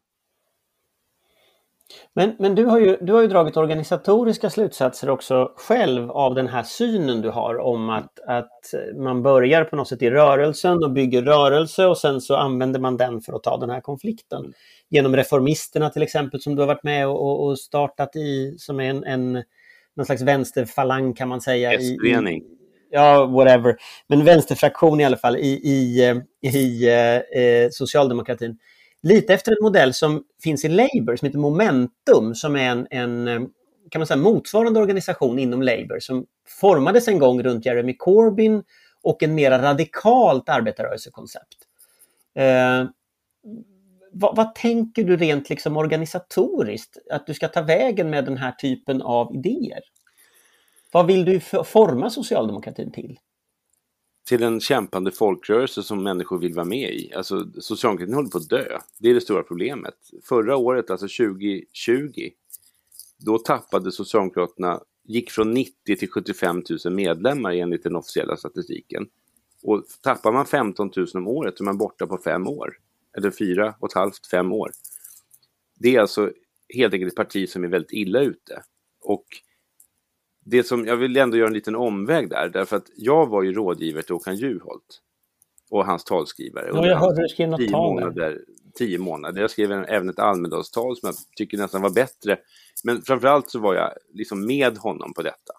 Men, 2.15 2.37
men 2.39 2.55
du, 2.55 2.65
har 2.65 2.79
ju, 2.79 2.97
du 3.01 3.13
har 3.13 3.23
ju 3.23 3.29
dragit 3.29 3.57
organisatoriska 3.57 4.51
slutsatser 4.51 5.11
också 5.11 5.53
själv 5.57 6.11
av 6.11 6.35
den 6.35 6.49
här 6.49 6.63
synen 6.63 7.21
du 7.21 7.31
har 7.31 7.59
om 7.59 7.91
att, 7.91 8.21
att 8.27 8.61
man 8.97 9.23
börjar 9.23 9.65
på 9.65 9.77
något 9.77 9.89
sätt 9.89 10.03
i 10.03 10.11
rörelsen 10.11 10.85
och 10.85 10.91
bygger 10.91 11.23
rörelse 11.23 11.87
och 11.87 11.99
sen 11.99 12.21
så 12.21 12.37
använder 12.37 12.81
man 12.81 12.97
den 12.97 13.21
för 13.21 13.33
att 13.33 13.43
ta 13.43 13.57
den 13.57 13.71
här 13.71 13.81
konflikten. 13.81 14.53
Genom 14.89 15.17
reformisterna 15.17 15.91
till 15.91 16.03
exempel 16.03 16.41
som 16.41 16.55
du 16.55 16.63
har 16.63 16.67
varit 16.67 16.85
med 16.85 17.09
och, 17.09 17.47
och 17.47 17.59
startat 17.59 18.17
i, 18.17 18.55
som 18.59 18.81
är 18.81 18.91
en, 18.91 19.05
en 19.05 19.43
någon 19.97 20.07
slags 20.07 20.23
vänsterfalang 20.23 21.15
kan 21.15 21.29
man 21.29 21.41
säga. 21.41 21.73
S-förening. 21.73 22.43
Ja, 22.91 23.27
whatever. 23.27 23.77
Men 24.07 24.25
vänsterfraktion 24.25 25.01
i 25.01 25.05
alla 25.05 25.17
fall 25.17 25.37
i, 25.37 25.49
i, 25.49 26.01
i, 26.41 26.49
i 26.49 26.89
eh, 27.35 27.69
socialdemokratin 27.71 28.59
lite 29.03 29.35
efter 29.35 29.53
en 29.53 29.59
modell 29.63 29.95
som 29.95 30.25
finns 30.43 30.65
i 30.65 30.69
Labour 30.69 31.17
som 31.17 31.27
heter 31.27 31.39
Momentum 31.39 32.35
som 32.35 32.57
är 32.57 32.71
en, 32.71 32.87
en 32.91 33.49
kan 33.91 34.01
man 34.01 34.07
säga, 34.07 34.17
motsvarande 34.17 34.81
organisation 34.81 35.39
inom 35.39 35.63
Labour 35.63 36.01
som 36.01 36.27
formades 36.61 37.09
en 37.09 37.19
gång 37.19 37.43
runt 37.43 37.67
Jeremy 37.67 37.97
Corbyn 37.97 38.63
och 39.03 39.23
en 39.23 39.35
mera 39.35 39.63
radikalt 39.63 40.49
arbetarrörelsekoncept. 40.49 41.59
Eh, 42.35 42.85
vad, 44.15 44.37
vad, 44.37 44.55
tänker 44.55 45.05
du 45.05 45.17
rent 45.17 45.51
liksom 45.51 45.77
organisatoriskt 45.77 46.99
att 47.11 47.27
du 47.27 47.35
ska 47.35 47.49
ta 47.49 47.63
vägen 47.63 48.11
med 48.11 48.25
den 48.25 48.37
här 48.37 48.53
typen 48.53 49.03
av 49.03 49.35
idéer? 49.35 49.81
Vad 50.93 51.07
vill 51.07 51.25
du 51.25 51.41
forma 51.65 52.11
socialdemokratin 52.11 52.93
till? 52.93 53.19
till 54.25 54.43
en 54.43 54.61
kämpande 54.61 55.13
folkrörelse 55.13 55.83
som 55.83 56.03
människor 56.03 56.39
vill 56.39 56.55
vara 56.55 56.65
med 56.65 56.95
i. 56.95 57.13
Alltså 57.15 57.47
socialdemokratin 57.61 58.15
håller 58.15 58.29
på 58.29 58.39
att 58.39 58.49
dö. 58.49 58.79
Det 58.99 59.11
är 59.11 59.15
det 59.15 59.21
stora 59.21 59.43
problemet. 59.43 59.95
Förra 60.23 60.57
året, 60.57 60.91
alltså 60.91 61.07
2020, 61.07 62.31
då 63.19 63.39
tappade 63.39 63.93
Socialdemokraterna, 63.93 64.81
gick 65.05 65.31
från 65.31 65.51
90 65.51 65.97
till 65.97 66.11
75 66.11 66.63
000 66.85 66.95
medlemmar 66.95 67.53
enligt 67.53 67.83
den 67.83 67.97
officiella 67.97 68.37
statistiken. 68.37 69.07
Och 69.63 69.85
tappar 70.03 70.33
man 70.33 70.47
15 70.47 70.91
000 70.97 71.07
om 71.15 71.29
året 71.29 71.59
så 71.59 71.65
är 71.65 71.67
man 71.67 71.79
borta 71.79 72.07
på 72.07 72.19
fem 72.19 72.47
år. 72.47 72.77
Eller 73.17 73.31
fyra 73.31 73.75
och 73.79 73.91
ett 73.91 73.95
halvt, 73.95 74.27
fem 74.27 74.53
år. 74.53 74.71
Det 75.79 75.97
är 75.97 76.01
alltså 76.01 76.33
helt 76.75 76.95
enkelt 76.95 77.13
ett 77.13 77.17
parti 77.17 77.49
som 77.49 77.65
är 77.65 77.69
väldigt 77.69 77.93
illa 77.93 78.21
ute. 78.21 78.63
Och 79.01 79.25
det 80.45 80.65
som, 80.65 80.87
jag 80.87 80.97
vill 80.97 81.17
ändå 81.17 81.37
göra 81.37 81.49
en 81.49 81.55
liten 81.55 81.77
omväg 81.77 82.31
där, 82.31 82.49
därför 82.49 82.77
att 82.77 82.91
jag 82.97 83.27
var 83.27 83.43
ju 83.43 83.53
rådgivare 83.53 84.03
till 84.03 84.15
Håkan 84.15 84.37
Juholt 84.37 85.01
och 85.71 85.87
hans 85.87 86.05
talskrivare. 86.05 86.71
Ja, 86.73 86.87
jag 86.87 86.97
hörde 86.97 87.23
du 87.23 87.29
skrev 87.29 87.49
något 87.49 87.61
tio 87.61 87.71
tal 87.71 87.95
månader, 87.95 88.45
tio 88.75 88.99
månader. 88.99 89.41
Jag 89.41 89.51
skrev 89.51 89.73
även 89.73 90.09
ett 90.09 90.19
Almedalstal 90.19 90.97
som 90.97 91.07
jag 91.07 91.17
tycker 91.37 91.59
nästan 91.59 91.83
var 91.83 91.91
bättre. 91.91 92.39
Men 92.85 93.03
framförallt 93.03 93.51
så 93.51 93.59
var 93.59 93.75
jag 93.75 93.93
liksom 94.13 94.47
med 94.47 94.79
honom 94.79 95.15
på 95.15 95.23
detta. 95.23 95.53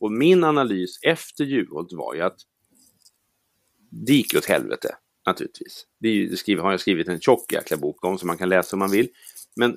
Och 0.00 0.12
min 0.12 0.44
analys 0.44 0.98
efter 1.02 1.44
Juholt 1.44 1.92
var 1.92 2.14
ju 2.14 2.20
att 2.20 2.36
det 3.90 4.12
gick 4.12 4.34
åt 4.36 4.44
helvete, 4.44 4.96
naturligtvis. 5.26 5.86
Det, 6.00 6.08
är 6.08 6.12
ju, 6.12 6.28
det 6.28 6.36
skriver, 6.36 6.62
har 6.62 6.70
jag 6.70 6.80
skrivit 6.80 7.08
en 7.08 7.20
tjock 7.20 7.52
jäkla 7.52 7.76
bok 7.76 8.04
om 8.04 8.18
som 8.18 8.26
man 8.26 8.38
kan 8.38 8.48
läsa 8.48 8.76
om 8.76 8.78
man 8.78 8.90
vill. 8.90 9.08
Men 9.56 9.76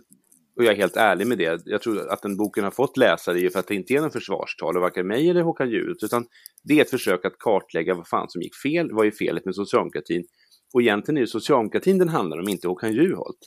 och 0.58 0.64
jag 0.64 0.74
är 0.74 0.78
helt 0.78 0.98
ärlig 0.98 1.28
med 1.28 1.38
det. 1.38 1.62
Jag 1.66 1.82
tror 1.82 2.10
att 2.10 2.22
den 2.22 2.38
boken 2.38 2.64
har 2.64 2.72
fått 2.72 2.98
läsare 2.98 3.40
ju 3.40 3.50
för 3.50 3.60
att 3.60 3.68
det 3.68 3.76
inte 3.76 3.94
är 3.94 4.02
någon 4.02 4.12
försvarstal 4.12 4.76
av 4.76 4.82
varken 4.82 5.08
mig 5.08 5.30
eller 5.30 5.42
Håkan 5.42 5.70
Juholt, 5.70 6.04
utan 6.04 6.26
det 6.64 6.78
är 6.78 6.82
ett 6.82 6.90
försök 6.90 7.26
att 7.26 7.38
kartlägga 7.40 7.96
vad 7.96 8.08
fan 8.08 8.30
som 8.30 8.42
gick 8.42 8.56
fel, 8.56 8.92
vad 8.92 9.08
är 9.08 9.12
felet 9.12 9.46
med 9.46 9.56
socialdemokratin? 9.56 10.24
Och 10.74 10.82
egentligen 10.82 11.18
är 11.18 11.22
det 11.22 11.28
socialdemokratin 11.28 11.98
den 11.98 12.10
handlar 12.10 12.40
om, 12.40 12.48
inte 12.48 12.68
Håkan 12.68 12.94
Juholt. 12.94 13.38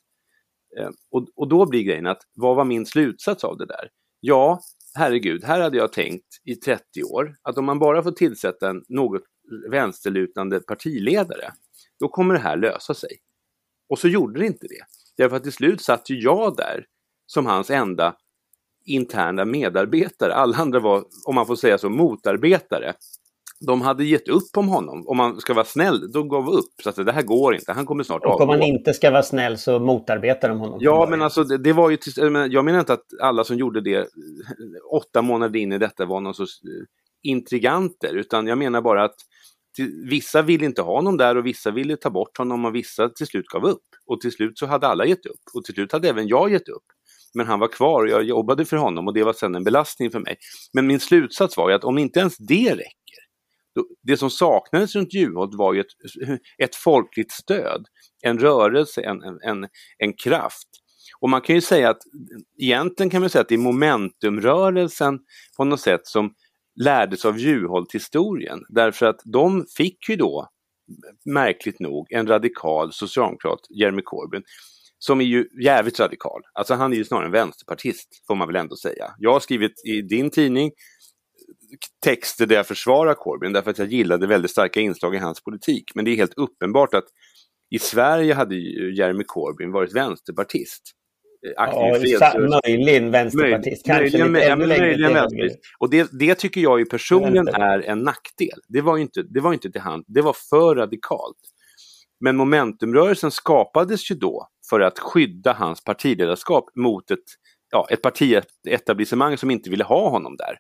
Eh, 0.78 0.90
och, 1.10 1.28
och 1.36 1.48
då 1.48 1.66
blir 1.66 1.82
grejen 1.82 2.06
att, 2.06 2.22
vad 2.34 2.56
var 2.56 2.64
min 2.64 2.86
slutsats 2.86 3.44
av 3.44 3.58
det 3.58 3.66
där? 3.66 3.88
Ja, 4.20 4.60
herregud, 4.94 5.44
här 5.44 5.60
hade 5.60 5.76
jag 5.76 5.92
tänkt 5.92 6.26
i 6.44 6.54
30 6.54 6.82
år 7.02 7.34
att 7.42 7.58
om 7.58 7.64
man 7.64 7.78
bara 7.78 8.02
får 8.02 8.12
tillsätta 8.12 8.70
en 8.70 8.84
något 8.88 9.22
vänsterlutande 9.70 10.60
partiledare, 10.60 11.52
då 12.00 12.08
kommer 12.08 12.34
det 12.34 12.40
här 12.40 12.56
lösa 12.56 12.94
sig. 12.94 13.10
Och 13.88 13.98
så 13.98 14.08
gjorde 14.08 14.40
det 14.40 14.46
inte 14.46 14.66
det. 14.66 14.84
Därför 15.16 15.36
att 15.36 15.42
till 15.42 15.52
slut 15.52 15.80
satt 15.80 16.10
ju 16.10 16.20
jag 16.20 16.56
där 16.56 16.84
som 17.26 17.46
hans 17.46 17.70
enda 17.70 18.14
interna 18.84 19.44
medarbetare. 19.44 20.34
Alla 20.34 20.56
andra 20.56 20.80
var, 20.80 21.04
om 21.26 21.34
man 21.34 21.46
får 21.46 21.56
säga 21.56 21.78
så, 21.78 21.88
motarbetare. 21.88 22.94
De 23.66 23.80
hade 23.80 24.04
gett 24.04 24.28
upp 24.28 24.56
om 24.56 24.68
honom. 24.68 25.08
Om 25.08 25.16
man 25.16 25.40
ska 25.40 25.54
vara 25.54 25.64
snäll, 25.64 26.12
de 26.12 26.28
gav 26.28 26.48
upp. 26.50 26.72
Så 26.82 26.88
att 26.88 26.96
det 26.96 27.12
här 27.12 27.22
går 27.22 27.54
inte, 27.54 27.72
han 27.72 27.86
kommer 27.86 28.04
snart 28.04 28.24
Och 28.24 28.30
avgå. 28.30 28.42
om 28.42 28.48
man 28.48 28.62
inte 28.62 28.94
ska 28.94 29.10
vara 29.10 29.22
snäll 29.22 29.58
så 29.58 29.78
motarbetar 29.78 30.48
de 30.48 30.58
honom. 30.58 30.78
Ja, 30.82 31.06
men 31.10 31.22
alltså 31.22 31.44
det, 31.44 31.58
det 31.58 31.72
var 31.72 31.90
ju... 31.90 31.98
Jag 32.50 32.64
menar 32.64 32.80
inte 32.80 32.92
att 32.92 33.06
alla 33.20 33.44
som 33.44 33.56
gjorde 33.56 33.80
det 33.80 34.08
åtta 34.92 35.22
månader 35.22 35.60
in 35.60 35.72
i 35.72 35.78
detta 35.78 36.04
var 36.06 36.20
någon 36.20 36.34
sorts 36.34 36.62
eh, 36.64 36.86
intriganter, 37.22 38.14
utan 38.14 38.46
jag 38.46 38.58
menar 38.58 38.80
bara 38.80 39.04
att 39.04 39.16
till, 39.76 40.06
vissa 40.11 40.42
ville 40.42 40.64
inte 40.64 40.83
ha 40.83 40.94
honom 40.94 41.16
där 41.16 41.37
och 41.37 41.46
vissa 41.46 41.70
ville 41.70 41.96
ta 41.96 42.11
bort 42.11 42.38
honom 42.38 42.64
och 42.64 42.74
vissa 42.74 43.09
till 43.09 43.26
slut 43.26 43.46
gav 43.46 43.64
upp. 43.64 43.85
Och 44.06 44.20
till 44.20 44.33
slut 44.33 44.59
så 44.59 44.66
hade 44.66 44.87
alla 44.87 45.06
gett 45.06 45.26
upp 45.26 45.40
och 45.54 45.64
till 45.64 45.74
slut 45.74 45.92
hade 45.92 46.09
även 46.09 46.28
jag 46.28 46.52
gett 46.52 46.68
upp. 46.68 46.85
Men 47.35 47.46
han 47.46 47.59
var 47.59 47.68
kvar 47.68 48.02
och 48.02 48.11
jag 48.11 48.22
jobbade 48.22 48.64
för 48.64 48.76
honom 48.76 49.06
och 49.06 49.14
det 49.14 49.24
var 49.24 49.33
sen 49.33 49.54
en 49.54 49.64
belastning 49.64 50.11
för 50.11 50.20
mig. 50.20 50.37
Men 50.72 50.87
min 50.87 51.00
slutsats 51.00 51.56
var 51.56 51.68
ju 51.68 51.74
att 51.74 51.85
om 51.85 51.98
inte 51.98 52.20
ens 52.20 52.37
det 52.37 52.70
räcker, 52.70 53.20
då, 53.74 53.87
det 54.02 54.16
som 54.16 54.30
saknades 54.30 54.94
runt 54.94 55.14
Juholt 55.14 55.54
var 55.54 55.74
ju 55.74 55.80
ett, 55.80 55.87
ett 56.59 56.76
folkligt 56.76 57.33
stöd, 57.33 57.87
en 58.22 58.38
rörelse, 58.38 59.00
en, 59.00 59.22
en, 59.22 59.68
en 59.98 60.12
kraft. 60.12 60.68
Och 61.20 61.28
man 61.28 61.40
kan 61.40 61.54
ju 61.54 61.61
säga 61.61 61.90
att 61.90 62.02
egentligen 62.59 63.11
kan 63.11 63.20
man 63.20 63.30
säga 63.30 63.42
att 63.42 63.48
det 63.48 63.54
är 63.54 63.59
momentumrörelsen 63.59 65.18
på 65.56 65.64
något 65.64 65.80
sätt 65.80 66.06
som 66.06 66.35
lärdes 66.80 67.24
av 67.24 67.38
Juholt-historien. 67.38 68.61
Därför 68.68 69.06
att 69.06 69.20
de 69.24 69.66
fick 69.76 70.09
ju 70.09 70.16
då, 70.16 70.48
märkligt 71.24 71.80
nog, 71.80 72.12
en 72.12 72.26
radikal 72.26 72.92
socialdemokrat, 72.92 73.61
Jeremy 73.70 74.02
Corbyn, 74.02 74.42
som 74.98 75.20
är 75.20 75.24
ju 75.24 75.48
jävligt 75.64 76.00
radikal. 76.00 76.40
Alltså 76.52 76.74
han 76.74 76.92
är 76.92 76.96
ju 76.96 77.04
snarare 77.04 77.26
en 77.26 77.33
vänsterpartist, 77.33 78.09
får 78.26 78.35
man 78.35 78.46
väl 78.46 78.56
ändå 78.56 78.76
säga. 78.76 79.14
Jag 79.18 79.33
har 79.33 79.40
skrivit 79.40 79.85
i 79.85 80.02
din 80.02 80.30
tidning 80.30 80.70
texter 82.04 82.46
där 82.46 82.56
jag 82.56 82.66
försvarar 82.66 83.14
Corbyn 83.14 83.52
därför 83.52 83.70
att 83.70 83.78
jag 83.78 83.92
gillade 83.92 84.26
väldigt 84.26 84.50
starka 84.50 84.80
inslag 84.80 85.14
i 85.14 85.18
hans 85.18 85.44
politik. 85.44 85.85
Men 85.94 86.04
det 86.04 86.11
är 86.11 86.16
helt 86.16 86.35
uppenbart 86.37 86.94
att 86.94 87.04
i 87.70 87.78
Sverige 87.78 88.35
hade 88.35 88.54
ju 88.54 88.96
Jeremy 88.96 89.24
Corbyn 89.26 89.72
varit 89.72 89.96
vänsterpartist. 89.96 90.83
Eh, 91.46 91.53
aktiv 91.57 92.16
ja, 92.20 92.61
möjligen 92.64 93.11
vänsterpartist, 93.11 93.87
Möj, 93.87 93.96
kanske 93.96 94.18
möjligen, 94.18 94.33
lite 94.33 94.46
ännu 94.46 94.66
längre 94.66 95.12
vänsterpartist. 95.12 95.59
Och 95.79 95.90
det, 95.90 96.11
det 96.12 96.35
tycker 96.35 96.61
jag 96.61 96.79
ju 96.79 96.85
personligen 96.85 97.48
är 97.48 97.79
en 97.79 97.98
nackdel. 97.98 98.61
Det 98.68 98.81
var 98.81 98.98
inte, 98.98 99.22
det 99.22 99.40
var 99.40 99.53
inte 99.53 99.70
till 99.70 99.81
hand, 99.81 100.05
det 100.07 100.22
var 100.22 100.37
för 100.50 100.74
radikalt. 100.74 101.38
Men 102.20 102.37
momentumrörelsen 102.37 103.31
skapades 103.31 104.11
ju 104.11 104.14
då 104.14 104.48
för 104.70 104.81
att 104.81 104.98
skydda 104.98 105.53
hans 105.53 105.85
partiledarskap 105.85 106.64
mot 106.76 107.11
ett, 107.11 107.24
ja, 107.70 107.87
ett 107.90 108.03
partietablissemang 108.03 109.37
som 109.37 109.50
inte 109.50 109.70
ville 109.70 109.85
ha 109.85 110.09
honom 110.09 110.37
där. 110.37 110.59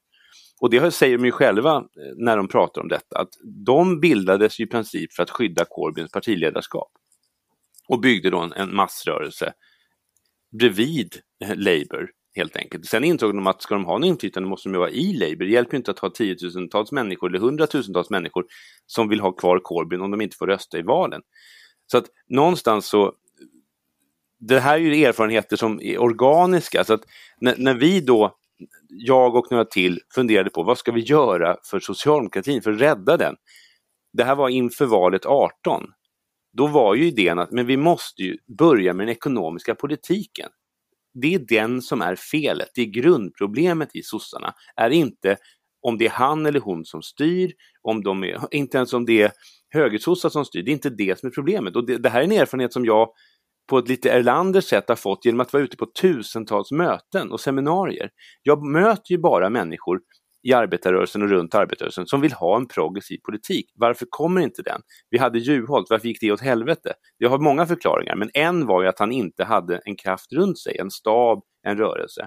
Och 0.60 0.70
det 0.70 0.90
säger 0.90 1.18
de 1.18 1.24
ju 1.24 1.32
själva 1.32 1.76
eh, 1.76 1.82
när 2.16 2.36
de 2.36 2.48
pratar 2.48 2.80
om 2.80 2.88
detta, 2.88 3.18
att 3.18 3.30
de 3.66 4.00
bildades 4.00 4.60
i 4.60 4.66
princip 4.66 5.12
för 5.12 5.22
att 5.22 5.30
skydda 5.30 5.64
Corbyns 5.68 6.12
partiledarskap. 6.12 6.90
Och 7.88 8.00
byggde 8.00 8.30
då 8.30 8.38
en, 8.38 8.52
en 8.52 8.74
massrörelse 8.74 9.52
bredvid 10.58 11.16
eh, 11.44 11.56
Labour 11.56 12.10
helt 12.36 12.56
enkelt. 12.56 12.86
Sen 12.86 13.04
insåg 13.04 13.34
de 13.34 13.46
att 13.46 13.62
ska 13.62 13.74
de 13.74 13.84
ha 13.84 13.98
något 13.98 14.06
inflytande 14.06 14.48
måste 14.48 14.68
de 14.68 14.78
vara 14.78 14.90
i 14.90 15.12
Labour. 15.12 15.46
Det 15.46 15.52
hjälper 15.52 15.76
inte 15.76 15.90
att 15.90 15.98
ha 15.98 16.10
tiotusentals 16.10 16.92
människor 16.92 17.28
eller 17.28 17.38
hundratusentals 17.38 18.10
människor 18.10 18.44
som 18.86 19.08
vill 19.08 19.20
ha 19.20 19.32
kvar 19.32 19.58
Corbyn 19.58 20.00
om 20.00 20.10
de 20.10 20.20
inte 20.20 20.36
får 20.36 20.46
rösta 20.46 20.78
i 20.78 20.82
valen. 20.82 21.22
Så 21.86 21.98
att 21.98 22.06
någonstans 22.28 22.86
så 22.86 23.14
det 24.40 24.60
här 24.60 24.74
är 24.74 24.78
ju 24.78 25.04
erfarenheter 25.04 25.56
som 25.56 25.80
är 25.80 25.98
organiska, 25.98 26.84
så 26.84 26.94
att 26.94 27.02
när, 27.40 27.54
när, 27.58 27.74
vi 27.74 28.00
då, 28.00 28.36
jag 28.88 29.36
och 29.36 29.46
några 29.50 29.64
till, 29.64 30.00
funderade 30.14 30.50
på 30.50 30.62
vad 30.62 30.78
ska 30.78 30.92
vi 30.92 31.00
göra 31.00 31.56
för 31.64 31.80
socialdemokratin, 31.80 32.62
för 32.62 32.72
att 32.72 32.80
rädda 32.80 33.16
den. 33.16 33.36
Det 34.12 34.24
här 34.24 34.34
var 34.34 34.48
inför 34.48 34.86
valet 34.86 35.26
18. 35.26 35.86
Då 36.52 36.66
var 36.66 36.94
ju 36.94 37.06
idén 37.06 37.38
att 37.38 37.50
men 37.50 37.66
vi 37.66 37.76
måste 37.76 38.22
ju 38.22 38.36
börja 38.58 38.94
med 38.94 39.06
den 39.06 39.12
ekonomiska 39.16 39.74
politiken. 39.74 40.48
Det 41.14 41.34
är 41.34 41.38
den 41.38 41.82
som 41.82 42.02
är 42.02 42.16
felet, 42.16 42.68
det 42.74 42.82
är 42.82 42.86
grundproblemet 42.86 43.96
i 43.96 44.02
sossarna, 44.02 44.54
är 44.76 44.90
inte 44.90 45.36
om 45.82 45.98
det 45.98 46.06
är 46.06 46.10
han 46.10 46.46
eller 46.46 46.60
hon 46.60 46.84
som 46.84 47.02
styr, 47.02 47.52
om 47.82 48.02
de 48.02 48.24
är, 48.24 48.40
inte 48.50 48.76
ens 48.76 48.92
om 48.92 49.06
det 49.06 49.22
är 49.22 49.32
högersossar 49.70 50.28
som 50.28 50.44
styr, 50.44 50.62
det 50.62 50.70
är 50.70 50.72
inte 50.72 50.90
det 50.90 51.18
som 51.18 51.26
är 51.26 51.30
problemet. 51.30 51.76
Och 51.76 51.86
det, 51.86 51.98
det 51.98 52.08
här 52.08 52.20
är 52.20 52.24
en 52.24 52.32
erfarenhet 52.32 52.72
som 52.72 52.84
jag 52.84 53.08
på 53.68 53.78
ett 53.78 53.88
lite 53.88 54.10
Erlanders 54.10 54.64
sätt 54.64 54.88
har 54.88 54.96
fått 54.96 55.24
genom 55.24 55.40
att 55.40 55.52
vara 55.52 55.62
ute 55.62 55.76
på 55.76 55.86
tusentals 55.86 56.70
möten 56.70 57.32
och 57.32 57.40
seminarier. 57.40 58.10
Jag 58.42 58.66
möter 58.66 59.12
ju 59.12 59.18
bara 59.18 59.50
människor 59.50 60.00
i 60.42 60.52
arbetarrörelsen 60.52 61.22
och 61.22 61.28
runt 61.28 61.54
arbetarrörelsen 61.54 62.06
som 62.06 62.20
vill 62.20 62.32
ha 62.32 62.56
en 62.56 62.66
progressiv 62.66 63.18
politik. 63.24 63.72
Varför 63.74 64.06
kommer 64.10 64.40
inte 64.40 64.62
den? 64.62 64.80
Vi 65.10 65.18
hade 65.18 65.38
Juholt, 65.38 65.86
varför 65.90 66.08
gick 66.08 66.20
det 66.20 66.32
åt 66.32 66.40
helvete? 66.40 66.92
Jag 67.18 67.30
har 67.30 67.38
många 67.38 67.66
förklaringar, 67.66 68.16
men 68.16 68.30
en 68.34 68.66
var 68.66 68.82
ju 68.82 68.88
att 68.88 68.98
han 68.98 69.12
inte 69.12 69.44
hade 69.44 69.80
en 69.84 69.96
kraft 69.96 70.32
runt 70.32 70.58
sig, 70.58 70.76
en 70.78 70.90
stab, 70.90 71.42
en 71.66 71.76
rörelse. 71.76 72.26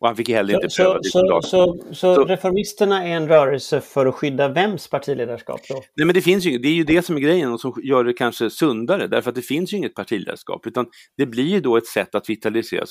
Och 0.00 0.06
han 0.06 0.16
fick 0.16 0.28
heller 0.28 0.54
inte 0.54 0.70
så, 0.70 0.82
pröva 0.82 1.02
så, 1.02 1.10
så, 1.10 1.78
så, 1.92 1.94
så, 1.94 2.24
Reformisterna 2.24 3.06
är 3.06 3.16
en 3.16 3.28
rörelse 3.28 3.80
för 3.80 4.06
att 4.06 4.14
skydda 4.14 4.48
vems 4.48 4.88
partiledarskap 4.88 5.60
då? 5.68 5.74
Nej 5.96 6.06
men 6.06 6.14
det 6.14 6.20
finns 6.20 6.44
ju 6.44 6.58
det 6.58 6.68
är 6.68 6.72
ju 6.72 6.84
det 6.84 7.02
som 7.02 7.16
är 7.16 7.20
grejen 7.20 7.52
och 7.52 7.60
som 7.60 7.74
gör 7.82 8.04
det 8.04 8.12
kanske 8.12 8.50
sundare 8.50 9.06
därför 9.06 9.30
att 9.30 9.34
det 9.34 9.42
finns 9.42 9.72
ju 9.72 9.76
inget 9.76 9.94
partiledarskap 9.94 10.66
utan 10.66 10.86
det 11.16 11.26
blir 11.26 11.44
ju 11.44 11.60
då 11.60 11.76
ett 11.76 11.86
sätt 11.86 12.14
att 12.14 12.30
vitalisera. 12.30 12.84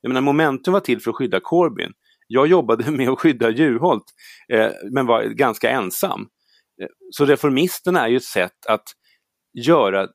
Jag 0.00 0.08
menar 0.08 0.20
Momentum 0.20 0.72
var 0.72 0.80
till 0.80 1.00
för 1.00 1.10
att 1.10 1.16
skydda 1.16 1.40
Corbyn. 1.40 1.92
Jag 2.28 2.46
jobbade 2.46 2.90
med 2.90 3.08
att 3.08 3.18
skydda 3.18 3.50
Juholt 3.50 4.04
eh, 4.52 4.70
men 4.90 5.06
var 5.06 5.24
ganska 5.24 5.70
ensam. 5.70 6.28
Eh, 6.82 6.88
så 7.10 7.24
Reformisterna 7.24 8.04
är 8.04 8.08
ju 8.08 8.16
ett 8.16 8.24
sätt 8.24 8.66
att 8.66 8.84
göra 9.52 10.08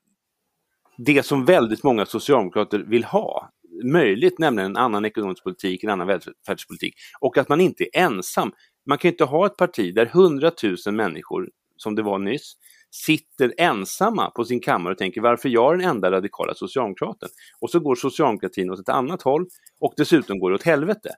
det 0.97 1.25
som 1.25 1.45
väldigt 1.45 1.83
många 1.83 2.05
socialdemokrater 2.05 2.79
vill 2.79 3.03
ha 3.03 3.49
möjligt, 3.83 4.39
nämligen 4.39 4.71
en 4.71 4.77
annan 4.77 5.05
ekonomisk 5.05 5.43
politik, 5.43 5.83
en 5.83 5.89
annan 5.89 6.07
välfärdspolitik. 6.07 6.95
Och 7.19 7.37
att 7.37 7.49
man 7.49 7.61
inte 7.61 7.83
är 7.83 8.03
ensam. 8.03 8.51
Man 8.85 8.97
kan 8.97 9.11
inte 9.11 9.23
ha 9.23 9.45
ett 9.45 9.57
parti 9.57 9.95
där 9.95 10.05
hundratusen 10.05 10.95
människor, 10.95 11.49
som 11.77 11.95
det 11.95 12.01
var 12.01 12.19
nyss, 12.19 12.53
sitter 12.91 13.53
ensamma 13.57 14.29
på 14.29 14.45
sin 14.45 14.59
kammare 14.59 14.91
och 14.93 14.97
tänker 14.97 15.21
varför 15.21 15.49
jag 15.49 15.73
är 15.73 15.77
den 15.77 15.89
enda 15.89 16.11
radikala 16.11 16.53
socialdemokraten? 16.53 17.29
Och 17.59 17.69
så 17.69 17.79
går 17.79 17.95
socialdemokratin 17.95 18.69
åt 18.69 18.79
ett 18.79 18.89
annat 18.89 19.21
håll 19.21 19.45
och 19.79 19.93
dessutom 19.97 20.39
går 20.39 20.49
det 20.49 20.55
åt 20.55 20.63
helvete. 20.63 21.09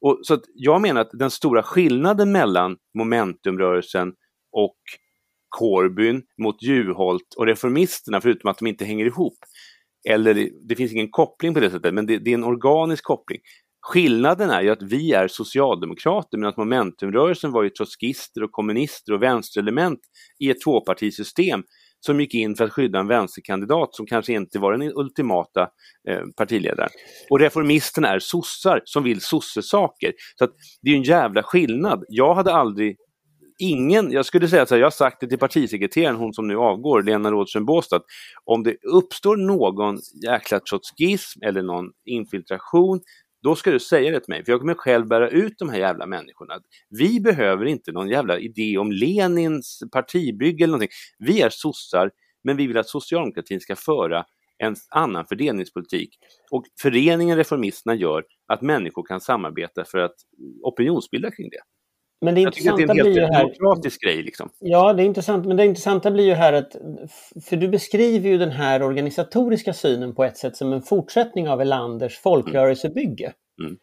Och, 0.00 0.18
så 0.22 0.38
jag 0.54 0.80
menar 0.80 1.00
att 1.00 1.10
den 1.12 1.30
stora 1.30 1.62
skillnaden 1.62 2.32
mellan 2.32 2.76
momentumrörelsen 2.98 4.12
och 4.52 4.76
Corbyn 5.48 6.22
mot 6.42 6.62
Juholt 6.62 7.34
och 7.36 7.46
reformisterna, 7.46 8.20
förutom 8.20 8.50
att 8.50 8.58
de 8.58 8.66
inte 8.66 8.84
hänger 8.84 9.06
ihop, 9.06 9.38
eller 10.08 10.48
det 10.68 10.76
finns 10.76 10.92
ingen 10.92 11.10
koppling 11.10 11.54
på 11.54 11.60
det 11.60 11.70
sättet, 11.70 11.94
men 11.94 12.06
det, 12.06 12.18
det 12.18 12.30
är 12.30 12.34
en 12.34 12.44
organisk 12.44 13.04
koppling. 13.04 13.40
Skillnaden 13.80 14.50
är 14.50 14.62
ju 14.62 14.70
att 14.70 14.82
vi 14.82 15.12
är 15.12 15.28
socialdemokrater 15.28 16.38
medan 16.38 16.54
momentumrörelsen 16.56 17.52
var 17.52 17.62
ju 17.62 17.70
trotskister 17.70 18.42
och 18.42 18.52
kommunister 18.52 19.12
och 19.12 19.22
vänsterelement 19.22 20.00
i 20.38 20.50
ett 20.50 20.60
tvåpartisystem 20.60 21.62
som 22.00 22.20
gick 22.20 22.34
in 22.34 22.56
för 22.56 22.64
att 22.64 22.72
skydda 22.72 22.98
en 22.98 23.08
vänsterkandidat 23.08 23.94
som 23.94 24.06
kanske 24.06 24.32
inte 24.32 24.58
var 24.58 24.72
den 24.72 24.92
ultimata 24.94 25.68
eh, 26.08 26.20
partiledaren. 26.36 26.90
Och 27.30 27.40
reformisterna 27.40 28.08
är 28.08 28.18
sossar 28.18 28.80
som 28.84 29.02
vill 29.02 29.20
sossesaker. 29.20 30.12
Så 30.38 30.44
att 30.44 30.50
det 30.82 30.90
är 30.90 30.96
en 30.96 31.02
jävla 31.02 31.42
skillnad. 31.42 32.04
Jag 32.08 32.34
hade 32.34 32.52
aldrig 32.52 32.96
ingen, 33.58 34.12
jag 34.12 34.26
skulle 34.26 34.48
säga 34.48 34.66
så 34.66 34.74
här, 34.74 34.80
jag 34.80 34.86
har 34.86 34.90
sagt 34.90 35.20
det 35.20 35.28
till 35.28 35.38
partisekreteraren, 35.38 36.16
hon 36.16 36.32
som 36.32 36.48
nu 36.48 36.56
avgår, 36.56 37.02
Lena 37.02 37.30
Rådström 37.30 37.64
Båstad, 37.64 38.00
om 38.44 38.62
det 38.62 38.76
uppstår 38.82 39.36
någon 39.36 39.98
jäkla 40.24 40.60
trotskism 40.60 41.42
eller 41.42 41.62
någon 41.62 41.86
infiltration, 42.04 43.00
då 43.46 43.56
ska 43.56 43.70
du 43.70 43.80
säga 43.80 44.10
det 44.10 44.20
till 44.20 44.32
mig, 44.32 44.44
för 44.44 44.52
jag 44.52 44.60
kommer 44.60 44.74
själv 44.74 45.06
bära 45.06 45.28
ut 45.28 45.58
de 45.58 45.68
här 45.68 45.78
jävla 45.78 46.06
människorna. 46.06 46.54
Vi 46.90 47.20
behöver 47.20 47.64
inte 47.64 47.92
någon 47.92 48.08
jävla 48.08 48.38
idé 48.38 48.78
om 48.78 48.92
Lenins 48.92 49.82
partibygge 49.92 50.64
eller 50.64 50.72
någonting. 50.72 50.96
Vi 51.18 51.40
är 51.40 51.50
sossar, 51.50 52.10
men 52.44 52.56
vi 52.56 52.66
vill 52.66 52.78
att 52.78 52.88
socialdemokratin 52.88 53.60
ska 53.60 53.76
föra 53.76 54.24
en 54.58 54.76
annan 54.90 55.26
fördelningspolitik. 55.26 56.10
Och 56.50 56.64
föreningen 56.82 57.36
Reformisterna 57.36 57.94
gör 57.94 58.24
att 58.46 58.62
människor 58.62 59.02
kan 59.02 59.20
samarbeta 59.20 59.84
för 59.84 59.98
att 59.98 60.14
opinionsbilda 60.62 61.30
kring 61.30 61.50
det. 61.50 61.60
Men 62.20 62.34
det 62.34 62.40
jag 62.40 62.52
tycker 62.52 62.76
det 62.76 62.82
är 62.82 63.22
en 63.22 63.34
helt 63.34 63.58
demokratisk 63.58 64.02
grej. 64.02 64.22
Liksom. 64.22 64.50
Ja, 64.58 64.92
det 64.92 65.02
är 65.02 65.04
intressant. 65.04 65.46
Men 65.46 65.56
det 65.56 65.64
intressanta 65.64 66.10
blir 66.10 66.24
ju 66.24 66.34
här 66.34 66.52
att, 66.52 66.76
för 67.44 67.56
du 67.56 67.68
beskriver 67.68 68.28
ju 68.28 68.38
den 68.38 68.50
här 68.50 68.82
organisatoriska 68.82 69.72
synen 69.72 70.14
på 70.14 70.24
ett 70.24 70.36
sätt 70.36 70.56
som 70.56 70.72
en 70.72 70.82
fortsättning 70.82 71.48
av 71.48 71.60
Elanders 71.60 72.18
folkrörelsebygge. 72.18 73.32
Mm. 73.62 73.76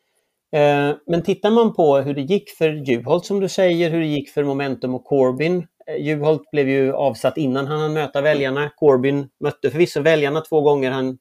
Eh, 0.53 0.95
men 1.07 1.23
tittar 1.23 1.51
man 1.51 1.73
på 1.73 1.97
hur 1.97 2.13
det 2.13 2.21
gick 2.21 2.49
för 2.49 2.69
Juholt 2.69 3.25
som 3.25 3.39
du 3.39 3.49
säger, 3.49 3.89
hur 3.89 3.99
det 3.99 4.07
gick 4.07 4.29
för 4.29 4.43
Momentum 4.43 4.95
och 4.95 5.03
Corbyn. 5.03 5.67
Eh, 5.87 6.05
Juholt 6.05 6.51
blev 6.51 6.69
ju 6.69 6.93
avsatt 6.93 7.37
innan 7.37 7.67
han 7.67 7.79
hann 7.79 7.93
möta 7.93 8.21
väljarna. 8.21 8.69
Corbyn 8.75 9.29
mötte 9.43 9.69
förvisso 9.71 10.01
väljarna 10.01 10.41
två 10.41 10.61
gånger. 10.61 10.91
Han, 10.91 11.17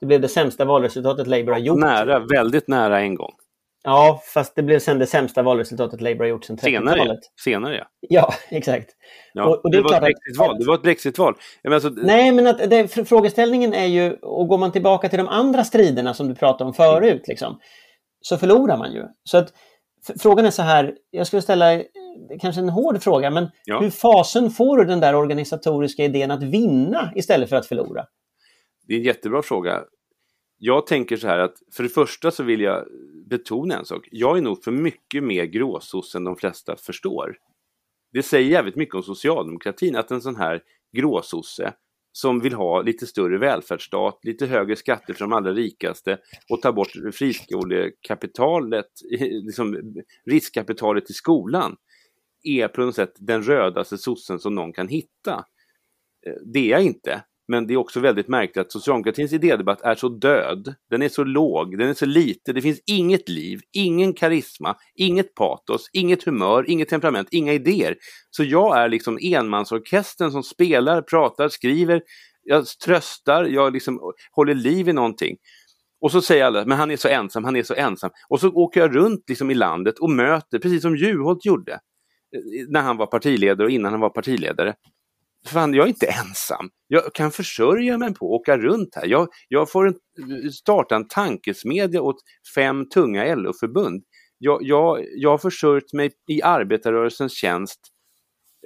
det 0.00 0.06
blev 0.06 0.20
det 0.20 0.28
sämsta 0.28 0.64
valresultatet 0.64 1.26
Labour 1.26 1.52
har 1.52 1.58
gjort. 1.58 1.78
Nära, 1.78 2.18
väldigt 2.18 2.68
nära 2.68 3.00
en 3.00 3.14
gång. 3.14 3.32
Ja, 3.86 4.22
fast 4.34 4.56
det 4.56 4.62
blev 4.62 4.78
sen 4.78 4.98
det 4.98 5.06
sämsta 5.06 5.42
valresultatet 5.42 6.00
Labour 6.00 6.18
har 6.18 6.26
gjort 6.26 6.44
sedan 6.44 6.56
30-talet. 6.56 6.94
Senare, 6.94 7.18
senare 7.44 7.76
ja. 7.76 7.86
Ja, 8.00 8.34
exakt. 8.56 8.90
Ja, 9.32 9.44
och, 9.44 9.64
och 9.64 9.70
det, 9.70 9.76
det, 9.76 9.82
var 9.82 9.94
ett 9.94 10.02
brexitval. 10.02 10.58
Det 10.58 10.64
var 10.64 10.74
ett 10.74 10.82
brexitval. 10.82 11.34
Alltså... 11.64 11.88
Nej, 11.88 12.32
men 12.32 12.46
att 12.46 12.58
det, 12.58 13.08
frågeställningen 13.08 13.74
är 13.74 13.86
ju, 13.86 14.12
och 14.12 14.48
går 14.48 14.58
man 14.58 14.72
tillbaka 14.72 15.08
till 15.08 15.18
de 15.18 15.28
andra 15.28 15.64
striderna 15.64 16.14
som 16.14 16.28
du 16.28 16.34
pratade 16.34 16.68
om 16.68 16.74
förut, 16.74 17.22
liksom, 17.28 17.60
så 18.20 18.38
förlorar 18.38 18.76
man 18.76 18.92
ju. 18.92 19.02
Så 19.24 19.38
att, 19.38 19.52
frågan 20.18 20.44
är 20.44 20.50
så 20.50 20.62
här, 20.62 20.94
jag 21.10 21.26
skulle 21.26 21.42
ställa 21.42 21.82
kanske 22.40 22.60
en 22.60 22.68
hård 22.68 23.02
fråga, 23.02 23.30
men 23.30 23.48
ja. 23.64 23.80
hur 23.80 23.90
fasen 23.90 24.50
får 24.50 24.76
du 24.76 24.84
den 24.84 25.00
där 25.00 25.14
organisatoriska 25.14 26.04
idén 26.04 26.30
att 26.30 26.42
vinna 26.42 27.12
istället 27.16 27.48
för 27.48 27.56
att 27.56 27.66
förlora? 27.66 28.04
Det 28.86 28.94
är 28.94 28.98
en 28.98 29.04
jättebra 29.04 29.42
fråga 29.42 29.84
jag 30.58 30.86
tänker 30.86 31.16
så 31.16 31.26
här 31.26 31.38
att 31.38 31.54
för 31.76 31.82
det 31.82 31.88
första 31.88 32.30
så 32.30 32.42
vill 32.42 32.60
jag 32.60 32.84
betona 33.38 33.78
en 33.78 33.84
sak. 33.84 34.08
Jag 34.10 34.38
är 34.38 34.42
nog 34.42 34.64
för 34.64 34.72
mycket 34.72 35.24
mer 35.24 35.44
gråsosse 35.44 36.18
än 36.18 36.24
de 36.24 36.36
flesta 36.36 36.76
förstår. 36.76 37.36
Det 38.12 38.22
säger 38.22 38.50
jävligt 38.50 38.76
mycket 38.76 38.94
om 38.94 39.02
socialdemokratin 39.02 39.96
att 39.96 40.10
en 40.10 40.20
sån 40.20 40.36
här 40.36 40.62
gråsosse 40.96 41.74
som 42.12 42.40
vill 42.40 42.54
ha 42.54 42.82
lite 42.82 43.06
större 43.06 43.38
välfärdsstat, 43.38 44.18
lite 44.22 44.46
högre 44.46 44.76
skatter 44.76 45.14
för 45.14 45.20
de 45.20 45.32
allra 45.32 45.52
rikaste 45.52 46.18
och 46.50 46.62
ta 46.62 46.72
bort 46.72 46.92
friskolekapitalet, 47.14 48.86
liksom 49.20 49.94
riskkapitalet 50.26 51.10
i 51.10 51.12
skolan, 51.12 51.76
är 52.42 52.68
på 52.68 52.80
något 52.80 52.94
sätt 52.94 53.12
den 53.18 53.42
rödaste 53.42 53.98
sossen 53.98 54.38
som 54.38 54.54
någon 54.54 54.72
kan 54.72 54.88
hitta. 54.88 55.44
Eh, 56.26 56.32
det 56.44 56.58
är 56.58 56.70
jag 56.70 56.82
inte. 56.82 57.24
Men 57.48 57.66
det 57.66 57.74
är 57.74 57.76
också 57.76 58.00
väldigt 58.00 58.28
märkligt 58.28 58.66
att 58.66 58.72
socialdemokratins 58.72 59.32
idédebatt 59.32 59.80
är 59.82 59.94
så 59.94 60.08
död. 60.08 60.74
Den 60.90 61.02
är 61.02 61.08
så 61.08 61.24
låg, 61.24 61.78
den 61.78 61.88
är 61.88 61.94
så 61.94 62.06
lite, 62.06 62.52
det 62.52 62.62
finns 62.62 62.80
inget 62.86 63.28
liv, 63.28 63.60
ingen 63.72 64.12
karisma, 64.12 64.76
inget 64.94 65.34
patos, 65.34 65.90
inget 65.92 66.24
humör, 66.24 66.70
inget 66.70 66.88
temperament, 66.88 67.28
inga 67.30 67.52
idéer. 67.52 67.96
Så 68.30 68.44
jag 68.44 68.78
är 68.78 68.88
liksom 68.88 69.18
enmansorkestern 69.22 70.30
som 70.30 70.42
spelar, 70.42 71.02
pratar, 71.02 71.48
skriver, 71.48 72.02
jag 72.42 72.66
tröstar, 72.84 73.44
jag 73.44 73.72
liksom 73.72 74.00
håller 74.32 74.54
liv 74.54 74.88
i 74.88 74.92
någonting. 74.92 75.36
Och 76.00 76.12
så 76.12 76.20
säger 76.20 76.44
alla, 76.44 76.64
men 76.64 76.78
han 76.78 76.90
är 76.90 76.96
så 76.96 77.08
ensam, 77.08 77.44
han 77.44 77.56
är 77.56 77.62
så 77.62 77.74
ensam. 77.74 78.10
Och 78.28 78.40
så 78.40 78.48
åker 78.48 78.80
jag 78.80 78.96
runt 78.96 79.24
liksom 79.28 79.50
i 79.50 79.54
landet 79.54 79.98
och 79.98 80.10
möter, 80.10 80.58
precis 80.58 80.82
som 80.82 80.96
Juholt 80.96 81.46
gjorde 81.46 81.72
eh, 81.72 81.78
när 82.68 82.80
han 82.80 82.96
var 82.96 83.06
partiledare 83.06 83.64
och 83.66 83.70
innan 83.70 83.92
han 83.92 84.00
var 84.00 84.10
partiledare 84.10 84.74
fan, 85.48 85.74
jag 85.74 85.84
är 85.84 85.88
inte 85.88 86.06
ensam. 86.06 86.70
Jag 86.88 87.14
kan 87.14 87.30
försörja 87.30 87.98
mig 87.98 88.14
på 88.14 88.34
att 88.34 88.40
åka 88.40 88.58
runt 88.58 88.94
här. 88.94 89.06
Jag, 89.06 89.28
jag 89.48 89.70
får 89.70 89.86
en, 89.86 89.94
starta 90.52 90.96
en 90.96 91.08
tankesmedja 91.08 92.02
åt 92.02 92.16
fem 92.54 92.88
tunga 92.88 93.34
LO-förbund. 93.34 94.04
Jag, 94.38 94.62
jag, 94.62 95.04
jag 95.16 95.30
har 95.30 95.38
försörjt 95.38 95.92
mig 95.92 96.10
i 96.28 96.42
arbetarrörelsens 96.42 97.32
tjänst 97.32 97.80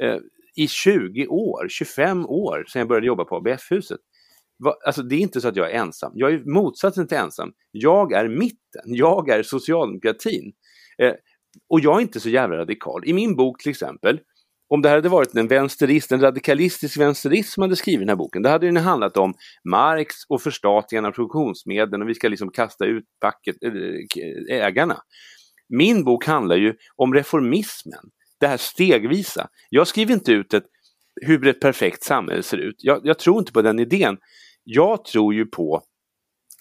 eh, 0.03 0.16
i 0.57 0.68
20 0.68 1.26
år, 1.26 1.66
25 1.68 2.26
år 2.26 2.64
sedan 2.68 2.81
jag 2.81 2.89
började 2.89 3.07
jobba 3.07 3.24
på 3.24 3.37
ABF-huset. 3.37 4.01
Alltså 4.87 5.03
det 5.03 5.14
är 5.14 5.20
inte 5.20 5.41
så 5.41 5.49
att 5.49 5.57
jag 5.57 5.70
är 5.70 5.74
ensam. 5.74 6.12
Jag 6.14 6.33
är 6.33 6.39
motsatsen 6.55 7.09
till 7.09 7.16
ensam. 7.16 7.53
Jag 7.70 8.12
är 8.12 8.29
mitten. 8.29 8.83
Jag 8.85 9.29
är 9.29 9.43
socialdemokratin. 9.43 10.53
Eh, 10.99 11.12
och 11.68 11.81
jag 11.81 11.97
är 11.97 12.01
inte 12.01 12.20
så 12.20 12.29
jävla 12.29 12.57
radikal. 12.57 13.03
I 13.05 13.12
min 13.12 13.37
bok 13.37 13.62
till 13.62 13.70
exempel 13.70 14.20
om 14.68 14.82
det 14.82 14.88
hade 14.88 15.08
varit 15.08 15.34
en 15.34 15.48
vänsterist, 15.48 16.12
en 16.12 16.20
radikalistisk 16.20 16.96
vänsterist 16.96 17.52
som 17.52 17.62
hade 17.62 17.76
skrivit 17.76 18.00
den 18.00 18.08
här 18.08 18.16
boken, 18.16 18.42
då 18.42 18.50
hade 18.50 18.66
den 18.66 18.76
handlat 18.76 19.16
om 19.16 19.34
Marx 19.70 20.14
och 20.28 20.42
förstatligande 20.42 21.08
av 21.08 21.12
produktionsmedlen 21.12 22.02
och 22.02 22.08
vi 22.08 22.14
ska 22.14 22.28
liksom 22.28 22.50
kasta 22.50 22.84
ut 22.84 23.04
packet, 23.20 23.56
eh, 23.62 24.56
ägarna. 24.56 25.02
Min 25.68 26.04
bok 26.04 26.26
handlar 26.26 26.56
ju 26.56 26.74
om 26.96 27.14
reformismen, 27.14 28.00
det 28.40 28.46
här 28.46 28.56
stegvisa. 28.56 29.48
Jag 29.70 29.86
skriver 29.86 30.14
inte 30.14 30.32
ut 30.32 30.54
ett, 30.54 30.66
hur 31.20 31.46
ett 31.46 31.60
perfekt 31.60 32.04
samhälle 32.04 32.42
ser 32.42 32.58
ut. 32.58 32.76
Jag, 32.78 33.00
jag 33.04 33.18
tror 33.18 33.38
inte 33.38 33.52
på 33.52 33.62
den 33.62 33.78
idén. 33.78 34.18
Jag 34.64 35.04
tror 35.04 35.34
ju 35.34 35.46
på 35.46 35.82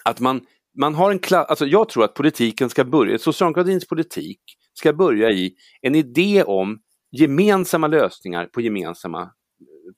att 0.03 0.19
man, 0.19 0.41
man 0.79 0.95
har 0.95 1.11
en 1.11 1.19
klass, 1.19 1.45
alltså 1.49 1.65
jag 1.65 1.89
tror 1.89 2.03
att 2.03 2.13
politiken 2.13 2.69
ska 2.69 2.85
börja, 2.85 3.19
socialdemokratins 3.19 3.87
politik 3.87 4.39
ska 4.73 4.93
börja 4.93 5.31
i 5.31 5.53
en 5.81 5.95
idé 5.95 6.43
om 6.43 6.79
gemensamma 7.11 7.87
lösningar 7.87 8.45
på 8.45 8.61
gemensamma 8.61 9.21
eh, 9.21 9.27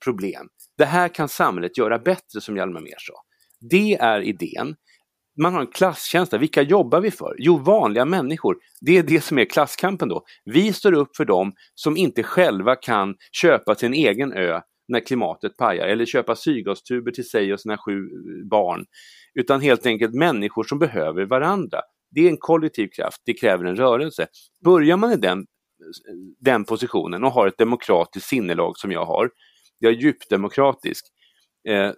problem. 0.04 0.48
Det 0.78 0.84
här 0.84 1.08
kan 1.08 1.28
samhället 1.28 1.78
göra 1.78 1.98
bättre 1.98 2.40
som 2.40 2.56
Hjalmar 2.56 2.80
Mehr 2.80 2.98
sa. 2.98 3.14
Det 3.70 3.94
är 3.94 4.20
idén. 4.20 4.76
Man 5.38 5.54
har 5.54 5.60
en 5.60 5.66
klasskänsla. 5.66 6.38
Vilka 6.38 6.62
jobbar 6.62 7.00
vi 7.00 7.10
för? 7.10 7.34
Jo, 7.38 7.56
vanliga 7.56 8.04
människor. 8.04 8.56
Det 8.80 8.98
är 8.98 9.02
det 9.02 9.20
som 9.20 9.38
är 9.38 9.44
klasskampen 9.44 10.08
då. 10.08 10.24
Vi 10.44 10.72
står 10.72 10.92
upp 10.92 11.16
för 11.16 11.24
dem 11.24 11.52
som 11.74 11.96
inte 11.96 12.22
själva 12.22 12.76
kan 12.76 13.14
köpa 13.32 13.74
sin 13.74 13.94
egen 13.94 14.32
ö 14.32 14.60
när 14.88 15.00
klimatet 15.00 15.56
pajar 15.56 15.86
eller 15.86 16.06
köpa 16.06 16.36
syrgastuber 16.36 17.12
till 17.12 17.28
sig 17.28 17.52
och 17.52 17.60
sina 17.60 17.78
sju 17.78 17.92
eh, 17.92 18.48
barn. 18.50 18.84
Utan 19.34 19.60
helt 19.60 19.86
enkelt 19.86 20.14
människor 20.14 20.64
som 20.64 20.78
behöver 20.78 21.26
varandra. 21.26 21.80
Det 22.10 22.20
är 22.20 22.28
en 22.28 22.36
kollektiv 22.36 22.88
kraft, 22.88 23.22
det 23.24 23.34
kräver 23.34 23.64
en 23.64 23.76
rörelse. 23.76 24.26
Börjar 24.64 24.96
man 24.96 25.12
i 25.12 25.16
den 25.16 25.46
den 26.38 26.64
positionen 26.64 27.24
och 27.24 27.32
har 27.32 27.46
ett 27.46 27.58
demokratiskt 27.58 28.28
sinnelag 28.28 28.78
som 28.78 28.92
jag 28.92 29.04
har, 29.04 29.30
jag 29.78 29.92
är 29.92 29.96
djupdemokratisk, 29.96 31.06
eh, 31.68 31.92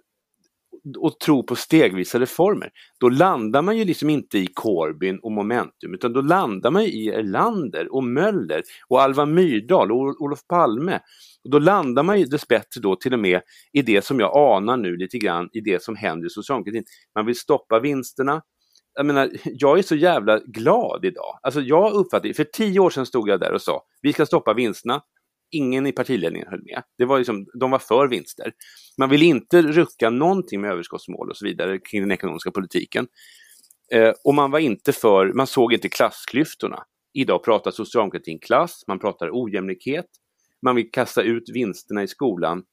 och 0.97 1.19
tror 1.19 1.43
på 1.43 1.55
stegvisa 1.55 2.19
reformer, 2.19 2.69
då 2.99 3.09
landar 3.09 3.61
man 3.61 3.77
ju 3.77 3.85
liksom 3.85 4.09
inte 4.09 4.37
i 4.37 4.47
Corbyn 4.47 5.19
och 5.19 5.31
Momentum, 5.31 5.93
utan 5.93 6.13
då 6.13 6.21
landar 6.21 6.71
man 6.71 6.81
i 6.81 7.07
Erlander 7.07 7.93
och 7.93 8.03
Möller 8.03 8.63
och 8.87 9.01
Alva 9.01 9.25
Myrdal 9.25 9.91
och 9.91 10.21
Olof 10.21 10.47
Palme. 10.47 10.99
Och 11.43 11.49
då 11.49 11.59
landar 11.59 12.03
man 12.03 12.19
ju 12.19 12.25
dessbättre 12.25 12.81
då 12.81 12.95
till 12.95 13.13
och 13.13 13.19
med 13.19 13.41
i 13.73 13.81
det 13.81 14.05
som 14.05 14.19
jag 14.19 14.37
anar 14.37 14.77
nu 14.77 14.97
lite 14.97 15.17
grann 15.17 15.49
i 15.53 15.61
det 15.61 15.83
som 15.83 15.95
händer 15.95 16.27
i 16.27 16.29
socialdemokratin. 16.29 16.83
Man 17.15 17.25
vill 17.25 17.35
stoppa 17.35 17.79
vinsterna, 17.79 18.41
jag 18.95 19.05
menar, 19.05 19.31
jag 19.43 19.79
är 19.79 19.83
så 19.83 19.95
jävla 19.95 20.39
glad 20.39 21.05
idag. 21.05 21.39
Alltså 21.41 21.61
jag 21.61 21.93
uppfattade, 21.93 22.33
för 22.33 22.43
tio 22.43 22.79
år 22.79 22.89
sedan 22.89 23.05
stod 23.05 23.29
jag 23.29 23.39
där 23.39 23.51
och 23.51 23.61
sa, 23.61 23.85
vi 24.01 24.13
ska 24.13 24.25
stoppa 24.25 24.53
vinsterna. 24.53 25.01
Ingen 25.51 25.87
i 25.87 25.91
partiledningen 25.91 26.47
höll 26.47 26.63
med. 26.63 26.83
Det 26.97 27.05
var 27.05 27.17
liksom, 27.17 27.47
de 27.59 27.71
var 27.71 27.79
för 27.79 28.07
vinster. 28.07 28.53
Man 28.97 29.09
vill 29.09 29.23
inte 29.23 29.61
rucka 29.61 30.09
någonting 30.09 30.61
med 30.61 30.71
överskottsmål 30.71 31.29
och 31.29 31.37
så 31.37 31.45
vidare 31.45 31.79
kring 31.79 32.01
den 32.01 32.11
ekonomiska 32.11 32.51
politiken. 32.51 33.07
Eh, 33.91 34.13
och 34.23 34.33
man 34.33 34.51
var 34.51 34.59
inte 34.59 34.93
för, 34.93 35.33
man 35.33 35.47
såg 35.47 35.73
inte 35.73 35.89
klassklyftorna. 35.89 36.83
Idag 37.13 37.43
pratar 37.43 37.71
socialdemokratin 37.71 38.39
klass, 38.39 38.83
man 38.87 38.99
pratar 38.99 39.29
ojämlikhet, 39.31 40.05
man 40.61 40.75
vill 40.75 40.91
kasta 40.91 41.21
ut 41.21 41.49
vinsterna 41.53 42.03
i 42.03 42.07
skolan 42.07 42.63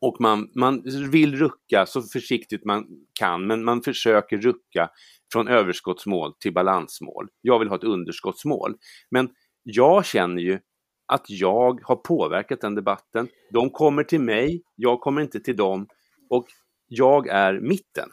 och 0.00 0.16
man, 0.20 0.50
man 0.54 0.82
vill 1.10 1.36
rucka 1.36 1.86
så 1.86 2.02
försiktigt 2.02 2.64
man 2.64 2.86
kan, 3.20 3.46
men 3.46 3.64
man 3.64 3.82
försöker 3.82 4.36
rucka 4.36 4.90
från 5.32 5.48
överskottsmål 5.48 6.34
till 6.40 6.52
balansmål. 6.52 7.28
Jag 7.40 7.58
vill 7.58 7.68
ha 7.68 7.76
ett 7.76 7.84
underskottsmål. 7.84 8.74
Men 9.10 9.28
jag 9.62 10.06
känner 10.06 10.42
ju 10.42 10.58
att 11.06 11.24
jag 11.30 11.80
har 11.84 11.96
påverkat 11.96 12.60
den 12.60 12.74
debatten. 12.74 13.28
De 13.52 13.70
kommer 13.70 14.04
till 14.04 14.20
mig, 14.20 14.62
jag 14.74 15.00
kommer 15.00 15.22
inte 15.22 15.40
till 15.40 15.56
dem 15.56 15.86
och 16.30 16.46
jag 16.88 17.28
är 17.28 17.60
mitten. 17.60 18.08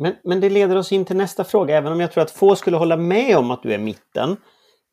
Men, 0.00 0.14
men 0.24 0.40
det 0.40 0.50
leder 0.50 0.76
oss 0.76 0.92
in 0.92 1.04
till 1.04 1.16
nästa 1.16 1.44
fråga, 1.44 1.76
även 1.76 1.92
om 1.92 2.00
jag 2.00 2.12
tror 2.12 2.24
att 2.24 2.30
få 2.30 2.56
skulle 2.56 2.76
hålla 2.76 2.96
med 2.96 3.36
om 3.36 3.50
att 3.50 3.62
du 3.62 3.72
är 3.72 3.78
mitten. 3.78 4.36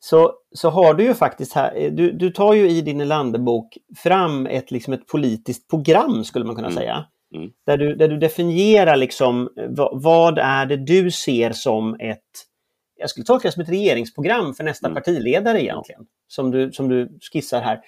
Så, 0.04 0.32
så 0.54 0.70
har 0.70 0.94
du 0.94 1.04
ju 1.04 1.14
faktiskt 1.14 1.52
här, 1.52 1.90
du, 1.90 2.12
du 2.12 2.30
tar 2.30 2.54
ju 2.54 2.70
i 2.70 2.80
din 2.80 3.00
Erlanderbok 3.00 3.78
fram 3.96 4.46
ett, 4.46 4.70
liksom 4.70 4.92
ett 4.92 5.06
politiskt 5.06 5.70
program 5.70 6.24
skulle 6.24 6.44
man 6.44 6.54
kunna 6.54 6.68
mm. 6.68 6.78
säga. 6.78 7.04
Mm. 7.34 7.50
Där, 7.66 7.76
du, 7.76 7.94
där 7.94 8.08
du 8.08 8.16
definierar 8.16 8.96
liksom 8.96 9.50
vad, 9.68 10.02
vad, 10.02 10.38
är 10.38 10.66
det 10.66 10.76
du 10.76 11.10
ser 11.10 11.52
som 11.52 11.94
ett, 11.94 12.20
jag 12.96 13.10
skulle 13.10 13.24
tolka 13.24 13.48
det 13.48 13.52
som 13.52 13.62
ett 13.62 13.68
regeringsprogram 13.68 14.54
för 14.54 14.64
nästa 14.64 14.86
mm. 14.86 14.94
partiledare 14.94 15.62
egentligen, 15.62 16.02
som 16.28 16.50
du, 16.50 16.72
som 16.72 16.88
du 16.88 17.18
skissar 17.32 17.60
här. 17.60 17.80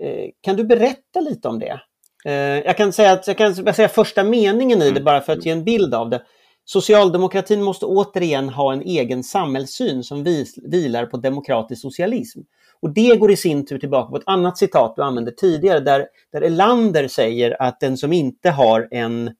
Eh, 0.00 0.30
kan 0.40 0.56
du 0.56 0.64
berätta 0.64 1.20
lite 1.20 1.48
om 1.48 1.58
det? 1.58 1.80
Eh, 2.24 2.32
jag 2.66 2.76
kan 2.76 2.92
säga 2.92 3.12
att 3.12 3.26
jag 3.26 3.38
kan 3.38 3.54
säga 3.54 3.88
första 3.88 4.24
meningen 4.24 4.82
i 4.82 4.84
det 4.84 4.90
mm. 4.90 5.04
bara 5.04 5.20
för 5.20 5.32
att 5.32 5.46
ge 5.46 5.52
en 5.52 5.64
bild 5.64 5.94
av 5.94 6.10
det. 6.10 6.22
Socialdemokratin 6.70 7.62
måste 7.62 7.86
återigen 7.86 8.48
ha 8.48 8.72
en 8.72 8.82
egen 8.82 9.24
samhällssyn 9.24 10.04
som 10.04 10.24
vilar 10.62 11.06
på 11.06 11.16
demokratisk 11.16 11.82
socialism. 11.82 12.40
Och 12.80 12.90
det 12.90 13.16
går 13.16 13.30
i 13.30 13.36
sin 13.36 13.66
tur 13.66 13.78
tillbaka 13.78 14.10
på 14.10 14.16
ett 14.16 14.22
annat 14.26 14.58
citat 14.58 14.96
du 14.96 15.02
använde 15.02 15.32
tidigare 15.32 15.80
där, 15.80 16.06
där 16.32 16.42
Elander 16.42 17.08
säger 17.08 17.62
att 17.62 17.80
den 17.80 17.96
som 17.96 18.12
inte 18.12 18.50
har 18.50 18.88
en, 18.90 19.30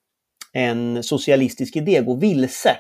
en 0.53 1.03
socialistisk 1.03 1.77
idé 1.77 2.01
går 2.01 2.17
vilse. 2.17 2.77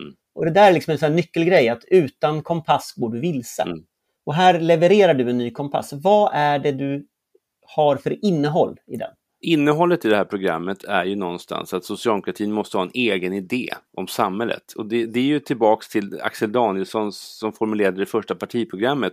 Mm. 0.00 0.14
Och 0.34 0.44
det 0.44 0.50
där 0.50 0.68
är 0.68 0.72
liksom 0.72 0.92
en 0.92 0.98
sån 0.98 1.16
nyckelgrej, 1.16 1.68
att 1.68 1.84
utan 1.88 2.42
kompass 2.42 2.92
går 2.96 3.10
du 3.10 3.20
vilse. 3.20 3.62
Mm. 3.62 3.84
Och 4.24 4.34
här 4.34 4.60
levererar 4.60 5.14
du 5.14 5.30
en 5.30 5.38
ny 5.38 5.50
kompass. 5.50 5.92
Vad 5.92 6.30
är 6.34 6.58
det 6.58 6.72
du 6.72 7.06
har 7.66 7.96
för 7.96 8.24
innehåll 8.24 8.78
i 8.86 8.96
den? 8.96 9.10
Innehållet 9.46 10.04
i 10.04 10.08
det 10.08 10.16
här 10.16 10.24
programmet 10.24 10.84
är 10.84 11.04
ju 11.04 11.16
någonstans 11.16 11.74
att 11.74 11.84
socialdemokratin 11.84 12.52
måste 12.52 12.76
ha 12.76 12.84
en 12.84 12.90
egen 12.94 13.32
idé 13.32 13.68
om 13.96 14.08
samhället. 14.08 14.72
Och 14.76 14.86
det, 14.86 15.06
det 15.06 15.20
är 15.20 15.24
ju 15.24 15.40
tillbaks 15.40 15.88
till 15.88 16.20
Axel 16.20 16.52
Danielsson 16.52 17.12
som 17.12 17.52
formulerade 17.52 17.98
det 17.98 18.06
första 18.06 18.34
partiprogrammet. 18.34 19.12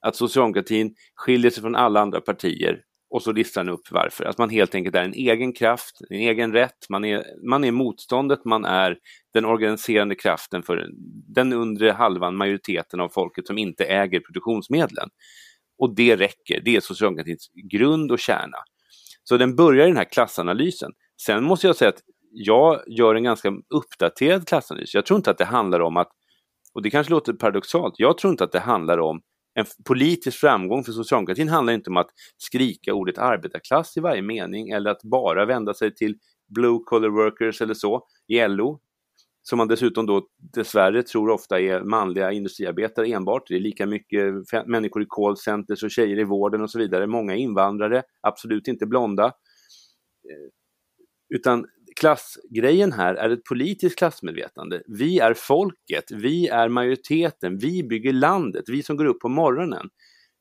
Att 0.00 0.16
socialdemokratin 0.16 0.94
skiljer 1.14 1.50
sig 1.50 1.62
från 1.62 1.76
alla 1.76 2.00
andra 2.00 2.20
partier 2.20 2.80
och 3.10 3.22
så 3.22 3.32
listar 3.32 3.60
han 3.60 3.68
upp 3.68 3.90
varför. 3.90 4.24
Att 4.24 4.38
man 4.38 4.50
helt 4.50 4.74
enkelt 4.74 4.96
är 4.96 5.04
en 5.04 5.14
egen 5.14 5.52
kraft, 5.52 6.00
en 6.10 6.16
egen 6.16 6.52
rätt, 6.52 6.88
man 6.88 7.04
är, 7.04 7.24
man 7.48 7.64
är 7.64 7.72
motståndet, 7.72 8.44
man 8.44 8.64
är 8.64 8.98
den 9.34 9.44
organiserande 9.44 10.14
kraften 10.14 10.62
för 10.62 10.90
den 11.34 11.52
undre 11.52 11.90
halvan, 11.90 12.36
majoriteten 12.36 13.00
av 13.00 13.08
folket 13.08 13.46
som 13.46 13.58
inte 13.58 13.84
äger 13.84 14.20
produktionsmedlen. 14.20 15.08
Och 15.78 15.94
det 15.94 16.16
räcker, 16.16 16.60
det 16.64 16.76
är 16.76 16.80
socialdemokratins 16.80 17.50
grund 17.70 18.12
och 18.12 18.18
kärna. 18.18 18.58
Så 19.30 19.36
den 19.36 19.56
börjar 19.56 19.84
i 19.84 19.88
den 19.88 19.96
här 19.96 20.12
klassanalysen. 20.12 20.92
Sen 21.26 21.44
måste 21.44 21.66
jag 21.66 21.76
säga 21.76 21.88
att 21.88 22.02
jag 22.32 22.82
gör 22.86 23.14
en 23.14 23.22
ganska 23.22 23.52
uppdaterad 23.74 24.48
klassanalys. 24.48 24.94
Jag 24.94 25.06
tror 25.06 25.16
inte 25.16 25.30
att 25.30 25.38
det 25.38 25.44
handlar 25.44 25.80
om 25.80 25.96
att, 25.96 26.08
och 26.74 26.82
det 26.82 26.90
kanske 26.90 27.10
låter 27.10 27.32
paradoxalt, 27.32 27.94
jag 27.96 28.18
tror 28.18 28.30
inte 28.30 28.44
att 28.44 28.52
det 28.52 28.60
handlar 28.60 28.98
om 28.98 29.20
en 29.54 29.64
politisk 29.84 30.38
framgång 30.38 30.84
för 30.84 30.92
socialdemokratin 30.92 31.48
handlar 31.48 31.72
inte 31.72 31.90
om 31.90 31.96
att 31.96 32.10
skrika 32.36 32.94
ordet 32.94 33.18
arbetarklass 33.18 33.96
i 33.96 34.00
varje 34.00 34.22
mening 34.22 34.70
eller 34.70 34.90
att 34.90 35.02
bara 35.02 35.46
vända 35.46 35.74
sig 35.74 35.94
till 35.94 36.14
blue 36.54 36.78
collar 36.84 37.08
workers 37.08 37.60
eller 37.60 37.74
så 37.74 38.06
i 38.28 38.48
LO 38.48 38.80
som 39.42 39.56
man 39.58 39.68
dessutom 39.68 40.06
då 40.06 40.26
dessvärre 40.54 41.02
tror 41.02 41.30
ofta 41.30 41.60
är 41.60 41.80
manliga 41.80 42.32
industriarbetare 42.32 43.06
enbart. 43.06 43.48
Det 43.48 43.54
är 43.54 43.60
lika 43.60 43.86
mycket 43.86 44.34
människor 44.66 45.02
i 45.02 45.06
callcenters 45.08 45.82
och 45.82 45.90
tjejer 45.90 46.18
i 46.18 46.24
vården 46.24 46.62
och 46.62 46.70
så 46.70 46.78
vidare. 46.78 47.06
Många 47.06 47.34
invandrare, 47.34 48.02
absolut 48.20 48.68
inte 48.68 48.86
blonda. 48.86 49.24
Eh, 49.24 50.50
utan 51.34 51.66
klassgrejen 52.00 52.92
här 52.92 53.14
är 53.14 53.30
ett 53.30 53.44
politiskt 53.44 53.98
klassmedvetande. 53.98 54.82
Vi 54.86 55.18
är 55.18 55.34
folket, 55.34 56.10
vi 56.10 56.48
är 56.48 56.68
majoriteten, 56.68 57.58
vi 57.58 57.82
bygger 57.82 58.12
landet, 58.12 58.64
vi 58.68 58.82
som 58.82 58.96
går 58.96 59.04
upp 59.04 59.20
på 59.20 59.28
morgonen. 59.28 59.88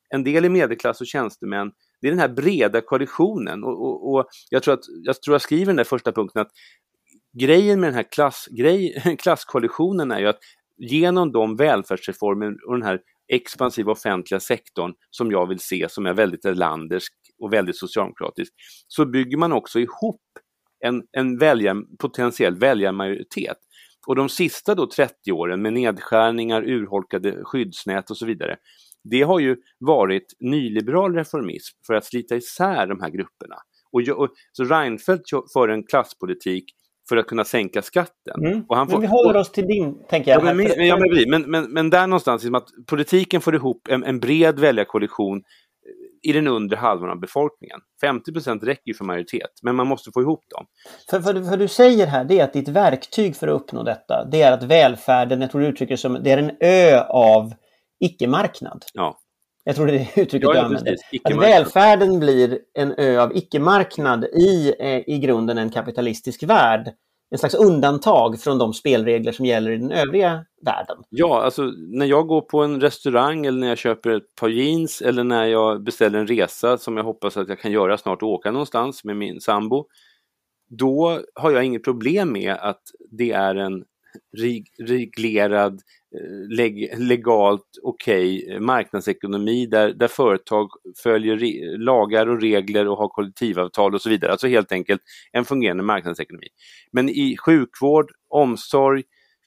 En 0.10 0.24
del 0.24 0.45
är 0.45 0.50
medelklass 0.50 1.02
och 1.02 1.08
tjänstemän. 1.08 1.72
Det 2.02 2.08
är 2.08 2.12
den 2.12 2.20
här 2.20 2.30
breda 2.30 2.82
koalitionen 2.82 3.64
och, 3.64 3.82
och, 3.82 4.14
och 4.14 4.28
jag, 4.50 4.64
tror 4.64 4.74
att, 4.74 4.84
jag 5.04 5.22
tror 5.22 5.34
jag 5.34 5.41
skriver 5.41 5.66
den 5.66 5.76
där 5.76 5.84
första 5.84 6.12
punkten 6.12 6.41
att 6.41 6.52
grejen 7.34 7.80
med 7.80 7.88
den 7.88 7.95
här 7.95 8.11
klassgrej, 8.11 9.17
klasskoalitionen 9.19 10.11
är 10.11 10.19
ju 10.19 10.27
att 10.27 10.39
genom 10.77 11.32
de 11.32 11.55
välfärdsreformer 11.55 12.67
och 12.67 12.73
den 12.73 12.84
här 12.84 12.99
expansiva 13.27 13.91
offentliga 13.91 14.39
sektorn 14.39 14.93
som 15.09 15.32
jag 15.32 15.47
vill 15.47 15.59
se 15.59 15.89
som 15.89 16.05
är 16.05 16.13
väldigt 16.13 16.45
erlandersk 16.45 17.13
och 17.39 17.53
väldigt 17.53 17.77
socialdemokratisk, 17.77 18.53
så 18.88 19.05
bygger 19.05 19.38
man 19.38 19.53
också 19.53 19.80
ihop 19.80 20.21
en, 20.86 21.03
en 21.11 21.38
välja, 21.38 21.75
potentiell 21.99 22.55
väljarmajoritet. 22.55 23.57
Och 24.07 24.15
de 24.15 24.30
sista 24.30 24.75
då 24.75 24.88
30 24.88 25.32
åren 25.32 25.61
med 25.61 25.73
nedskärningar, 25.73 26.63
urholkade 26.63 27.43
skyddsnät 27.43 28.09
och 28.09 28.17
så 28.17 28.25
vidare, 28.25 28.57
det 29.03 29.21
har 29.21 29.39
ju 29.39 29.57
varit 29.80 30.34
nyliberal 30.39 31.15
reformism 31.15 31.77
för 31.88 31.93
att 31.93 32.05
slita 32.05 32.36
isär 32.36 32.88
de 32.88 33.01
här 33.01 33.09
grupperna. 33.09 33.55
Och, 33.91 34.01
och 34.01 34.30
så 34.51 34.63
Reinfeldt 34.63 35.30
för 35.53 35.69
en 35.69 35.84
klasspolitik 35.84 36.65
för 37.10 37.18
att 37.18 37.28
kunna 37.28 37.45
sänka 37.45 37.82
skatten. 37.82 38.45
Mm. 38.45 38.66
Och 38.70 38.76
han 38.76 38.88
får, 38.88 38.93
men 38.93 39.01
vi 39.01 39.07
håller 39.07 39.39
oss 39.39 39.51
till 39.51 39.68
din, 39.68 40.07
tänker 40.10 40.32
jag. 40.32 40.39
Ja, 40.39 40.45
men, 40.45 40.57
men, 40.57 40.88
ja, 40.88 40.97
men, 40.97 41.30
men, 41.30 41.51
men, 41.51 41.74
men 41.74 41.89
där 41.89 42.07
någonstans, 42.07 42.43
liksom 42.43 42.55
att 42.55 42.68
politiken 42.88 43.41
får 43.41 43.55
ihop 43.55 43.88
en, 43.89 44.03
en 44.03 44.20
bred 44.20 44.60
väljarkoalition 44.60 45.41
i 46.22 46.34
den 46.34 46.47
undre 46.47 46.78
halvan 46.78 47.10
av 47.10 47.20
befolkningen. 47.20 47.80
50 48.01 48.34
procent 48.34 48.64
räcker 48.64 48.88
ju 48.88 48.93
för 48.93 49.05
majoritet, 49.05 49.49
men 49.64 49.76
man 49.76 49.88
måste 49.88 50.12
få 50.14 50.22
ihop 50.22 50.43
dem. 50.49 50.66
För, 51.10 51.20
för, 51.20 51.49
för 51.49 51.57
du 51.57 51.68
säger 51.68 52.07
här, 52.07 52.26
det 52.26 52.39
är 52.39 52.43
att 52.43 52.53
ditt 52.53 52.68
verktyg 52.68 53.36
för 53.36 53.47
att 53.47 53.62
uppnå 53.62 53.84
detta, 53.84 54.28
det 54.32 54.41
är 54.41 54.51
att 54.51 54.64
välfärden, 54.64 55.41
jag 55.41 55.51
tror 55.51 55.62
du 55.62 55.68
uttrycker 55.68 55.93
det 55.93 55.97
som, 55.97 56.18
det 56.24 56.32
är 56.32 56.38
en 56.38 56.51
ö 56.60 57.03
av 57.10 57.53
icke-marknad. 57.99 58.86
Ja. 58.93 59.18
Jag 59.70 59.76
tror 59.76 59.88
det 59.88 59.93
är 59.93 59.97
det 59.97 60.22
uttrycket 60.22 60.49
ja, 60.49 60.53
du 60.53 60.59
använder. 60.59 60.95
Att 61.24 61.36
välfärden 61.36 62.20
blir 62.20 62.59
en 62.74 62.93
ö 62.97 63.22
av 63.22 63.38
icke-marknad 63.38 64.24
i, 64.24 64.74
eh, 64.80 65.09
i 65.09 65.20
grunden 65.20 65.57
en 65.57 65.70
kapitalistisk 65.70 66.43
värld. 66.43 66.93
En 67.32 67.38
slags 67.38 67.55
undantag 67.55 68.39
från 68.39 68.57
de 68.57 68.74
spelregler 68.74 69.32
som 69.32 69.45
gäller 69.45 69.72
i 69.72 69.78
den 69.78 69.91
övriga 69.91 70.45
världen. 70.65 70.97
Ja, 71.09 71.41
alltså 71.41 71.63
när 71.78 72.05
jag 72.05 72.28
går 72.28 72.41
på 72.41 72.63
en 72.63 72.82
restaurang 72.82 73.45
eller 73.45 73.59
när 73.59 73.67
jag 73.67 73.78
köper 73.78 74.09
ett 74.09 74.36
par 74.39 74.49
jeans 74.49 75.01
eller 75.01 75.24
när 75.24 75.45
jag 75.45 75.84
beställer 75.84 76.20
en 76.20 76.28
resa 76.28 76.78
som 76.78 76.97
jag 76.97 77.03
hoppas 77.03 77.38
att 77.38 77.49
jag 77.49 77.59
kan 77.59 77.72
göra 77.72 77.97
snart 77.97 78.22
och 78.22 78.30
åka 78.30 78.51
någonstans 78.51 79.03
med 79.03 79.17
min 79.17 79.41
sambo. 79.41 79.86
Då 80.70 81.20
har 81.36 81.51
jag 81.51 81.63
inget 81.63 81.84
problem 81.84 82.32
med 82.32 82.53
att 82.53 82.82
det 83.11 83.32
är 83.32 83.55
en 83.55 83.84
reglerad 84.88 85.74
eh, 86.16 86.55
leg 86.57 86.93
legalt 86.97 87.66
okej 87.84 88.43
okay, 88.43 88.60
marknadsekonomi 88.60 89.66
där, 89.66 89.93
där 89.93 90.07
företag 90.07 90.70
följer 91.03 91.78
lagar 91.78 92.28
och 92.28 92.41
regler 92.41 92.88
och 92.88 92.97
har 92.97 93.07
kollektivavtal 93.07 93.95
och 93.95 94.01
så 94.01 94.10
vidare. 94.10 94.32
Alltså 94.32 94.47
helt 94.47 94.72
enkelt 94.72 95.01
en 95.32 95.45
fungerande 95.45 95.84
marknadsekonomi. 95.84 96.47
Men 96.91 97.10
i 97.10 97.38
sjukvård, 97.38 98.12
omsorg, 98.30 99.03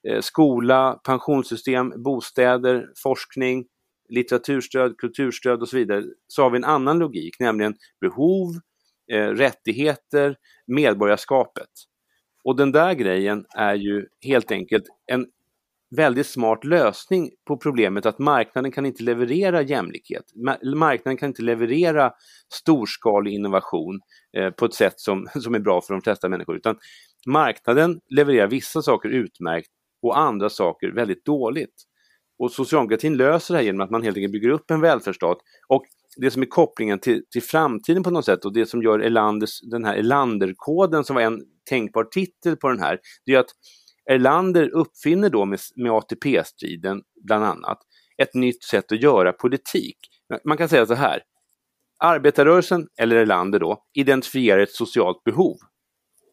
eh, 0.08 0.20
skola, 0.20 1.00
pensionssystem, 1.04 2.02
bostäder, 2.02 2.86
forskning, 3.02 3.64
litteraturstöd, 4.08 4.96
kulturstöd 4.98 5.62
och 5.62 5.68
så 5.68 5.76
vidare 5.76 6.04
så 6.28 6.42
har 6.42 6.50
vi 6.50 6.56
en 6.56 6.64
annan 6.64 6.98
logik, 6.98 7.36
nämligen 7.40 7.74
behov, 8.00 8.54
eh, 9.12 9.28
rättigheter, 9.28 10.36
medborgarskapet. 10.66 11.68
Och 12.44 12.56
den 12.56 12.72
där 12.72 12.94
grejen 12.94 13.44
är 13.54 13.74
ju 13.74 14.06
helt 14.24 14.50
enkelt 14.50 14.84
en 15.06 15.26
väldigt 15.96 16.26
smart 16.26 16.64
lösning 16.64 17.30
på 17.46 17.56
problemet 17.56 18.06
att 18.06 18.18
marknaden 18.18 18.72
kan 18.72 18.86
inte 18.86 19.02
leverera 19.02 19.62
jämlikhet. 19.62 20.24
Marknaden 20.74 21.16
kan 21.16 21.28
inte 21.28 21.42
leverera 21.42 22.12
storskalig 22.52 23.32
innovation 23.34 24.00
eh, 24.36 24.50
på 24.50 24.64
ett 24.64 24.74
sätt 24.74 25.00
som, 25.00 25.26
som 25.40 25.54
är 25.54 25.58
bra 25.58 25.80
för 25.80 25.94
de 25.94 26.02
flesta 26.02 26.28
människor. 26.28 26.56
Utan 26.56 26.78
marknaden 27.26 28.00
levererar 28.10 28.46
vissa 28.46 28.82
saker 28.82 29.08
utmärkt 29.08 29.68
och 30.02 30.18
andra 30.18 30.50
saker 30.50 30.88
väldigt 30.88 31.24
dåligt. 31.24 31.74
Och 32.38 32.52
socialdemokratin 32.52 33.16
löser 33.16 33.54
det 33.54 33.58
här 33.58 33.64
genom 33.64 33.80
att 33.80 33.90
man 33.90 34.02
helt 34.02 34.16
enkelt 34.16 34.32
bygger 34.32 34.48
upp 34.48 34.70
en 34.70 34.80
välfärdsstat. 34.80 35.38
Och 35.68 35.84
det 36.16 36.30
som 36.30 36.42
är 36.42 36.46
kopplingen 36.46 36.98
till, 36.98 37.22
till 37.30 37.42
framtiden 37.42 38.02
på 38.02 38.10
något 38.10 38.24
sätt 38.24 38.44
och 38.44 38.52
det 38.52 38.66
som 38.66 38.82
gör 38.82 38.98
Erlanders, 38.98 39.60
den 39.60 39.84
här 39.84 39.94
Erlanderkoden 39.96 41.04
som 41.04 41.16
var 41.16 41.22
en 41.22 41.42
tänkbar 41.68 42.04
titel 42.04 42.56
på 42.56 42.68
den 42.68 42.80
här, 42.80 42.98
det 43.26 43.34
är 43.34 43.38
att 43.38 43.50
Erlander 44.10 44.68
uppfinner 44.68 45.30
då 45.30 45.44
med, 45.44 45.60
med 45.76 45.92
ATP-striden 45.92 47.02
bland 47.24 47.44
annat 47.44 47.78
ett 48.22 48.34
nytt 48.34 48.62
sätt 48.64 48.92
att 48.92 49.02
göra 49.02 49.32
politik. 49.32 49.96
Man 50.44 50.56
kan 50.56 50.68
säga 50.68 50.86
så 50.86 50.94
här. 50.94 51.22
Arbetarrörelsen, 51.98 52.88
eller 52.96 53.16
Erlander 53.16 53.58
då, 53.58 53.84
identifierar 53.94 54.58
ett 54.58 54.72
socialt 54.72 55.24
behov. 55.24 55.56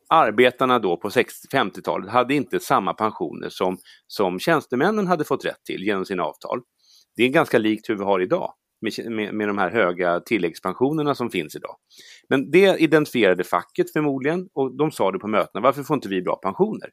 Arbetarna 0.10 0.80
då 0.80 0.98
på 0.98 1.10
50-talet 1.10 2.10
hade 2.10 2.36
inte 2.36 2.60
samma 2.60 2.94
pensioner 2.94 3.50
som, 3.50 3.78
som 4.08 4.40
tjänstemännen 4.40 5.08
hade 5.08 5.24
fått 5.24 5.46
rätt 5.46 5.64
till 5.64 5.84
genom 5.84 6.06
sina 6.06 6.24
avtal. 6.24 6.62
Det 7.16 7.24
är 7.24 7.30
ganska 7.30 7.58
likt 7.58 7.90
hur 7.90 7.96
vi 7.96 8.04
har 8.04 8.20
idag 8.20 8.54
med, 8.82 9.12
med, 9.12 9.34
med 9.34 9.48
de 9.48 9.58
här 9.58 9.72
höga 9.72 10.20
tilläggspensionerna 10.20 11.16
som 11.16 11.30
finns 11.30 11.56
idag. 11.56 11.76
Men 12.30 12.52
det 12.52 12.80
identifierade 12.80 13.44
facket 13.44 13.94
förmodligen 13.94 14.50
och 14.54 14.78
de 14.78 14.92
sa 14.92 15.12
det 15.12 15.20
på 15.20 15.28
mötena, 15.28 15.62
varför 15.62 15.84
får 15.84 15.96
inte 15.96 16.10
vi 16.10 16.22
bra 16.22 16.36
pensioner? 16.36 16.90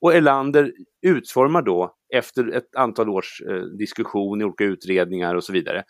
Och 0.00 0.14
Erlander 0.14 0.72
utformar 1.06 1.62
då, 1.62 1.94
efter 2.14 2.52
ett 2.52 2.76
antal 2.76 3.08
års 3.08 3.42
eh, 3.50 3.62
diskussion 3.62 4.40
i 4.40 4.44
olika 4.44 4.64
utredningar 4.64 5.34
och 5.34 5.44
så 5.44 5.52
vidare, 5.52 5.84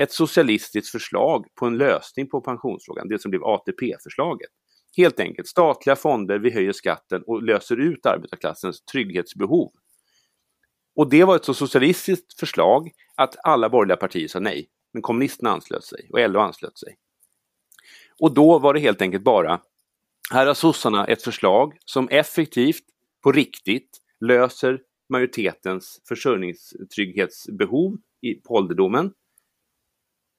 ett 0.00 0.12
socialistiskt 0.12 0.90
förslag 0.90 1.46
på 1.54 1.66
en 1.66 1.78
lösning 1.78 2.28
på 2.28 2.40
pensionsfrågan, 2.40 3.08
det 3.08 3.22
som 3.22 3.30
blev 3.30 3.44
ATP-förslaget. 3.44 4.50
Helt 4.96 5.20
enkelt 5.20 5.48
statliga 5.48 5.96
fonder, 5.96 6.38
vi 6.38 6.50
höjer 6.50 6.72
skatten 6.72 7.22
och 7.26 7.42
löser 7.42 7.76
ut 7.76 8.06
arbetarklassens 8.06 8.84
trygghetsbehov. 8.84 9.72
Och 10.96 11.10
det 11.10 11.24
var 11.24 11.36
ett 11.36 11.44
så 11.44 11.54
socialistiskt 11.54 12.40
förslag 12.40 12.90
att 13.20 13.36
alla 13.42 13.68
borgerliga 13.68 13.96
partier 13.96 14.28
sa 14.28 14.40
nej. 14.40 14.68
Men 14.92 15.02
kommunisterna 15.02 15.50
anslöt 15.50 15.84
sig 15.84 16.08
och 16.12 16.30
LO 16.30 16.40
anslöt 16.40 16.78
sig. 16.78 16.96
Och 18.20 18.34
då 18.34 18.58
var 18.58 18.74
det 18.74 18.80
helt 18.80 19.02
enkelt 19.02 19.24
bara, 19.24 19.60
här 20.30 20.46
har 20.46 20.54
sossarna 20.54 21.06
ett 21.06 21.22
förslag 21.22 21.76
som 21.84 22.08
effektivt, 22.08 22.84
på 23.22 23.32
riktigt, 23.32 23.98
löser 24.20 24.80
majoritetens 25.08 26.00
försörjningstrygghetsbehov 26.08 27.98
på 28.44 28.54
ålderdomen. 28.54 29.12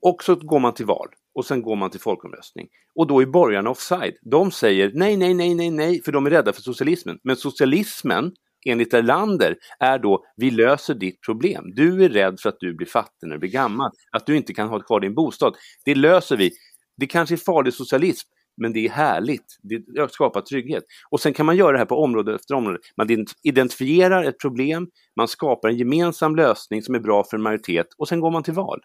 Och 0.02 0.24
så 0.24 0.36
går 0.36 0.60
man 0.60 0.74
till 0.74 0.86
val 0.86 1.08
och 1.34 1.46
sen 1.46 1.62
går 1.62 1.76
man 1.76 1.90
till 1.90 2.00
folkomröstning. 2.00 2.68
Och 2.96 3.08
då 3.08 3.22
är 3.22 3.26
borgarna 3.26 3.70
offside. 3.70 4.18
De 4.22 4.52
säger 4.52 4.92
nej, 4.94 5.18
nej, 5.18 5.34
nej, 5.34 5.56
nej, 5.56 5.72
nej, 5.72 6.02
för 6.04 6.12
de 6.12 6.26
är 6.26 6.30
rädda 6.30 6.54
för 6.54 6.62
socialismen. 6.62 7.20
Men 7.24 7.36
socialismen, 7.36 8.36
enligt 8.66 8.94
Erlander, 8.94 9.56
är 9.80 10.00
då 10.00 10.24
vi 10.36 10.52
löser 10.52 10.94
ditt 10.94 11.22
problem. 11.22 11.72
Du 11.76 12.06
är 12.06 12.10
rädd 12.10 12.40
för 12.40 12.50
att 12.50 12.60
du 12.60 12.74
blir 12.74 12.88
fattig 12.88 13.28
när 13.28 13.36
du 13.36 13.40
blir 13.40 13.50
gammal, 13.50 13.92
att 14.12 14.26
du 14.26 14.38
inte 14.38 14.54
kan 14.54 14.68
ha 14.68 14.80
kvar 14.80 15.00
din 15.00 15.16
bostad. 15.16 15.56
Det 15.86 15.96
löser 15.96 16.38
vi. 16.38 16.52
Det 16.98 17.08
kanske 17.08 17.36
är 17.36 17.38
farlig 17.38 17.74
socialism, 17.74 18.30
men 18.58 18.74
det 18.74 18.86
är 18.86 18.90
härligt. 18.90 19.58
Det 19.62 20.12
skapar 20.12 20.42
trygghet. 20.42 20.84
Och 21.10 21.20
sen 21.20 21.34
kan 21.34 21.46
man 21.46 21.58
göra 21.58 21.72
det 21.72 21.78
här 21.78 21.86
på 21.86 22.04
område 22.04 22.36
efter 22.36 22.56
område. 22.56 22.78
Man 22.98 23.26
identifierar 23.44 24.24
ett 24.24 24.40
problem, 24.40 24.88
man 25.16 25.28
skapar 25.28 25.70
en 25.70 25.78
gemensam 25.78 26.36
lösning 26.36 26.82
som 26.82 26.96
är 26.96 27.00
bra 27.00 27.24
för 27.24 27.38
en 27.38 27.44
majoritet 27.44 27.88
och 27.98 28.08
sen 28.08 28.20
går 28.20 28.32
man 28.32 28.44
till 28.44 28.54
val. 28.54 28.80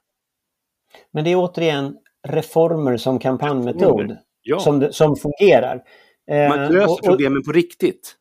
Men 1.12 1.24
det 1.24 1.30
är 1.30 1.36
återigen 1.36 1.96
reformer 2.28 2.96
som 2.96 3.18
kampanjmetod 3.18 4.16
ja. 4.42 4.58
som, 4.58 4.92
som 4.92 5.16
fungerar. 5.16 5.82
Man 6.28 6.62
eh, 6.62 6.70
löser 6.70 6.84
och, 6.84 6.92
och, 6.92 7.04
problemen 7.04 7.42
på 7.42 7.52
riktigt. 7.52 8.16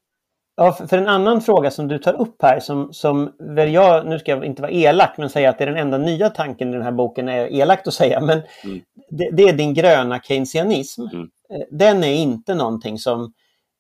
Ja, 0.57 0.73
för 0.73 0.97
en 0.97 1.07
annan 1.07 1.41
fråga 1.41 1.71
som 1.71 1.87
du 1.87 1.97
tar 1.97 2.21
upp 2.21 2.41
här 2.41 2.59
som, 2.59 2.93
som 2.93 3.31
väl 3.39 3.73
jag, 3.73 4.05
nu 4.07 4.19
ska 4.19 4.31
jag 4.31 4.45
inte 4.45 4.61
vara 4.61 4.71
elak, 4.71 5.17
men 5.17 5.29
säga 5.29 5.49
att 5.49 5.57
det 5.57 5.63
är 5.63 5.67
den 5.67 5.77
enda 5.77 5.97
nya 5.97 6.29
tanken 6.29 6.69
i 6.69 6.71
den 6.71 6.81
här 6.81 6.91
boken, 6.91 7.29
är 7.29 7.53
elakt 7.53 7.87
att 7.87 7.93
säga, 7.93 8.21
men 8.21 8.41
mm. 8.63 8.81
det, 9.09 9.29
det, 9.31 9.43
är 9.43 9.53
din 9.53 9.73
gröna 9.73 10.19
keynesianism. 10.19 11.01
Mm. 11.01 11.29
Eh, 11.49 11.65
den 11.71 12.03
är 12.03 12.13
inte 12.13 12.55
någonting 12.55 12.99
som 12.99 13.33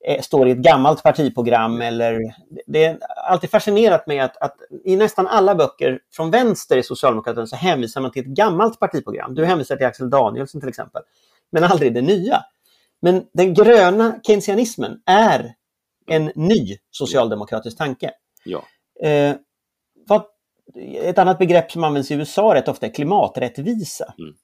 är, 0.05 0.21
står 0.21 0.47
i 0.47 0.51
ett 0.51 0.57
gammalt 0.57 1.03
partiprogram 1.03 1.81
eller... 1.81 2.19
Det 2.67 2.85
är 2.85 2.97
alltid 3.27 3.49
fascinerat 3.49 4.07
mig 4.07 4.19
att, 4.19 4.37
att 4.37 4.55
i 4.85 4.95
nästan 4.95 5.27
alla 5.27 5.55
böcker 5.55 5.99
från 6.11 6.31
vänster 6.31 6.77
i 6.77 6.83
Socialdemokraterna 6.83 7.47
så 7.47 7.55
hänvisar 7.55 8.01
man 8.01 8.11
till 8.11 8.21
ett 8.21 8.37
gammalt 8.37 8.79
partiprogram. 8.79 9.35
Du 9.35 9.45
hänvisar 9.45 9.75
till 9.75 9.85
Axel 9.85 10.09
Danielsson 10.09 10.61
till 10.61 10.69
exempel, 10.69 11.01
men 11.51 11.63
aldrig 11.63 11.93
det 11.93 12.01
nya. 12.01 12.39
Men 13.01 13.23
den 13.33 13.53
gröna 13.53 14.19
keynesianismen 14.23 15.01
är 15.05 15.53
en 16.07 16.31
ny 16.35 16.77
socialdemokratisk 16.91 17.77
tanke. 17.77 18.11
Ja. 18.45 18.63
Eh, 19.09 19.35
vad, 20.07 20.25
ett 21.01 21.17
annat 21.17 21.39
begrepp 21.39 21.71
som 21.71 21.83
används 21.83 22.11
i 22.11 22.13
USA 22.13 22.55
rätt 22.55 22.67
ofta 22.67 22.85
är 22.85 22.93
klimaträttvisa. 22.93 24.13
Mm. 24.19 24.35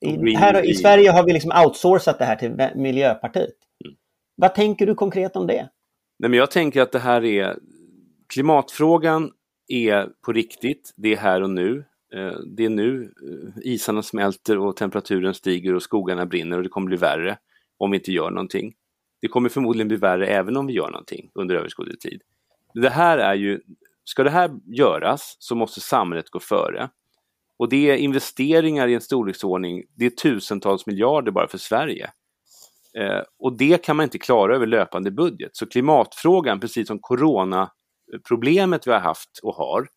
I, 0.00 0.34
här, 0.34 0.70
I 0.70 0.74
Sverige 0.74 1.10
har 1.10 1.24
vi 1.24 1.32
liksom 1.32 1.52
outsourcat 1.64 2.18
det 2.18 2.24
här 2.24 2.36
till 2.36 2.80
Miljöpartiet. 2.80 3.54
Mm. 3.84 3.96
Vad 4.36 4.54
tänker 4.54 4.86
du 4.86 4.94
konkret 4.94 5.36
om 5.36 5.46
det? 5.46 5.68
Nej, 6.18 6.30
men 6.30 6.38
jag 6.38 6.50
tänker 6.50 6.82
att 6.82 6.92
det 6.92 6.98
här 6.98 7.24
är 7.24 7.56
klimatfrågan 8.28 9.30
är 9.68 10.08
på 10.24 10.32
riktigt, 10.32 10.94
det 10.96 11.12
är 11.12 11.16
här 11.16 11.42
och 11.42 11.50
nu. 11.50 11.84
Eh, 12.14 12.38
det 12.56 12.64
är 12.64 12.68
nu 12.68 13.02
eh, 13.02 13.72
isarna 13.72 14.02
smälter 14.02 14.58
och 14.58 14.76
temperaturen 14.76 15.34
stiger 15.34 15.74
och 15.74 15.82
skogarna 15.82 16.26
brinner 16.26 16.56
och 16.56 16.62
det 16.62 16.68
kommer 16.68 16.86
bli 16.86 16.96
värre 16.96 17.38
om 17.78 17.90
vi 17.90 17.96
inte 17.96 18.12
gör 18.12 18.30
någonting. 18.30 18.74
Det 19.20 19.28
kommer 19.28 19.48
förmodligen 19.48 19.88
bli 19.88 19.96
värre 19.96 20.26
även 20.26 20.56
om 20.56 20.66
vi 20.66 20.72
gör 20.72 20.90
någonting 20.90 21.30
under 21.34 21.54
överskådlig 21.54 22.00
tid. 22.00 22.22
Det 22.74 22.90
här 22.90 23.18
är 23.18 23.34
ju, 23.34 23.60
ska 24.04 24.22
det 24.22 24.30
här 24.30 24.50
göras 24.64 25.36
så 25.38 25.54
måste 25.54 25.80
samhället 25.80 26.30
gå 26.30 26.40
före. 26.40 26.90
Och 27.58 27.68
det 27.68 27.90
är 27.90 27.96
investeringar 27.96 28.88
i 28.88 28.94
en 28.94 29.00
storleksordning, 29.00 29.84
det 29.94 30.06
är 30.06 30.10
tusentals 30.10 30.86
miljarder 30.86 31.32
bara 31.32 31.48
för 31.48 31.58
Sverige. 31.58 32.10
Eh, 32.98 33.22
och 33.38 33.56
det 33.56 33.82
kan 33.82 33.96
man 33.96 34.04
inte 34.04 34.18
klara 34.18 34.54
över 34.54 34.66
löpande 34.66 35.10
budget. 35.10 35.56
Så 35.56 35.66
klimatfrågan, 35.66 36.60
precis 36.60 36.88
som 36.88 36.98
coronaproblemet 36.98 38.86
vi 38.86 38.90
har 38.90 39.00
haft 39.00 39.38
och 39.42 39.54
har, 39.54 39.88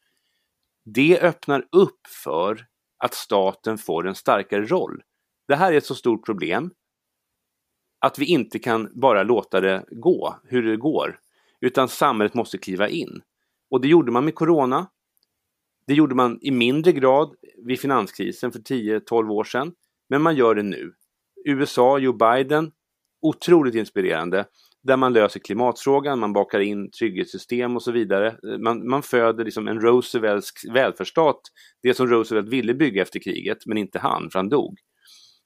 det 0.85 1.19
öppnar 1.21 1.65
upp 1.71 2.07
för 2.23 2.65
att 3.03 3.13
staten 3.13 3.77
får 3.77 4.07
en 4.07 4.15
starkare 4.15 4.65
roll. 4.65 5.01
Det 5.47 5.55
här 5.55 5.73
är 5.73 5.77
ett 5.77 5.85
så 5.85 5.95
stort 5.95 6.25
problem 6.25 6.71
att 8.01 8.19
vi 8.19 8.25
inte 8.25 8.59
kan 8.59 8.89
bara 8.93 9.23
låta 9.23 9.61
det 9.61 9.85
gå, 9.89 10.35
hur 10.43 10.63
det 10.63 10.77
går, 10.77 11.19
utan 11.61 11.87
samhället 11.87 12.33
måste 12.33 12.57
kliva 12.57 12.89
in. 12.89 13.21
Och 13.69 13.81
det 13.81 13.87
gjorde 13.87 14.11
man 14.11 14.25
med 14.25 14.35
Corona. 14.35 14.87
Det 15.87 15.93
gjorde 15.93 16.15
man 16.15 16.39
i 16.41 16.51
mindre 16.51 16.91
grad 16.91 17.35
vid 17.65 17.79
finanskrisen 17.79 18.51
för 18.51 18.59
10-12 18.59 19.29
år 19.29 19.43
sedan, 19.43 19.73
men 20.09 20.21
man 20.21 20.35
gör 20.35 20.55
det 20.55 20.63
nu. 20.63 20.93
USA, 21.45 21.97
Joe 21.97 22.13
Biden, 22.13 22.71
otroligt 23.21 23.75
inspirerande, 23.75 24.45
där 24.83 24.97
man 24.97 25.13
löser 25.13 25.39
klimatfrågan, 25.39 26.19
man 26.19 26.33
bakar 26.33 26.59
in 26.59 26.91
trygghetssystem 26.91 27.75
och 27.75 27.83
så 27.83 27.91
vidare. 27.91 28.57
Man, 28.59 28.89
man 28.89 29.03
föder 29.03 29.45
liksom 29.45 29.67
en 29.67 29.81
Roosevelts 29.81 30.65
välfärdsstat, 30.73 31.41
det 31.83 31.93
som 31.93 32.07
Roosevelt 32.07 32.49
ville 32.49 32.73
bygga 32.73 33.01
efter 33.01 33.19
kriget, 33.19 33.65
men 33.65 33.77
inte 33.77 33.99
han, 33.99 34.29
för 34.31 34.39
han 34.39 34.49
dog 34.49 34.77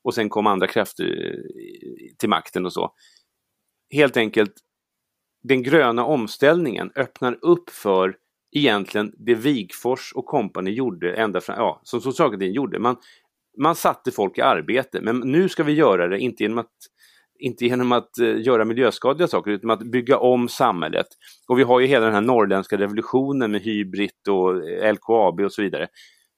och 0.05 0.13
sen 0.13 0.29
kom 0.29 0.47
andra 0.47 0.67
krafter 0.67 1.35
till 2.17 2.29
makten 2.29 2.65
och 2.65 2.73
så. 2.73 2.93
Helt 3.93 4.17
enkelt, 4.17 4.53
den 5.43 5.63
gröna 5.63 6.05
omställningen 6.05 6.91
öppnar 6.95 7.37
upp 7.41 7.69
för 7.69 8.15
egentligen 8.51 9.13
det 9.17 9.35
Wigfors 9.35 10.13
och 10.15 10.25
kompani 10.25 10.71
gjorde 10.71 11.13
ända 11.13 11.41
fram, 11.41 11.55
ja, 11.59 11.81
som 11.83 12.01
socialdemokratin 12.01 12.53
gjorde. 12.53 12.79
Man, 12.79 12.95
man 13.57 13.75
satte 13.75 14.11
folk 14.11 14.37
i 14.37 14.41
arbete, 14.41 15.01
men 15.01 15.19
nu 15.19 15.49
ska 15.49 15.63
vi 15.63 15.73
göra 15.73 16.07
det 16.07 16.19
inte 16.19 16.43
genom 16.43 16.57
att 16.57 16.71
inte 17.39 17.65
genom 17.65 17.91
att 17.91 18.09
uh, 18.21 18.41
göra 18.41 18.65
miljöskadliga 18.65 19.27
saker 19.27 19.51
utan 19.51 19.71
att 19.71 19.79
bygga 19.79 20.17
om 20.17 20.49
samhället. 20.49 21.07
Och 21.47 21.59
vi 21.59 21.63
har 21.63 21.79
ju 21.79 21.87
hela 21.87 22.05
den 22.05 22.13
här 22.13 22.21
norrländska 22.21 22.77
revolutionen 22.77 23.51
med 23.51 23.61
Hybrid 23.61 24.11
och 24.29 24.55
LKAB 24.93 25.39
och 25.39 25.51
så 25.51 25.61
vidare. 25.61 25.87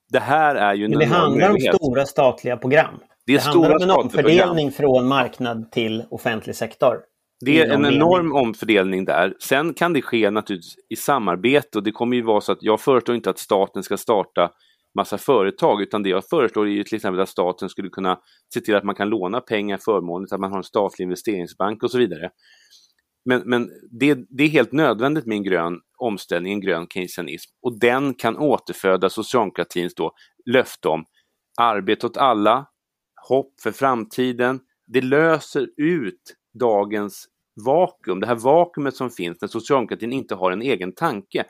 Det 0.09 0.19
här 0.19 0.55
är 0.55 0.73
ju... 0.73 0.87
Men 0.87 0.99
det 0.99 1.05
handlar 1.05 1.49
om 1.49 1.57
stora 1.59 2.05
statliga 2.05 2.57
program. 2.57 2.99
Det, 3.27 3.33
det 3.33 3.39
handlar 3.39 3.75
om 3.75 3.81
en 3.81 3.91
omfördelning 3.91 4.71
från 4.71 5.07
marknad 5.07 5.71
till 5.71 6.03
offentlig 6.09 6.55
sektor. 6.55 6.97
Det 7.45 7.61
är 7.61 7.69
en 7.69 7.85
enorm 7.85 8.35
omfördelning 8.35 9.05
där. 9.05 9.33
Sen 9.39 9.73
kan 9.73 9.93
det 9.93 10.01
ske 10.01 10.31
naturligtvis 10.31 10.75
i 10.89 10.95
samarbete 10.95 11.77
och 11.77 11.83
det 11.83 11.91
kommer 11.91 12.15
ju 12.15 12.23
vara 12.23 12.41
så 12.41 12.51
att 12.51 12.57
jag 12.61 12.81
föreslår 12.81 13.15
inte 13.15 13.29
att 13.29 13.39
staten 13.39 13.83
ska 13.83 13.97
starta 13.97 14.51
massa 14.97 15.17
företag 15.17 15.81
utan 15.81 16.03
det 16.03 16.09
jag 16.09 16.29
föreslår 16.29 16.67
är 16.67 16.71
ju 16.71 16.83
till 16.83 16.95
exempel 16.95 17.21
att 17.21 17.29
staten 17.29 17.69
skulle 17.69 17.89
kunna 17.89 18.19
se 18.53 18.61
till 18.61 18.75
att 18.75 18.83
man 18.83 18.95
kan 18.95 19.09
låna 19.09 19.41
pengar 19.41 19.77
förmånligt, 19.77 20.33
att 20.33 20.39
man 20.39 20.51
har 20.51 20.57
en 20.57 20.63
statlig 20.63 21.03
investeringsbank 21.03 21.83
och 21.83 21.91
så 21.91 21.97
vidare. 21.97 22.29
Men, 23.25 23.41
men 23.45 23.69
det, 23.99 24.17
det, 24.29 24.43
är 24.43 24.49
helt 24.49 24.71
nödvändigt 24.71 25.25
med 25.25 25.35
en 25.35 25.43
grön 25.43 25.79
omställning, 25.97 26.53
en 26.53 26.61
grön 26.61 26.87
keynesianism 26.93 27.51
och 27.61 27.79
den 27.79 28.13
kan 28.13 28.37
återföda 28.37 29.09
socialdemokratins 29.09 29.95
då 29.95 30.11
löfte 30.45 30.87
om 30.87 31.05
arbete 31.61 32.05
åt 32.05 32.17
alla, 32.17 32.65
hopp 33.27 33.53
för 33.63 33.71
framtiden. 33.71 34.59
Det 34.87 35.01
löser 35.01 35.67
ut 35.77 36.35
dagens 36.59 37.27
vakuum, 37.65 38.19
det 38.19 38.27
här 38.27 38.35
vakuumet 38.35 38.95
som 38.95 39.09
finns 39.09 39.41
när 39.41 39.47
socialdemokratin 39.47 40.13
inte 40.13 40.35
har 40.35 40.51
en 40.51 40.61
egen 40.61 40.91
tanke. 40.91 41.45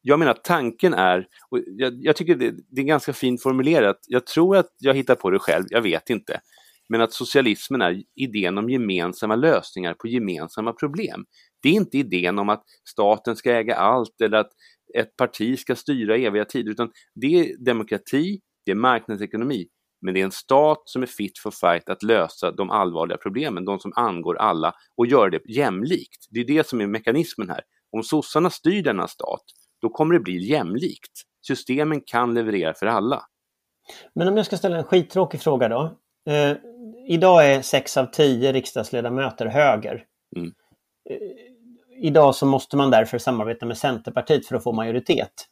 Jag 0.00 0.18
menar 0.18 0.34
tanken 0.34 0.94
är, 0.94 1.26
och 1.50 1.58
jag, 1.66 2.04
jag 2.04 2.16
tycker 2.16 2.34
det, 2.34 2.54
det, 2.68 2.80
är 2.80 2.84
ganska 2.84 3.12
fint 3.12 3.42
formulerat, 3.42 3.98
jag 4.06 4.26
tror 4.26 4.56
att 4.56 4.68
jag 4.78 4.94
hittar 4.94 5.14
på 5.14 5.30
det 5.30 5.38
själv, 5.38 5.64
jag 5.68 5.82
vet 5.82 6.10
inte. 6.10 6.40
Men 6.88 7.00
att 7.00 7.12
socialismen 7.12 7.82
är 7.82 8.02
idén 8.14 8.58
om 8.58 8.70
gemensamma 8.70 9.36
lösningar 9.36 9.94
på 9.94 10.08
gemensamma 10.08 10.72
problem. 10.72 11.24
Det 11.62 11.68
är 11.68 11.72
inte 11.72 11.98
idén 11.98 12.38
om 12.38 12.48
att 12.48 12.64
staten 12.88 13.36
ska 13.36 13.52
äga 13.52 13.76
allt 13.76 14.20
eller 14.20 14.38
att 14.38 14.50
ett 14.94 15.16
parti 15.16 15.58
ska 15.58 15.76
styra 15.76 16.16
eviga 16.16 16.44
tider, 16.44 16.70
utan 16.70 16.90
det 17.14 17.26
är 17.26 17.56
demokrati, 17.64 18.40
det 18.64 18.70
är 18.70 18.74
marknadsekonomi. 18.74 19.68
Men 20.02 20.14
det 20.14 20.20
är 20.20 20.24
en 20.24 20.32
stat 20.32 20.82
som 20.84 21.02
är 21.02 21.06
fit 21.06 21.38
for 21.38 21.50
fight 21.50 21.88
att 21.88 22.02
lösa 22.02 22.50
de 22.50 22.70
allvarliga 22.70 23.18
problemen, 23.18 23.64
de 23.64 23.78
som 23.78 23.92
angår 23.96 24.36
alla 24.36 24.74
och 24.96 25.06
göra 25.06 25.30
det 25.30 25.42
jämlikt. 25.48 26.26
Det 26.30 26.40
är 26.40 26.44
det 26.44 26.66
som 26.66 26.80
är 26.80 26.86
mekanismen 26.86 27.50
här. 27.50 27.60
Om 27.92 28.02
sossarna 28.02 28.50
styr 28.50 28.82
denna 28.82 29.08
stat, 29.08 29.44
då 29.80 29.88
kommer 29.88 30.14
det 30.14 30.20
bli 30.20 30.48
jämlikt. 30.50 31.12
Systemen 31.46 32.00
kan 32.06 32.34
leverera 32.34 32.74
för 32.74 32.86
alla. 32.86 33.22
Men 34.14 34.28
om 34.28 34.36
jag 34.36 34.46
ska 34.46 34.56
ställa 34.56 34.76
en 34.76 34.84
skittråkig 34.84 35.40
fråga 35.40 35.68
då. 35.68 35.98
Eh, 36.30 36.56
idag 37.08 37.52
är 37.52 37.62
sex 37.62 37.96
av 37.96 38.06
tio 38.06 38.52
riksdagsledamöter 38.52 39.46
höger. 39.46 40.04
Mm. 40.36 40.52
Eh, 41.10 41.16
idag 42.02 42.34
så 42.34 42.46
måste 42.46 42.76
man 42.76 42.90
därför 42.90 43.18
samarbeta 43.18 43.66
med 43.66 43.78
Centerpartiet 43.78 44.46
för 44.46 44.56
att 44.56 44.62
få 44.64 44.72
majoritet. 44.72 45.48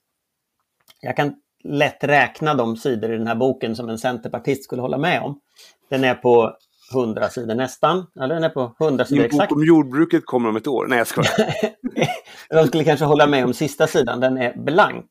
Jag 1.00 1.16
kan 1.16 1.34
lätt 1.64 2.04
räkna 2.04 2.54
de 2.54 2.76
sidor 2.76 3.12
i 3.12 3.16
den 3.16 3.26
här 3.26 3.34
boken 3.34 3.76
som 3.76 3.88
en 3.88 3.98
centerpartist 3.98 4.64
skulle 4.64 4.82
hålla 4.82 4.98
med 4.98 5.22
om. 5.22 5.40
Den 5.90 6.04
är 6.04 6.14
på 6.14 6.56
100 6.94 7.28
sidor 7.28 7.54
nästan. 7.54 8.06
Eller 8.20 8.34
den 8.34 8.44
är 8.44 8.48
på 8.48 8.74
100 8.80 9.04
sidor 9.04 9.24
exakt. 9.24 9.48
bok 9.48 9.58
om 9.58 9.64
jordbruket 9.64 10.26
kommer 10.26 10.48
om 10.48 10.56
ett 10.56 10.66
år. 10.66 10.86
Nej, 10.86 10.98
jag 10.98 11.06
skojar. 11.06 11.30
De 12.62 12.66
skulle 12.66 12.84
kanske 12.84 13.04
hålla 13.04 13.26
med 13.26 13.44
om 13.44 13.54
sista 13.54 13.86
sidan. 13.86 14.20
Den 14.20 14.38
är 14.38 14.56
blank. 14.56 15.06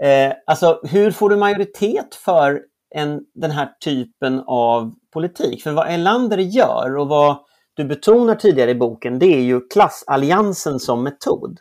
Eh, 0.00 0.32
alltså, 0.46 0.80
hur 0.82 1.10
får 1.10 1.30
du 1.30 1.36
majoritet 1.36 2.14
för 2.14 2.60
en, 2.94 3.20
den 3.34 3.50
här 3.50 3.68
typen 3.84 4.42
av 4.46 4.94
politik? 5.12 5.62
För 5.62 5.72
vad 5.72 5.88
Elander 5.88 6.38
gör 6.38 6.96
och 6.96 7.08
vad 7.08 7.36
du 7.74 7.84
betonar 7.84 8.34
tidigare 8.34 8.70
i 8.70 8.74
boken, 8.74 9.18
det 9.18 9.26
är 9.26 9.42
ju 9.42 9.60
klassalliansen 9.60 10.80
som 10.80 11.02
metod. 11.02 11.58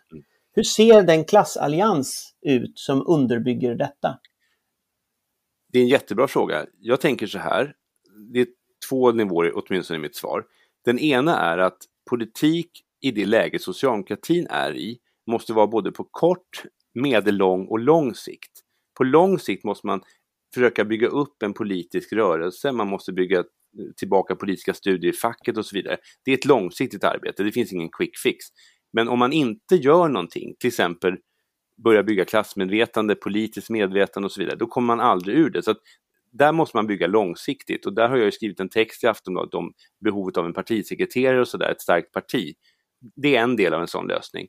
Hur 0.53 0.63
ser 0.63 1.01
den 1.01 1.25
klassallians 1.25 2.30
ut 2.41 2.79
som 2.79 3.03
underbygger 3.07 3.75
detta? 3.75 4.19
Det 5.73 5.79
är 5.79 5.83
en 5.83 5.89
jättebra 5.89 6.27
fråga. 6.27 6.65
Jag 6.79 7.01
tänker 7.01 7.27
så 7.27 7.39
här. 7.39 7.73
Det 8.33 8.39
är 8.39 8.47
två 8.89 9.11
nivåer 9.11 9.51
åtminstone 9.55 9.97
i 9.97 10.01
mitt 10.01 10.15
svar. 10.15 10.45
Den 10.85 10.99
ena 10.99 11.37
är 11.39 11.57
att 11.57 11.77
politik 12.09 12.71
i 13.01 13.11
det 13.11 13.25
läge 13.25 13.59
socialdemokratin 13.59 14.47
är 14.49 14.75
i 14.75 14.99
måste 15.31 15.53
vara 15.53 15.67
både 15.67 15.91
på 15.91 16.07
kort, 16.11 16.63
medellång 16.93 17.67
och 17.67 17.79
lång 17.79 18.15
sikt. 18.15 18.51
På 18.97 19.03
lång 19.03 19.39
sikt 19.39 19.63
måste 19.63 19.87
man 19.87 20.01
försöka 20.53 20.85
bygga 20.85 21.07
upp 21.07 21.43
en 21.43 21.53
politisk 21.53 22.13
rörelse, 22.13 22.71
man 22.71 22.87
måste 22.87 23.13
bygga 23.13 23.43
tillbaka 23.97 24.35
politiska 24.35 24.73
studier 24.73 25.13
i 25.13 25.15
facket 25.15 25.57
och 25.57 25.65
så 25.65 25.75
vidare. 25.75 25.97
Det 26.25 26.31
är 26.31 26.37
ett 26.37 26.45
långsiktigt 26.45 27.03
arbete, 27.03 27.43
det 27.43 27.51
finns 27.51 27.73
ingen 27.73 27.89
quick 27.89 28.17
fix. 28.17 28.45
Men 28.93 29.07
om 29.07 29.19
man 29.19 29.33
inte 29.33 29.75
gör 29.75 30.09
någonting, 30.09 30.55
till 30.59 30.67
exempel 30.67 31.17
börja 31.83 32.03
bygga 32.03 32.25
klassmedvetande, 32.25 33.15
politiskt 33.15 33.69
medvetande 33.69 34.25
och 34.25 34.31
så 34.31 34.41
vidare, 34.41 34.55
då 34.55 34.67
kommer 34.67 34.87
man 34.87 34.99
aldrig 34.99 35.37
ur 35.37 35.49
det. 35.49 35.63
Så 35.63 35.75
där 36.31 36.51
måste 36.51 36.77
man 36.77 36.87
bygga 36.87 37.07
långsiktigt 37.07 37.85
och 37.85 37.93
där 37.93 38.09
har 38.09 38.17
jag 38.17 38.33
skrivit 38.33 38.59
en 38.59 38.69
text 38.69 39.03
i 39.03 39.07
Aftonbladet 39.07 39.53
om 39.53 39.73
behovet 39.99 40.37
av 40.37 40.45
en 40.45 40.53
partisekreterare 40.53 41.41
och 41.41 41.47
sådär, 41.47 41.71
ett 41.71 41.81
starkt 41.81 42.11
parti. 42.11 42.53
Det 43.15 43.35
är 43.35 43.43
en 43.43 43.55
del 43.55 43.73
av 43.73 43.81
en 43.81 43.87
sån 43.87 44.07
lösning. 44.07 44.47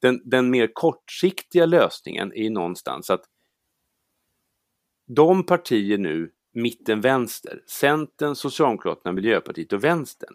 Den, 0.00 0.22
den 0.24 0.50
mer 0.50 0.70
kortsiktiga 0.72 1.66
lösningen 1.66 2.32
är 2.32 2.42
ju 2.42 2.50
någonstans 2.50 3.10
att 3.10 3.24
de 5.06 5.46
partier 5.46 5.98
nu, 5.98 6.30
mitten-vänster, 6.52 7.62
Centern, 7.66 8.34
Socialdemokraterna, 8.34 9.12
Miljöpartiet 9.12 9.72
och 9.72 9.84
Vänstern. 9.84 10.34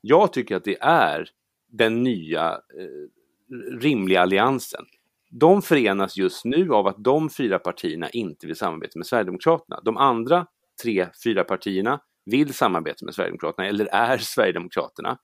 Jag 0.00 0.32
tycker 0.32 0.56
att 0.56 0.64
det 0.64 0.78
är 0.80 1.28
den 1.68 2.02
nya 2.02 2.52
eh, 2.52 3.78
rimliga 3.80 4.20
alliansen. 4.20 4.84
De 5.30 5.62
förenas 5.62 6.16
just 6.16 6.44
nu 6.44 6.72
av 6.72 6.86
att 6.86 7.04
de 7.04 7.30
fyra 7.30 7.58
partierna 7.58 8.10
inte 8.10 8.46
vill 8.46 8.56
samarbeta 8.56 8.98
med 8.98 9.06
Sverigedemokraterna. 9.06 9.80
De 9.84 9.96
andra 9.96 10.46
tre, 10.82 11.08
fyra 11.24 11.44
partierna 11.44 12.00
vill 12.24 12.54
samarbeta 12.54 13.04
med 13.04 13.14
Sverigedemokraterna 13.14 13.68
eller 13.68 13.86
är 13.86 14.18
Sverigedemokraterna. 14.18 15.18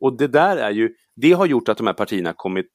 Och 0.00 0.18
det 0.18 0.28
där 0.28 0.56
är 0.56 0.70
ju, 0.70 0.94
det 1.16 1.32
har 1.32 1.46
gjort 1.46 1.68
att 1.68 1.78
de 1.78 1.86
här 1.86 1.94
partierna 1.94 2.32
kommit 2.32 2.70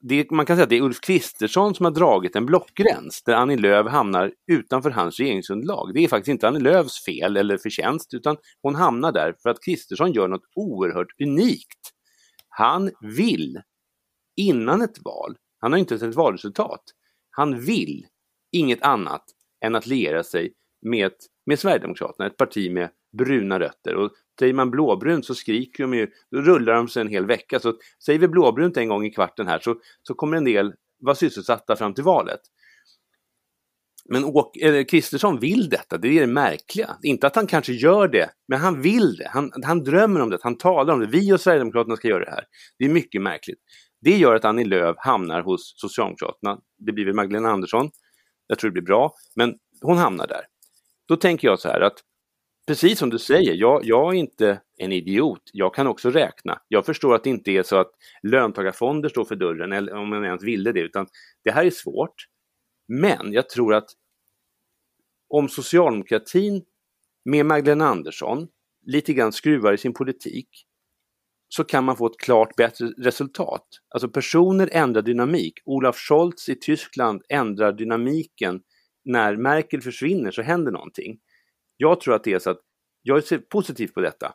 det, 0.00 0.30
man 0.30 0.46
kan 0.46 0.56
säga 0.56 0.64
att 0.64 0.70
det 0.70 0.76
är 0.76 0.82
Ulf 0.82 1.00
Kristersson 1.00 1.74
som 1.74 1.84
har 1.84 1.90
dragit 1.92 2.36
en 2.36 2.46
blockgräns 2.46 3.22
där 3.22 3.34
Annie 3.34 3.56
Lööf 3.56 3.86
hamnar 3.86 4.32
utanför 4.52 4.90
hans 4.90 5.20
regeringsunderlag. 5.20 5.94
Det 5.94 6.04
är 6.04 6.08
faktiskt 6.08 6.28
inte 6.28 6.48
Annie 6.48 6.60
Lööfs 6.60 7.04
fel 7.04 7.36
eller 7.36 7.58
förtjänst 7.58 8.14
utan 8.14 8.36
hon 8.62 8.74
hamnar 8.74 9.12
där 9.12 9.34
för 9.42 9.50
att 9.50 9.64
Kristersson 9.64 10.12
gör 10.12 10.28
något 10.28 10.44
oerhört 10.54 11.20
unikt. 11.22 11.90
Han 12.48 12.90
vill, 13.00 13.60
innan 14.36 14.82
ett 14.82 15.04
val, 15.04 15.36
han 15.60 15.72
har 15.72 15.78
inte 15.78 15.98
sett 15.98 16.08
ett 16.08 16.14
valresultat, 16.14 16.82
han 17.30 17.60
vill 17.60 18.06
inget 18.52 18.82
annat 18.82 19.24
än 19.64 19.74
att 19.74 19.86
liera 19.86 20.22
sig 20.22 20.52
med, 20.82 21.12
med 21.46 21.58
Sverigedemokraterna, 21.58 22.26
ett 22.26 22.36
parti 22.36 22.72
med 22.72 22.90
bruna 23.18 23.60
rötter. 23.60 23.94
Och 23.94 24.10
säger 24.38 24.54
man 24.54 24.70
blåbrunt 24.70 25.26
så 25.26 25.34
skriker 25.34 25.84
de 25.84 25.94
ju, 25.94 26.10
då 26.30 26.40
rullar 26.40 26.74
de 26.74 26.88
sig 26.88 27.00
en 27.00 27.08
hel 27.08 27.26
vecka. 27.26 27.60
Så 27.60 27.74
säger 28.04 28.18
vi 28.18 28.28
blåbrunt 28.28 28.76
en 28.76 28.88
gång 28.88 29.04
i 29.04 29.10
kvarten 29.10 29.46
här 29.46 29.58
så, 29.58 29.76
så 30.02 30.14
kommer 30.14 30.36
en 30.36 30.44
del 30.44 30.74
vara 30.98 31.14
sysselsatta 31.14 31.76
fram 31.76 31.94
till 31.94 32.04
valet. 32.04 32.40
Men 34.08 34.24
eh, 34.62 34.84
Kristersson 34.84 35.40
vill 35.40 35.68
detta, 35.68 35.98
det 35.98 36.08
är 36.08 36.20
det 36.20 36.26
märkliga. 36.26 36.96
Inte 37.02 37.26
att 37.26 37.36
han 37.36 37.46
kanske 37.46 37.72
gör 37.72 38.08
det, 38.08 38.30
men 38.48 38.60
han 38.60 38.82
vill 38.82 39.16
det. 39.16 39.28
Han, 39.28 39.52
han 39.64 39.84
drömmer 39.84 40.20
om 40.20 40.30
det, 40.30 40.38
han 40.42 40.58
talar 40.58 40.94
om 40.94 41.00
det. 41.00 41.06
Vi 41.06 41.32
och 41.32 41.40
Sverigedemokraterna 41.40 41.96
ska 41.96 42.08
göra 42.08 42.24
det 42.24 42.30
här. 42.30 42.44
Det 42.78 42.84
är 42.84 42.88
mycket 42.88 43.22
märkligt. 43.22 43.58
Det 44.00 44.16
gör 44.16 44.34
att 44.34 44.44
Annie 44.44 44.64
Lööf 44.64 44.96
hamnar 44.98 45.42
hos 45.42 45.74
Socialdemokraterna. 45.76 46.60
Det 46.78 46.92
blir 46.92 47.04
väl 47.04 47.14
Magdalena 47.14 47.50
Andersson. 47.50 47.90
Jag 48.46 48.58
tror 48.58 48.70
det 48.70 48.72
blir 48.72 48.82
bra, 48.82 49.14
men 49.36 49.58
hon 49.80 49.98
hamnar 49.98 50.26
där. 50.26 50.40
Då 51.08 51.16
tänker 51.16 51.48
jag 51.48 51.60
så 51.60 51.68
här 51.68 51.80
att 51.80 51.98
precis 52.66 52.98
som 52.98 53.10
du 53.10 53.18
säger, 53.18 53.54
jag, 53.54 53.84
jag, 53.84 54.14
är 54.14 54.18
inte 54.18 54.60
en 54.76 54.92
idiot. 54.92 55.42
Jag 55.52 55.74
kan 55.74 55.86
också 55.86 56.10
räkna. 56.10 56.60
Jag 56.68 56.86
förstår 56.86 57.14
att 57.14 57.24
det 57.24 57.30
inte 57.30 57.50
är 57.50 57.62
så 57.62 57.76
att 57.76 57.90
löntagarfonder 58.22 59.08
står 59.08 59.24
för 59.24 59.36
dörren, 59.36 59.72
eller 59.72 59.94
om 59.94 60.08
man 60.08 60.24
ens 60.24 60.42
ville 60.42 60.72
det, 60.72 60.80
utan 60.80 61.06
det 61.44 61.50
här 61.50 61.64
är 61.64 61.70
svårt. 61.70 62.26
Men 62.88 63.32
jag 63.32 63.48
tror 63.48 63.74
att 63.74 63.90
om 65.28 65.48
socialdemokratin 65.48 66.64
med 67.24 67.46
Magdalena 67.46 67.88
Andersson 67.88 68.48
lite 68.86 69.12
grann 69.12 69.32
skruvar 69.32 69.72
i 69.72 69.78
sin 69.78 69.92
politik 69.92 70.48
så 71.52 71.64
kan 71.64 71.84
man 71.84 71.96
få 71.96 72.06
ett 72.06 72.18
klart 72.18 72.56
bättre 72.56 72.86
resultat. 72.86 73.66
Alltså 73.88 74.08
personer 74.08 74.68
ändrar 74.72 75.02
dynamik. 75.02 75.54
Olaf 75.64 75.96
Scholz 75.96 76.48
i 76.48 76.54
Tyskland 76.54 77.22
ändrar 77.28 77.72
dynamiken. 77.72 78.60
När 79.04 79.36
Merkel 79.36 79.80
försvinner 79.80 80.30
så 80.30 80.42
händer 80.42 80.72
någonting. 80.72 81.18
Jag 81.76 82.00
tror 82.00 82.14
att 82.14 82.24
det 82.24 82.32
är 82.32 82.38
så 82.38 82.50
att 82.50 82.60
jag 83.02 83.24
ser 83.24 83.38
positivt 83.38 83.94
på 83.94 84.00
detta. 84.00 84.34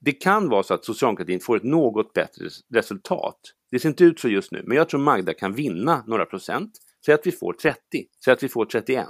Det 0.00 0.12
kan 0.12 0.48
vara 0.48 0.62
så 0.62 0.74
att 0.74 0.84
socialdemokratin 0.84 1.40
får 1.40 1.56
ett 1.56 1.62
något 1.62 2.12
bättre 2.12 2.48
resultat. 2.74 3.40
Det 3.70 3.78
ser 3.78 3.88
inte 3.88 4.04
ut 4.04 4.20
så 4.20 4.28
just 4.28 4.52
nu, 4.52 4.62
men 4.66 4.76
jag 4.76 4.88
tror 4.88 5.00
Magda 5.00 5.34
kan 5.34 5.54
vinna 5.54 6.04
några 6.06 6.24
procent. 6.24 6.70
Säg 7.04 7.14
att 7.14 7.26
vi 7.26 7.32
får 7.32 7.52
30, 7.52 7.78
säg 8.24 8.32
att 8.32 8.42
vi 8.42 8.48
får 8.48 8.64
31. 8.64 9.08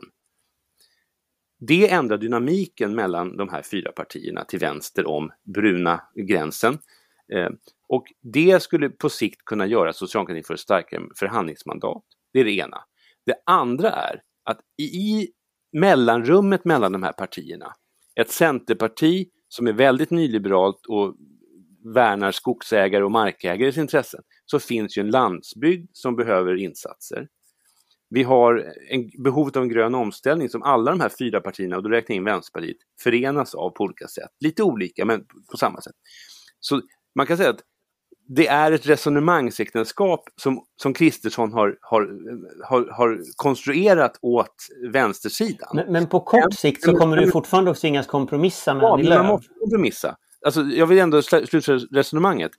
Det 1.66 1.90
ändrar 1.90 2.18
dynamiken 2.18 2.94
mellan 2.94 3.36
de 3.36 3.48
här 3.48 3.62
fyra 3.62 3.92
partierna 3.92 4.44
till 4.44 4.58
vänster 4.58 5.06
om 5.06 5.30
bruna 5.54 6.02
gränsen. 6.28 6.78
Eh, 7.32 7.50
och 7.88 8.04
det 8.20 8.62
skulle 8.62 8.88
på 8.88 9.08
sikt 9.08 9.44
kunna 9.44 9.66
göra 9.66 9.92
socialdemokratin 9.92 10.44
för 10.44 10.54
ett 10.54 10.60
starkare 10.60 11.02
förhandlingsmandat. 11.16 12.02
Det 12.32 12.40
är 12.40 12.44
det 12.44 12.52
ena. 12.52 12.84
Det 13.26 13.34
andra 13.46 13.90
är 13.90 14.22
att 14.44 14.60
i 14.78 15.28
mellanrummet 15.72 16.64
mellan 16.64 16.92
de 16.92 17.02
här 17.02 17.12
partierna, 17.12 17.74
ett 18.14 18.30
centerparti 18.30 19.28
som 19.48 19.66
är 19.66 19.72
väldigt 19.72 20.10
nyliberalt 20.10 20.86
och 20.86 21.16
värnar 21.94 22.32
skogsägare 22.32 23.04
och 23.04 23.10
markägares 23.10 23.78
intressen, 23.78 24.22
så 24.46 24.58
finns 24.58 24.98
ju 24.98 25.00
en 25.00 25.10
landsbygd 25.10 25.90
som 25.92 26.16
behöver 26.16 26.56
insatser. 26.56 27.28
Vi 28.08 28.22
har 28.22 28.72
en, 28.90 29.10
behovet 29.22 29.56
av 29.56 29.62
en 29.62 29.68
grön 29.68 29.94
omställning 29.94 30.48
som 30.48 30.62
alla 30.62 30.90
de 30.90 31.00
här 31.00 31.10
fyra 31.18 31.40
partierna, 31.40 31.76
och 31.76 31.82
då 31.82 31.88
räknar 31.88 32.14
jag 32.14 32.20
in 32.20 32.24
Vänsterpartiet, 32.24 32.76
förenas 33.02 33.54
av 33.54 33.70
på 33.70 33.84
olika 33.84 34.08
sätt. 34.08 34.30
Lite 34.40 34.62
olika, 34.62 35.04
men 35.04 35.24
på 35.50 35.56
samma 35.56 35.80
sätt. 35.80 35.94
Så 36.60 36.82
man 37.14 37.26
kan 37.26 37.36
säga 37.36 37.50
att 37.50 37.60
det 38.28 38.46
är 38.46 38.72
ett 38.72 38.86
resonemangsäktenskap 38.86 40.24
som, 40.36 40.64
som 40.76 40.94
Kristersson 40.94 41.52
har, 41.52 41.78
har, 41.80 42.08
har, 42.64 42.86
har 42.92 43.20
konstruerat 43.36 44.18
åt 44.22 44.54
vänstersidan. 44.92 45.68
Men, 45.74 45.92
men 45.92 46.06
på 46.06 46.20
kort 46.20 46.54
sikt 46.54 46.84
så 46.84 46.96
kommer 46.96 47.16
du 47.16 47.30
fortfarande 47.30 47.70
att 47.70 47.80
tvingas 47.80 48.06
kompromissa 48.06 48.74
med 48.74 48.82
ja, 48.82 48.94
Annie 48.94 49.02
Lööf? 49.02 49.18
man 49.18 49.26
måste 49.26 49.48
kompromissa. 49.60 50.16
Alltså, 50.44 50.60
jag 50.62 50.86
vill 50.86 50.98
ändå 50.98 51.22
sluta 51.22 51.72
resonemanget. 51.72 52.50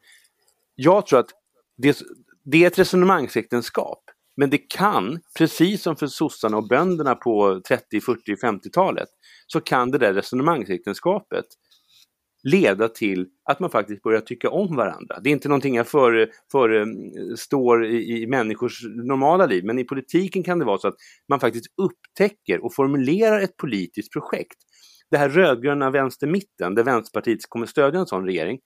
Jag 0.76 1.06
tror 1.06 1.20
att 1.20 1.30
det, 1.78 2.02
det 2.44 2.64
är 2.64 2.68
ett 2.68 2.80
resonemangsäktenskap. 2.80 4.00
Men 4.36 4.50
det 4.50 4.58
kan, 4.58 5.20
precis 5.38 5.84
som 5.84 5.96
för 5.96 6.08
sossarna 6.08 6.58
och 6.58 6.68
bönderna 6.68 7.16
på 7.16 7.62
30, 7.68 8.02
40, 8.02 8.36
50-talet, 8.36 9.10
så 9.48 9.62
kan 9.62 9.92
det 9.92 9.98
där 9.98 10.14
resonemangsäktenskapet 10.14 11.46
leda 12.44 12.88
till 12.88 13.28
att 13.50 13.60
man 13.60 13.70
faktiskt 13.70 14.02
börjar 14.02 14.22
tycka 14.22 14.50
om 14.50 14.76
varandra. 14.76 15.20
Det 15.24 15.30
är 15.30 15.32
inte 15.32 15.50
någonting 15.50 15.76
jag 15.76 15.88
förestår 15.88 16.70
för, 17.48 17.84
eh, 17.84 17.90
i, 17.90 18.22
i 18.22 18.28
människors 18.28 18.84
normala 18.84 19.46
liv, 19.46 19.66
men 19.66 19.80
i 19.80 19.84
politiken 19.84 20.44
kan 20.44 20.60
det 20.60 20.66
vara 20.66 20.78
så 20.78 20.88
att 20.88 20.96
man 21.30 21.40
faktiskt 21.40 21.66
upptäcker 21.78 22.66
och 22.66 22.76
formulerar 22.76 23.42
ett 23.42 23.58
politiskt 23.58 24.14
projekt. 24.14 24.58
Det 25.12 25.18
här 25.18 25.30
rödgröna 25.30 25.92
vänstermitten, 25.92 26.76
där 26.76 26.84
Vänsterpartiet 26.84 27.40
kommer 27.50 27.66
stödja 27.66 28.00
en 28.00 28.06
sån 28.06 28.26
regering, 28.26 28.60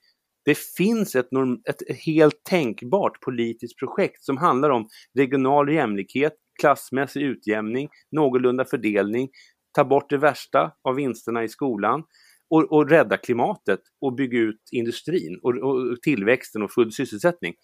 det 0.44 0.58
finns 0.58 1.16
ett, 1.16 1.28
ett 1.68 1.96
helt 2.06 2.44
tänkbart 2.44 3.20
politiskt 3.20 3.78
projekt 3.78 4.24
som 4.24 4.36
handlar 4.36 4.70
om 4.70 4.88
regional 5.18 5.72
jämlikhet, 5.72 6.32
klassmässig 6.60 7.22
utjämning, 7.22 7.88
någorlunda 8.16 8.64
fördelning, 8.64 9.28
ta 9.74 9.84
bort 9.84 10.10
det 10.10 10.18
värsta 10.18 10.72
av 10.84 10.94
vinsterna 10.94 11.44
i 11.44 11.48
skolan 11.48 12.02
och, 12.50 12.72
och 12.72 12.90
rädda 12.90 13.16
klimatet 13.16 13.80
och 14.00 14.14
bygga 14.14 14.38
ut 14.38 14.60
industrin 14.72 15.40
och, 15.42 15.54
och 15.54 16.02
tillväxten 16.02 16.62
och 16.62 16.72
full 16.72 16.92
sysselsättning. 16.92 17.54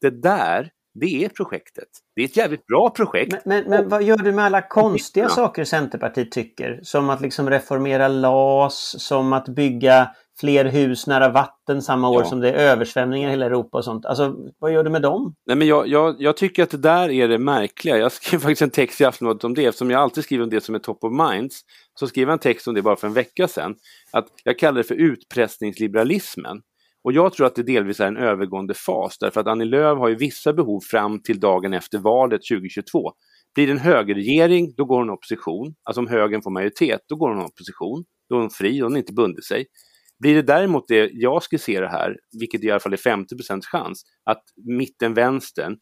Det 0.00 0.22
där 0.22 0.70
det 0.94 1.24
är 1.24 1.28
projektet. 1.28 1.88
Det 2.16 2.22
är 2.22 2.24
ett 2.24 2.36
jävligt 2.36 2.66
bra 2.66 2.90
projekt. 2.90 3.32
Men, 3.32 3.40
men, 3.44 3.70
men 3.70 3.88
vad 3.88 4.02
gör 4.02 4.16
du 4.16 4.32
med 4.32 4.44
alla 4.44 4.62
konstiga 4.62 5.28
saker 5.28 5.64
Centerpartiet 5.64 6.32
tycker? 6.32 6.80
Som 6.82 7.10
att 7.10 7.20
liksom 7.20 7.50
reformera 7.50 8.08
LAS, 8.08 8.94
som 8.98 9.32
att 9.32 9.48
bygga 9.48 10.10
fler 10.40 10.64
hus 10.64 11.06
nära 11.06 11.28
vatten 11.28 11.82
samma 11.82 12.08
år 12.08 12.22
ja. 12.22 12.28
som 12.28 12.40
det 12.40 12.52
är 12.52 12.72
översvämningar 12.72 13.28
i 13.28 13.30
hela 13.30 13.46
Europa 13.46 13.78
och 13.78 13.84
sånt. 13.84 14.06
Alltså, 14.06 14.36
vad 14.58 14.72
gör 14.72 14.84
du 14.84 14.90
med 14.90 15.02
dem? 15.02 15.34
Nej, 15.46 15.56
men 15.56 15.66
jag, 15.66 15.88
jag, 15.88 16.16
jag 16.18 16.36
tycker 16.36 16.62
att 16.62 16.70
det 16.70 16.76
där 16.76 17.10
är 17.10 17.28
det 17.28 17.38
märkliga. 17.38 17.98
Jag 17.98 18.12
skrev 18.12 18.38
faktiskt 18.40 18.62
en 18.62 18.70
text 18.70 19.00
i 19.00 19.04
Aftonbladet 19.04 19.44
om 19.44 19.54
det, 19.54 19.64
eftersom 19.64 19.90
jag 19.90 20.00
alltid 20.00 20.24
skriver 20.24 20.44
om 20.44 20.50
det 20.50 20.60
som 20.60 20.74
är 20.74 20.78
top 20.78 21.04
of 21.04 21.12
minds. 21.12 21.60
Så 22.00 22.06
skrev 22.06 22.28
jag 22.28 22.32
en 22.32 22.38
text 22.38 22.68
om 22.68 22.74
det 22.74 22.82
bara 22.82 22.96
för 22.96 23.06
en 23.06 23.12
vecka 23.12 23.48
sedan. 23.48 23.74
Att 24.12 24.26
jag 24.44 24.58
kallar 24.58 24.78
det 24.78 24.84
för 24.84 24.94
utpressningsliberalismen. 24.94 26.60
Och 27.04 27.12
jag 27.12 27.32
tror 27.32 27.46
att 27.46 27.54
det 27.54 27.62
delvis 27.62 28.00
är 28.00 28.06
en 28.06 28.16
övergående 28.16 28.74
fas 28.74 29.18
därför 29.20 29.40
att 29.40 29.46
Annie 29.46 29.64
Lööf 29.64 29.98
har 29.98 30.08
ju 30.08 30.14
vissa 30.14 30.52
behov 30.52 30.80
fram 30.80 31.22
till 31.22 31.40
dagen 31.40 31.74
efter 31.74 31.98
valet 31.98 32.40
2022. 32.50 33.12
Blir 33.54 33.66
det 33.66 33.72
en 33.72 33.78
högerregering, 33.78 34.74
då 34.76 34.84
går 34.84 34.98
hon 34.98 35.10
opposition. 35.10 35.74
Alltså 35.84 36.00
om 36.00 36.06
högern 36.06 36.42
får 36.42 36.50
majoritet, 36.50 37.00
då 37.08 37.16
går 37.16 37.28
hon 37.28 37.44
opposition. 37.44 38.04
Då 38.28 38.36
är 38.36 38.40
hon 38.40 38.50
fri, 38.50 38.80
hon 38.80 38.92
har 38.92 38.98
inte 38.98 39.12
bundit 39.12 39.44
sig. 39.44 39.66
Blir 40.20 40.34
det 40.34 40.42
däremot 40.42 40.88
det 40.88 41.10
jag 41.12 41.42
skisserar 41.42 41.88
här, 41.88 42.16
vilket 42.40 42.64
i 42.64 42.70
alla 42.70 42.80
fall 42.80 42.92
är 42.92 42.96
50% 42.96 43.62
chans, 43.62 44.02
att 44.24 44.44
mitten-vänstern 44.56 45.78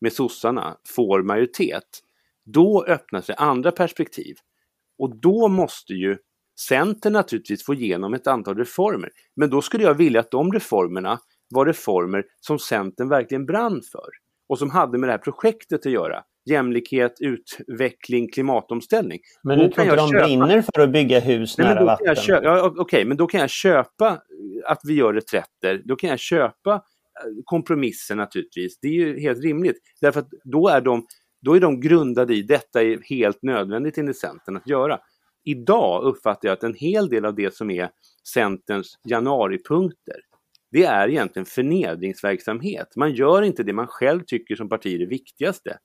med 0.00 0.12
sossarna 0.12 0.76
får 0.88 1.22
majoritet, 1.22 2.00
då 2.44 2.84
öppnar 2.84 3.20
sig 3.20 3.34
andra 3.38 3.72
perspektiv. 3.72 4.36
Och 4.98 5.20
då 5.20 5.48
måste 5.48 5.92
ju 5.92 6.16
Centern 6.60 7.12
naturligtvis 7.12 7.64
få 7.64 7.74
igenom 7.74 8.14
ett 8.14 8.26
antal 8.26 8.58
reformer. 8.58 9.10
Men 9.36 9.50
då 9.50 9.62
skulle 9.62 9.84
jag 9.84 9.94
vilja 9.94 10.20
att 10.20 10.30
de 10.30 10.52
reformerna 10.52 11.18
var 11.48 11.66
reformer 11.66 12.24
som 12.40 12.58
Centern 12.58 13.08
verkligen 13.08 13.46
brann 13.46 13.82
för 13.92 14.08
och 14.48 14.58
som 14.58 14.70
hade 14.70 14.98
med 14.98 15.08
det 15.08 15.12
här 15.12 15.18
projektet 15.18 15.86
att 15.86 15.92
göra. 15.92 16.24
Jämlikhet, 16.46 17.12
utveckling, 17.20 18.28
klimatomställning. 18.28 19.20
Men 19.42 19.58
du 19.58 19.68
tror 19.68 19.84
inte 19.84 19.96
de 19.96 20.08
köpa... 20.10 20.24
brinner 20.24 20.64
för 20.74 20.80
att 20.82 20.90
bygga 20.90 21.20
hus 21.20 21.58
Nej, 21.58 21.66
nära 21.66 21.84
vatten? 21.84 22.14
Köpa... 22.16 22.44
Ja, 22.44 22.66
Okej, 22.66 22.80
okay, 22.80 23.04
men 23.04 23.16
då 23.16 23.26
kan 23.26 23.40
jag 23.40 23.50
köpa 23.50 24.22
att 24.64 24.80
vi 24.84 24.94
gör 24.94 25.14
reträtter. 25.14 25.82
Då 25.84 25.96
kan 25.96 26.10
jag 26.10 26.18
köpa 26.18 26.74
eh, 26.74 26.80
kompromisser 27.44 28.14
naturligtvis. 28.14 28.78
Det 28.80 28.88
är 28.88 28.92
ju 28.92 29.20
helt 29.20 29.44
rimligt. 29.44 29.76
Därför 30.00 30.20
att 30.20 30.28
då 30.44 30.68
är 30.68 30.80
de, 30.80 31.06
då 31.42 31.54
är 31.54 31.60
de 31.60 31.80
grundade 31.80 32.34
i 32.34 32.42
detta 32.42 32.82
är 32.82 32.98
helt 33.08 33.42
nödvändigt 33.42 33.98
enligt 33.98 34.18
Centern 34.18 34.56
att 34.56 34.68
göra 34.68 34.98
idag 35.46 36.04
uppfattar 36.04 36.48
jag 36.48 36.52
att 36.52 36.62
en 36.62 36.74
hel 36.74 37.08
del 37.08 37.24
av 37.24 37.34
det 37.34 37.54
som 37.54 37.70
är 37.70 37.90
Centerns 38.34 38.98
januaripunkter, 39.04 40.16
det 40.70 40.84
är 40.84 41.08
egentligen 41.08 41.46
förnedringsverksamhet. 41.46 42.96
Man 42.96 43.12
gör 43.12 43.42
inte 43.42 43.62
det 43.62 43.72
man 43.72 43.86
själv 43.86 44.22
tycker 44.26 44.56
som 44.56 44.68
parti 44.68 44.94
är 44.94 44.98
det 44.98 45.06
viktigaste, 45.06 45.78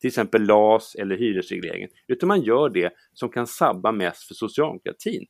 till 0.00 0.08
exempel 0.08 0.42
LAS 0.42 0.94
eller 0.94 1.16
hyresregleringen, 1.16 1.90
utan 2.08 2.26
man 2.26 2.42
gör 2.42 2.68
det 2.68 2.92
som 3.12 3.28
kan 3.28 3.46
sabba 3.46 3.92
mest 3.92 4.22
för 4.22 4.34
socialdemokratin. 4.34 5.26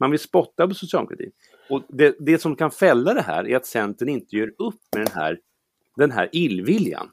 Man 0.00 0.10
vill 0.10 0.20
spotta 0.20 0.68
på 0.68 0.74
socialdemokratin. 0.74 1.32
Och 1.70 1.82
det, 1.88 2.16
det 2.18 2.38
som 2.38 2.56
kan 2.56 2.70
fälla 2.70 3.14
det 3.14 3.22
här 3.22 3.48
är 3.48 3.56
att 3.56 3.66
Centern 3.66 4.08
inte 4.08 4.36
gör 4.36 4.48
upp 4.58 4.80
med 4.96 5.06
den 5.06 5.12
här, 5.14 5.38
den 5.96 6.10
här 6.10 6.28
illviljan. 6.32 7.10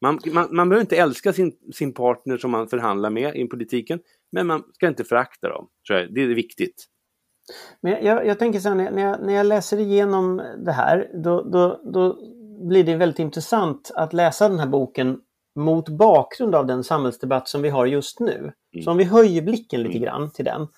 Man, 0.00 0.18
man, 0.32 0.48
man 0.50 0.68
behöver 0.68 0.80
inte 0.80 0.96
älska 0.96 1.32
sin, 1.32 1.52
sin 1.74 1.94
partner 1.94 2.36
som 2.36 2.50
man 2.50 2.68
förhandlar 2.68 3.10
med 3.10 3.36
i 3.36 3.44
politiken, 3.44 4.00
men 4.32 4.46
man 4.46 4.62
ska 4.72 4.88
inte 4.88 5.04
förakta 5.04 5.48
dem. 5.48 5.68
Tror 5.86 5.98
jag. 5.98 6.14
Det 6.14 6.22
är 6.22 6.26
viktigt. 6.26 6.86
Men 7.80 8.04
jag, 8.04 8.26
jag 8.26 8.38
tänker 8.38 8.60
så 8.60 8.68
här, 8.68 8.76
när 8.90 9.02
jag, 9.02 9.26
när 9.26 9.32
jag 9.32 9.46
läser 9.46 9.78
igenom 9.78 10.42
det 10.64 10.72
här, 10.72 11.10
då, 11.14 11.42
då, 11.42 11.80
då 11.92 12.18
blir 12.68 12.84
det 12.84 12.96
väldigt 12.96 13.18
intressant 13.18 13.90
att 13.94 14.12
läsa 14.12 14.48
den 14.48 14.58
här 14.58 14.66
boken 14.66 15.20
mot 15.56 15.88
bakgrund 15.88 16.54
av 16.54 16.66
den 16.66 16.84
samhällsdebatt 16.84 17.48
som 17.48 17.62
vi 17.62 17.68
har 17.68 17.86
just 17.86 18.20
nu. 18.20 18.52
Mm. 18.74 18.84
Så 18.84 18.90
om 18.90 18.96
vi 18.96 19.04
höjer 19.04 19.42
blicken 19.42 19.82
lite 19.82 19.96
mm. 19.96 20.02
grann 20.02 20.30
till 20.30 20.44
den. 20.44 20.68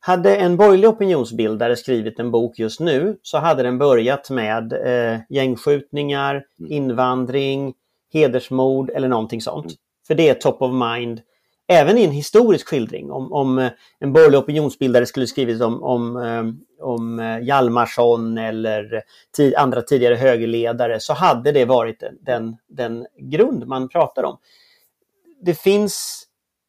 Hade 0.00 0.36
en 0.36 0.56
borgerlig 0.56 0.88
opinionsbildare 0.88 1.76
skrivit 1.76 2.18
en 2.18 2.30
bok 2.30 2.58
just 2.58 2.80
nu 2.80 3.18
så 3.22 3.38
hade 3.38 3.62
den 3.62 3.78
börjat 3.78 4.30
med 4.30 4.72
eh, 4.72 5.20
gängskjutningar, 5.28 6.34
mm. 6.34 6.72
invandring, 6.72 7.74
hedersmord 8.12 8.90
eller 8.90 9.08
någonting 9.08 9.40
sånt. 9.40 9.74
För 10.06 10.14
det 10.14 10.28
är 10.28 10.34
top 10.34 10.62
of 10.62 10.72
mind 10.72 11.20
även 11.68 11.98
i 11.98 12.04
en 12.04 12.10
historisk 12.10 12.68
skildring. 12.68 13.10
Om, 13.10 13.32
om 13.32 13.58
eh, 13.58 13.70
en 14.00 14.12
borgerlig 14.12 14.38
opinionsbildare 14.38 15.06
skulle 15.06 15.26
skrivit 15.26 15.62
om, 15.62 15.82
om, 15.82 16.16
eh, 16.16 16.44
om 16.86 17.20
eh, 17.20 17.40
Hjalmarsson 17.40 18.38
eller 18.38 19.02
andra 19.56 19.82
tidigare 19.82 20.14
högerledare 20.14 21.00
så 21.00 21.12
hade 21.12 21.52
det 21.52 21.64
varit 21.64 22.02
den, 22.20 22.56
den 22.68 23.06
grund 23.18 23.66
man 23.66 23.88
pratar 23.88 24.24
om. 24.24 24.38
Det 25.42 25.54
finns, 25.54 26.24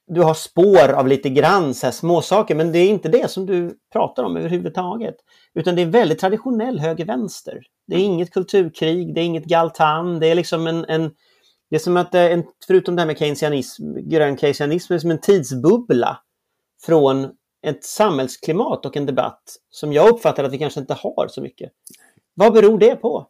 du 0.08 0.22
har 0.22 0.34
spår 0.34 0.92
av 0.92 1.08
lite 1.08 1.30
grann 1.30 1.74
så 1.74 1.88
här 1.88 1.92
småsaker 1.92 2.56
men 2.56 2.72
det 2.72 2.80
är 2.80 2.90
inte 2.90 3.10
det 3.10 3.32
som 3.32 3.46
du 3.46 3.78
pratar 3.94 4.24
om 4.24 4.38
överhuvudtaget. 4.38 5.16
Utan 5.54 5.76
det 5.76 5.82
är 5.82 5.86
väldigt 5.86 6.20
traditionell 6.20 6.80
höger-vänster. 6.80 7.62
Det 7.88 7.96
är 7.96 8.00
inget 8.00 8.32
kulturkrig, 8.32 9.16
det 9.16 9.22
är 9.22 9.26
inget 9.26 9.46
galtan, 9.46 10.20
det 10.20 10.28
är 10.28 10.36
liksom 10.36 10.68
en, 10.68 10.86
en 10.88 11.12
det 11.70 11.76
är 11.76 11.80
som 11.80 11.98
att, 11.98 12.16
en, 12.16 12.44
förutom 12.68 12.96
det 12.96 13.02
här 13.02 13.08
med 13.08 13.18
keynesianism, 13.18 13.94
grön 14.10 14.38
keynesianism, 14.38 14.94
är 14.94 15.00
som 15.00 15.12
en 15.12 15.22
tidsbubbla 15.22 16.20
från 16.86 17.28
ett 17.62 17.84
samhällsklimat 17.84 18.86
och 18.86 18.98
en 18.98 19.06
debatt 19.06 19.44
som 19.70 19.94
jag 19.94 20.10
uppfattar 20.10 20.44
att 20.44 20.54
vi 20.54 20.58
kanske 20.58 20.80
inte 20.80 20.94
har 20.94 21.28
så 21.28 21.42
mycket. 21.42 21.72
Vad 22.34 22.54
beror 22.54 22.80
det 22.80 22.96
på? 22.96 23.28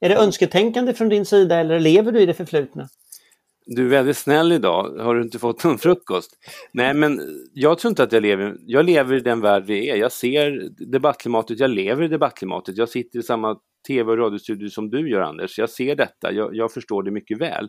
Är 0.00 0.08
det 0.08 0.16
önsketänkande 0.16 0.94
från 0.94 1.08
din 1.08 1.26
sida 1.26 1.56
eller 1.56 1.80
lever 1.80 2.12
du 2.12 2.20
i 2.20 2.26
det 2.26 2.34
förflutna? 2.34 2.88
Du 3.70 3.84
är 3.84 3.88
väldigt 3.88 4.16
snäll 4.16 4.52
idag. 4.52 4.98
Har 4.98 5.14
du 5.14 5.22
inte 5.22 5.38
fått 5.38 5.64
någon 5.64 5.78
frukost? 5.78 6.38
Nej, 6.72 6.94
men 6.94 7.20
jag 7.52 7.78
tror 7.78 7.90
inte 7.90 8.02
att 8.02 8.12
jag 8.12 8.22
lever... 8.22 8.56
Jag 8.60 8.84
lever 8.84 9.16
i 9.16 9.20
den 9.20 9.40
värld 9.40 9.64
vi 9.66 9.90
är. 9.90 9.96
Jag 9.96 10.12
ser 10.12 10.68
debattklimatet, 10.92 11.60
jag 11.60 11.70
lever 11.70 12.02
i 12.02 12.08
debattklimatet. 12.08 12.76
Jag 12.76 12.88
sitter 12.88 13.18
i 13.18 13.22
samma 13.22 13.58
tv 13.86 14.12
och 14.12 14.18
radiostudio 14.18 14.68
som 14.68 14.90
du 14.90 15.10
gör 15.10 15.20
Anders. 15.20 15.58
Jag 15.58 15.70
ser 15.70 15.96
detta, 15.96 16.32
jag, 16.32 16.56
jag 16.56 16.72
förstår 16.72 17.02
det 17.02 17.10
mycket 17.10 17.40
väl. 17.40 17.68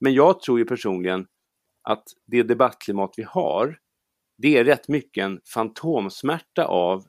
Men 0.00 0.14
jag 0.14 0.40
tror 0.40 0.58
ju 0.58 0.64
personligen 0.64 1.26
att 1.88 2.04
det 2.26 2.42
debattklimat 2.42 3.14
vi 3.16 3.22
har, 3.22 3.76
det 4.38 4.56
är 4.56 4.64
rätt 4.64 4.88
mycket 4.88 5.24
en 5.24 5.40
fantomsmärta 5.54 6.64
av 6.64 7.04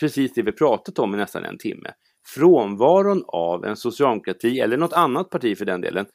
precis 0.00 0.32
det 0.32 0.42
vi 0.42 0.52
pratat 0.52 0.98
om 0.98 1.14
i 1.14 1.16
nästan 1.16 1.44
en 1.44 1.58
timme. 1.58 1.90
Frånvaron 2.34 3.24
av 3.26 3.64
en 3.64 3.76
socialdemokrati, 3.76 4.60
eller 4.60 4.76
något 4.76 4.92
annat 4.92 5.30
parti 5.30 5.58
för 5.58 5.64
den 5.64 5.80
delen, 5.80 6.06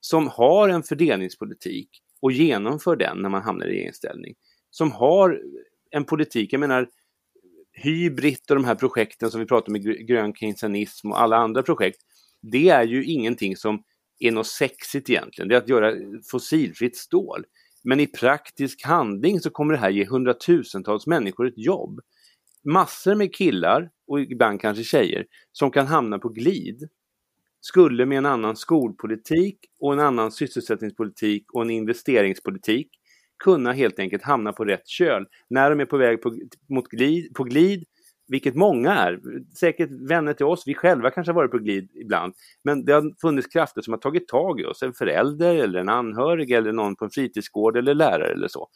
som 0.00 0.28
har 0.28 0.68
en 0.68 0.82
fördelningspolitik 0.82 1.88
och 2.22 2.32
genomför 2.32 2.96
den 2.96 3.18
när 3.18 3.28
man 3.28 3.42
hamnar 3.42 3.66
i 3.66 3.70
regeringsställning. 3.70 4.34
Som 4.70 4.92
har 4.92 5.40
en 5.90 6.04
politik, 6.04 6.52
jag 6.52 6.60
menar 6.60 6.88
Hybrid 7.72 8.38
och 8.48 8.54
de 8.54 8.64
här 8.64 8.74
projekten 8.74 9.30
som 9.30 9.40
vi 9.40 9.46
pratar 9.46 9.68
om 9.68 9.72
med 9.72 10.06
grön 10.06 10.34
keynesianism 10.34 11.10
och 11.10 11.20
alla 11.20 11.36
andra 11.36 11.62
projekt, 11.62 12.00
det 12.42 12.68
är 12.68 12.84
ju 12.84 13.04
ingenting 13.04 13.56
som 13.56 13.82
är 14.18 14.32
något 14.32 14.46
sexigt 14.46 15.10
egentligen. 15.10 15.48
Det 15.48 15.54
är 15.54 15.58
att 15.58 15.68
göra 15.68 15.94
fossilfritt 16.30 16.96
stål. 16.96 17.44
Men 17.84 18.00
i 18.00 18.06
praktisk 18.06 18.84
handling 18.84 19.40
så 19.40 19.50
kommer 19.50 19.74
det 19.74 19.80
här 19.80 19.90
ge 19.90 20.04
hundratusentals 20.04 21.06
människor 21.06 21.46
ett 21.46 21.58
jobb. 21.58 22.00
Massor 22.64 23.14
med 23.14 23.34
killar, 23.34 23.90
och 24.06 24.20
ibland 24.20 24.60
kanske 24.60 24.84
tjejer, 24.84 25.26
som 25.52 25.70
kan 25.70 25.86
hamna 25.86 26.18
på 26.18 26.28
glid 26.28 26.88
skulle 27.60 28.06
med 28.06 28.18
en 28.18 28.26
annan 28.26 28.56
skolpolitik 28.56 29.58
och 29.80 29.92
en 29.92 30.00
annan 30.00 30.32
sysselsättningspolitik 30.32 31.52
och 31.52 31.62
en 31.62 31.70
investeringspolitik 31.70 32.90
kunna 33.44 33.72
helt 33.72 33.98
enkelt 33.98 34.22
hamna 34.22 34.52
på 34.52 34.64
rätt 34.64 34.88
köl 34.88 35.26
när 35.50 35.70
de 35.70 35.80
är 35.80 35.84
på 35.84 35.96
väg 35.96 36.22
på, 36.22 36.38
mot 36.68 36.88
glid, 36.88 37.34
på 37.34 37.44
glid, 37.44 37.84
vilket 38.28 38.54
många 38.54 38.94
är. 38.94 39.20
Säkert 39.58 39.90
vänner 39.90 40.32
till 40.32 40.46
oss, 40.46 40.62
vi 40.66 40.74
själva 40.74 41.10
kanske 41.10 41.30
har 41.30 41.34
varit 41.34 41.50
på 41.50 41.58
glid 41.58 41.90
ibland. 41.94 42.34
Men 42.64 42.84
det 42.84 42.92
har 42.92 43.20
funnits 43.20 43.48
krafter 43.48 43.82
som 43.82 43.92
har 43.92 43.98
tagit 43.98 44.28
tag 44.28 44.60
i 44.60 44.64
oss, 44.64 44.82
en 44.82 44.92
förälder 44.92 45.54
eller 45.54 45.80
en 45.80 45.88
anhörig 45.88 46.50
eller 46.50 46.72
någon 46.72 46.96
på 46.96 47.04
en 47.04 47.10
fritidsgård 47.10 47.76
eller 47.76 47.94
lärare 47.94 48.32
eller 48.32 48.48
så. 48.48 48.68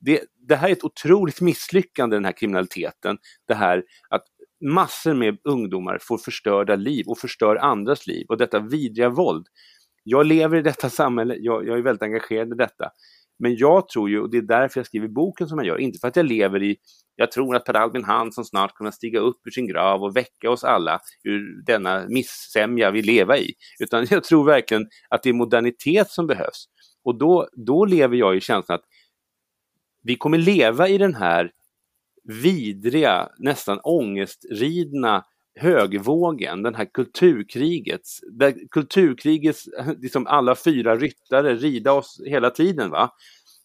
Det, 0.00 0.20
det 0.48 0.56
här 0.56 0.68
är 0.68 0.72
ett 0.72 0.84
otroligt 0.84 1.40
misslyckande, 1.40 2.16
den 2.16 2.24
här 2.24 2.32
kriminaliteten. 2.32 3.18
Det 3.48 3.54
här 3.54 3.84
att 4.08 4.24
massor 4.64 5.14
med 5.14 5.38
ungdomar 5.44 5.98
får 6.00 6.18
förstörda 6.18 6.76
liv 6.76 7.04
och 7.08 7.18
förstör 7.18 7.56
andras 7.56 8.06
liv 8.06 8.26
och 8.28 8.36
detta 8.36 8.60
vidriga 8.60 9.08
våld. 9.08 9.46
Jag 10.02 10.26
lever 10.26 10.56
i 10.56 10.62
detta 10.62 10.90
samhälle, 10.90 11.36
jag, 11.38 11.66
jag 11.66 11.78
är 11.78 11.82
väldigt 11.82 12.02
engagerad 12.02 12.52
i 12.52 12.56
detta. 12.56 12.90
Men 13.38 13.56
jag 13.56 13.88
tror 13.88 14.10
ju, 14.10 14.20
och 14.20 14.30
det 14.30 14.38
är 14.38 14.42
därför 14.42 14.80
jag 14.80 14.86
skriver 14.86 15.08
boken 15.08 15.48
som 15.48 15.58
jag 15.58 15.66
gör, 15.66 15.78
inte 15.78 15.98
för 15.98 16.08
att 16.08 16.16
jag 16.16 16.26
lever 16.26 16.62
i, 16.62 16.76
jag 17.16 17.32
tror 17.32 17.56
att 17.56 17.64
Per 17.64 17.74
Albin 17.74 18.04
Hansson 18.04 18.44
snart 18.44 18.74
kommer 18.74 18.88
att 18.88 18.94
stiga 18.94 19.20
upp 19.20 19.46
ur 19.46 19.50
sin 19.50 19.66
grav 19.66 20.02
och 20.02 20.16
väcka 20.16 20.50
oss 20.50 20.64
alla 20.64 21.00
ur 21.24 21.64
denna 21.66 22.06
missämja 22.08 22.90
vi 22.90 23.02
lever 23.02 23.36
i, 23.36 23.52
utan 23.80 24.06
jag 24.10 24.24
tror 24.24 24.44
verkligen 24.44 24.86
att 25.08 25.22
det 25.22 25.28
är 25.28 25.32
modernitet 25.32 26.10
som 26.10 26.26
behövs. 26.26 26.64
Och 27.04 27.18
då, 27.18 27.48
då 27.66 27.84
lever 27.84 28.16
jag 28.16 28.36
i 28.36 28.40
känslan 28.40 28.74
att 28.74 28.84
vi 30.02 30.16
kommer 30.16 30.38
leva 30.38 30.88
i 30.88 30.98
den 30.98 31.14
här 31.14 31.50
vidriga, 32.24 33.28
nästan 33.38 33.80
ångestridna 33.82 35.24
högvågen, 35.60 36.62
den 36.62 36.74
här 36.74 36.88
kulturkrigets, 36.94 38.20
där 38.32 38.54
kulturkrigets, 38.70 39.64
liksom 40.02 40.26
alla 40.26 40.54
fyra 40.54 40.96
ryttare 40.96 41.54
rida 41.54 41.92
oss 41.92 42.20
hela 42.26 42.50
tiden. 42.50 42.90
Va? 42.90 43.10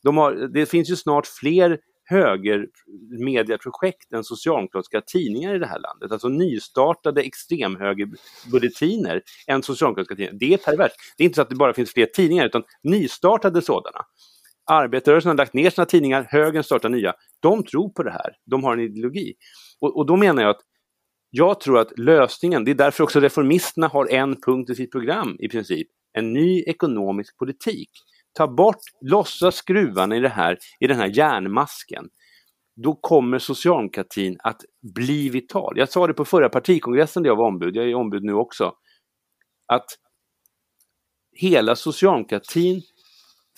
De 0.03 0.18
har, 0.18 0.34
det 0.34 0.66
finns 0.66 0.91
ju 0.91 0.95
snart 0.95 1.28
fler 1.28 1.80
högermediaprojekt 2.10 4.14
än 4.14 4.24
socialdemokratiska 4.24 5.01
tidningar 5.01 5.55
i 5.55 5.60
det 5.60 5.66
här 5.66 5.80
landet. 5.80 6.12
Alltså 6.12 6.28
nystartade 6.28 7.22
extremhögerbulletiner 7.22 9.22
än 9.47 9.64
socialdemokratiska 9.64 10.16
tidningar. 10.16 10.39
Det 10.39 10.53
är 10.53 10.57
perverst. 10.57 10.95
Det 11.18 11.24
är 11.24 11.26
inte 11.26 11.36
så 11.36 11.41
att 11.41 11.49
det 11.49 11.55
bara 11.55 11.74
finns 11.74 11.93
fler 11.93 12.05
tidningar 12.05 12.45
utan 12.45 12.64
nystartade 12.84 13.62
sådana. 13.62 14.05
Arbetarrörelsen 14.70 15.30
har 15.30 15.38
lagt 15.38 15.54
ner 15.54 15.70
sina 15.70 15.86
tidningar, 15.86 16.28
högern 16.30 16.64
startar 16.64 16.90
nya. 16.90 17.14
De 17.40 17.64
tror 17.64 17.90
på 17.90 18.04
det 18.04 18.12
här, 18.12 18.36
de 18.46 18.64
har 18.64 18.74
en 18.74 18.80
ideologi. 18.80 19.34
Och, 19.82 19.98
och 19.98 20.06
då 20.06 20.16
menar 20.16 20.44
jag 20.44 20.50
att 20.50 20.62
jag 21.30 21.60
tror 21.60 21.80
att 21.80 22.00
lösningen, 22.00 22.66
det 22.66 22.72
är 22.72 22.76
därför 22.76 23.04
också 23.04 23.20
reformisterna 23.20 23.88
har 23.88 24.08
en 24.12 24.42
punkt 24.42 24.70
i 24.70 24.76
sitt 24.76 24.92
program 24.92 25.36
i 25.40 25.50
princip, 25.50 25.88
en 26.14 26.34
ny 26.34 26.64
ekonomisk 26.64 27.38
politik. 27.38 27.90
Ta 28.34 28.48
bort, 28.48 28.82
lossa 29.02 29.52
skruvarna 29.52 30.16
i, 30.16 30.20
det 30.20 30.30
här, 30.30 30.58
i 30.80 30.88
den 30.88 30.98
här 30.98 31.08
järnmasken. 31.18 32.10
Då 32.84 32.96
kommer 32.96 33.40
socialdemokratin 33.40 34.38
att 34.44 34.62
bli 34.96 35.30
vital. 35.30 35.78
Jag 35.78 35.90
sa 35.90 36.08
det 36.08 36.14
på 36.14 36.26
förra 36.26 36.50
partikongressen 36.50 37.24
där 37.24 37.30
jag 37.30 37.36
var 37.36 37.48
ombud, 37.48 37.76
jag 37.76 37.90
är 37.90 37.96
ombud 37.96 38.24
nu 38.24 38.34
också, 38.34 38.74
att 39.68 39.86
hela 41.36 41.76
socialdemokratin 41.76 42.82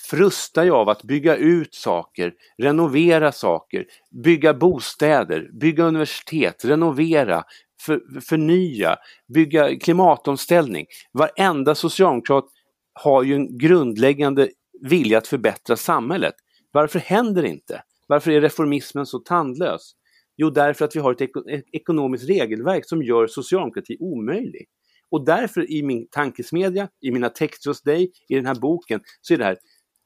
frustar 0.09 0.63
jag 0.63 0.75
av 0.75 0.89
att 0.89 1.03
bygga 1.03 1.35
ut 1.35 1.75
saker, 1.75 2.33
renovera 2.57 3.31
saker, 3.31 3.85
bygga 4.23 4.53
bostäder, 4.53 5.49
bygga 5.59 5.83
universitet, 5.83 6.65
renovera, 6.65 7.43
för, 7.85 8.21
förnya, 8.21 8.95
bygga 9.33 9.79
klimatomställning. 9.79 10.85
Varenda 11.13 11.75
socialdemokrat 11.75 12.45
har 12.93 13.23
ju 13.23 13.35
en 13.35 13.57
grundläggande 13.57 14.49
vilja 14.81 15.17
att 15.17 15.27
förbättra 15.27 15.75
samhället. 15.75 16.33
Varför 16.71 16.99
händer 16.99 17.41
det 17.41 17.49
inte? 17.49 17.83
Varför 18.07 18.31
är 18.31 18.41
reformismen 18.41 19.05
så 19.05 19.19
tandlös? 19.19 19.91
Jo, 20.37 20.49
därför 20.49 20.85
att 20.85 20.95
vi 20.95 20.99
har 20.99 21.11
ett 21.21 21.65
ekonomiskt 21.71 22.29
regelverk 22.29 22.85
som 22.85 23.03
gör 23.03 23.27
socialdemokrati 23.27 23.97
omöjlig. 23.99 24.67
Och 25.11 25.25
därför 25.25 25.71
i 25.71 25.83
min 25.83 26.07
tankesmedja, 26.07 26.87
i 27.01 27.11
mina 27.11 27.29
texter 27.29 27.69
hos 27.69 27.81
dig, 27.81 28.11
i 28.29 28.35
den 28.35 28.45
här 28.45 28.55
boken, 28.55 29.01
så 29.21 29.33
är 29.33 29.37
det 29.37 29.43
här 29.43 29.57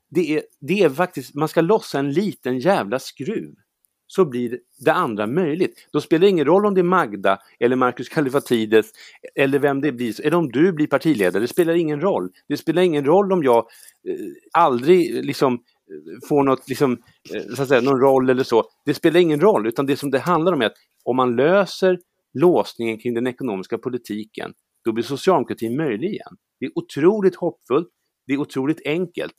det 0.10 0.36
är, 0.36 0.44
det 0.62 0.84
är 0.84 0.90
faktiskt, 0.90 1.36
man 1.36 1.48
ska 1.48 1.62
lossa 1.62 2.00
en 2.00 2.12
liten 2.12 2.60
jävla 2.60 3.00
skruv 3.00 3.56
så 4.08 4.26
blir 4.26 4.60
det 4.86 4.94
andra 4.94 5.28
möjligt. 5.28 5.88
Då 5.92 6.02
spelar 6.02 6.22
det 6.22 6.30
ingen 6.30 6.46
roll 6.46 6.66
om 6.66 6.74
det 6.74 6.82
är 6.82 6.84
Magda 6.84 7.40
eller 7.60 7.76
Marcus 7.76 8.10
Kallifatides 8.10 8.92
eller 9.36 9.60
vem 9.60 9.82
det 9.82 9.92
blir, 9.92 10.26
eller 10.26 10.38
om 10.38 10.52
du 10.52 10.72
blir 10.72 10.88
partiledare, 10.88 11.42
det 11.42 11.48
spelar 11.48 11.74
ingen 11.74 12.02
roll. 12.02 12.30
Det 12.48 12.58
spelar 12.58 12.82
ingen 12.82 13.06
roll 13.06 13.32
om 13.32 13.44
jag 13.44 13.58
eh, 13.58 14.16
aldrig 14.54 15.26
liksom 15.26 15.54
eh, 15.54 16.28
får 16.30 16.44
något, 16.44 16.70
liksom, 16.70 16.92
eh, 17.36 17.56
så 17.56 17.62
att 17.62 17.68
säga, 17.68 17.82
någon 17.82 18.00
roll 18.00 18.30
eller 18.30 18.44
så. 18.44 18.64
Det 18.86 18.94
spelar 18.94 19.20
ingen 19.20 19.40
roll, 19.40 19.68
utan 19.68 19.86
det 19.86 19.98
som 19.98 20.12
det 20.12 20.20
handlar 20.20 20.54
om 20.54 20.62
är 20.62 20.66
att 20.66 20.78
om 21.04 21.16
man 21.16 21.36
löser 21.36 22.00
låsningen 22.34 22.98
kring 23.00 23.14
den 23.14 23.28
ekonomiska 23.28 23.78
politiken, 23.78 24.54
då 24.86 24.92
blir 24.92 25.04
socialdemokratin 25.04 25.78
möjlig 25.78 26.10
igen. 26.10 26.36
Det 26.60 26.66
är 26.66 26.72
otroligt 26.76 27.36
hoppfullt, 27.36 27.90
det 28.28 28.34
är 28.34 28.38
otroligt 28.38 28.82
enkelt. 28.86 29.34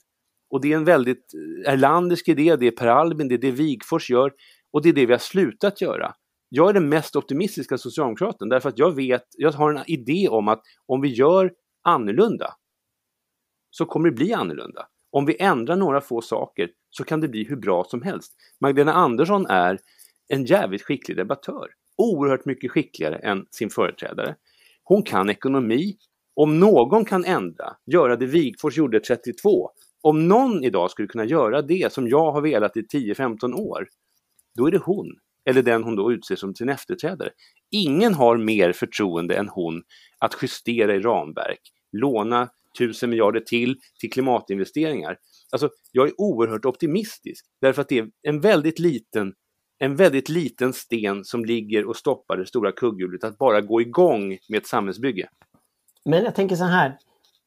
Och 0.49 0.61
det 0.61 0.73
är 0.73 0.77
en 0.77 0.85
väldigt 0.85 1.33
erlandisk 1.65 1.67
erlandersk 1.67 2.27
idé, 2.27 2.55
det 2.55 2.67
är 2.67 2.71
Per 2.71 2.87
Albin, 2.87 3.27
det 3.27 3.35
är 3.35 3.39
det 3.39 3.51
Wigfors 3.51 4.09
gör 4.09 4.33
och 4.71 4.81
det 4.81 4.89
är 4.89 4.93
det 4.93 5.05
vi 5.05 5.13
har 5.13 5.19
slutat 5.19 5.81
göra. 5.81 6.13
Jag 6.49 6.69
är 6.69 6.73
den 6.73 6.89
mest 6.89 7.15
optimistiska 7.15 7.77
socialdemokraten 7.77 8.49
därför 8.49 8.69
att 8.69 8.77
jag 8.77 8.95
vet, 8.95 9.23
jag 9.37 9.51
har 9.51 9.73
en 9.73 9.83
idé 9.87 10.27
om 10.29 10.47
att 10.47 10.61
om 10.85 11.01
vi 11.01 11.07
gör 11.07 11.53
annorlunda 11.83 12.53
så 13.71 13.85
kommer 13.85 14.09
det 14.09 14.15
bli 14.15 14.33
annorlunda. 14.33 14.87
Om 15.11 15.25
vi 15.25 15.41
ändrar 15.41 15.75
några 15.75 16.01
få 16.01 16.21
saker 16.21 16.69
så 16.89 17.03
kan 17.03 17.21
det 17.21 17.27
bli 17.27 17.43
hur 17.43 17.55
bra 17.55 17.83
som 17.83 18.01
helst. 18.01 18.33
Magdalena 18.59 18.93
Andersson 18.93 19.45
är 19.45 19.79
en 20.27 20.45
jävligt 20.45 20.81
skicklig 20.81 21.17
debattör. 21.17 21.67
Oerhört 21.97 22.45
mycket 22.45 22.71
skickligare 22.71 23.15
än 23.15 23.45
sin 23.51 23.69
företrädare. 23.69 24.35
Hon 24.83 25.03
kan 25.03 25.29
ekonomi. 25.29 25.97
Om 26.35 26.59
någon 26.59 27.05
kan 27.05 27.25
ändra, 27.25 27.75
göra 27.85 28.15
det 28.15 28.25
Wigfors 28.25 28.77
gjorde 28.77 28.99
32, 28.99 29.69
om 30.07 30.27
någon 30.27 30.63
idag 30.63 30.91
skulle 30.91 31.07
kunna 31.07 31.25
göra 31.25 31.61
det 31.61 31.93
som 31.93 32.07
jag 32.07 32.31
har 32.31 32.41
velat 32.41 32.77
i 32.77 32.81
10-15 32.81 33.53
år, 33.53 33.87
då 34.55 34.67
är 34.67 34.71
det 34.71 34.77
hon, 34.77 35.07
eller 35.45 35.61
den 35.61 35.83
hon 35.83 35.95
då 35.95 36.11
utser 36.11 36.35
som 36.35 36.55
sin 36.55 36.69
efterträdare. 36.69 37.29
Ingen 37.71 38.13
har 38.13 38.37
mer 38.37 38.71
förtroende 38.71 39.35
än 39.35 39.49
hon 39.49 39.83
att 40.19 40.37
justera 40.41 40.95
i 40.95 40.99
ramverk, 40.99 41.59
låna 41.91 42.49
tusen 42.77 43.09
miljarder 43.09 43.39
till 43.39 43.79
till 43.99 44.11
klimatinvesteringar. 44.11 45.17
Alltså, 45.51 45.69
jag 45.91 46.07
är 46.07 46.21
oerhört 46.21 46.65
optimistisk 46.65 47.45
därför 47.61 47.81
att 47.81 47.89
det 47.89 47.97
är 47.97 48.09
en 48.21 48.41
väldigt 48.41 48.79
liten 48.79 49.33
en 49.79 49.95
väldigt 49.95 50.29
liten 50.29 50.73
sten 50.73 51.23
som 51.23 51.45
ligger 51.45 51.85
och 51.85 51.95
stoppar 51.95 52.37
det 52.37 52.45
stora 52.45 52.71
kugghjulet 52.71 53.23
att 53.23 53.37
bara 53.37 53.61
gå 53.61 53.81
igång 53.81 54.37
med 54.49 54.57
ett 54.57 54.67
samhällsbygge. 54.67 55.29
Men 56.05 56.23
jag 56.23 56.35
tänker 56.35 56.55
så 56.55 56.63
här. 56.63 56.97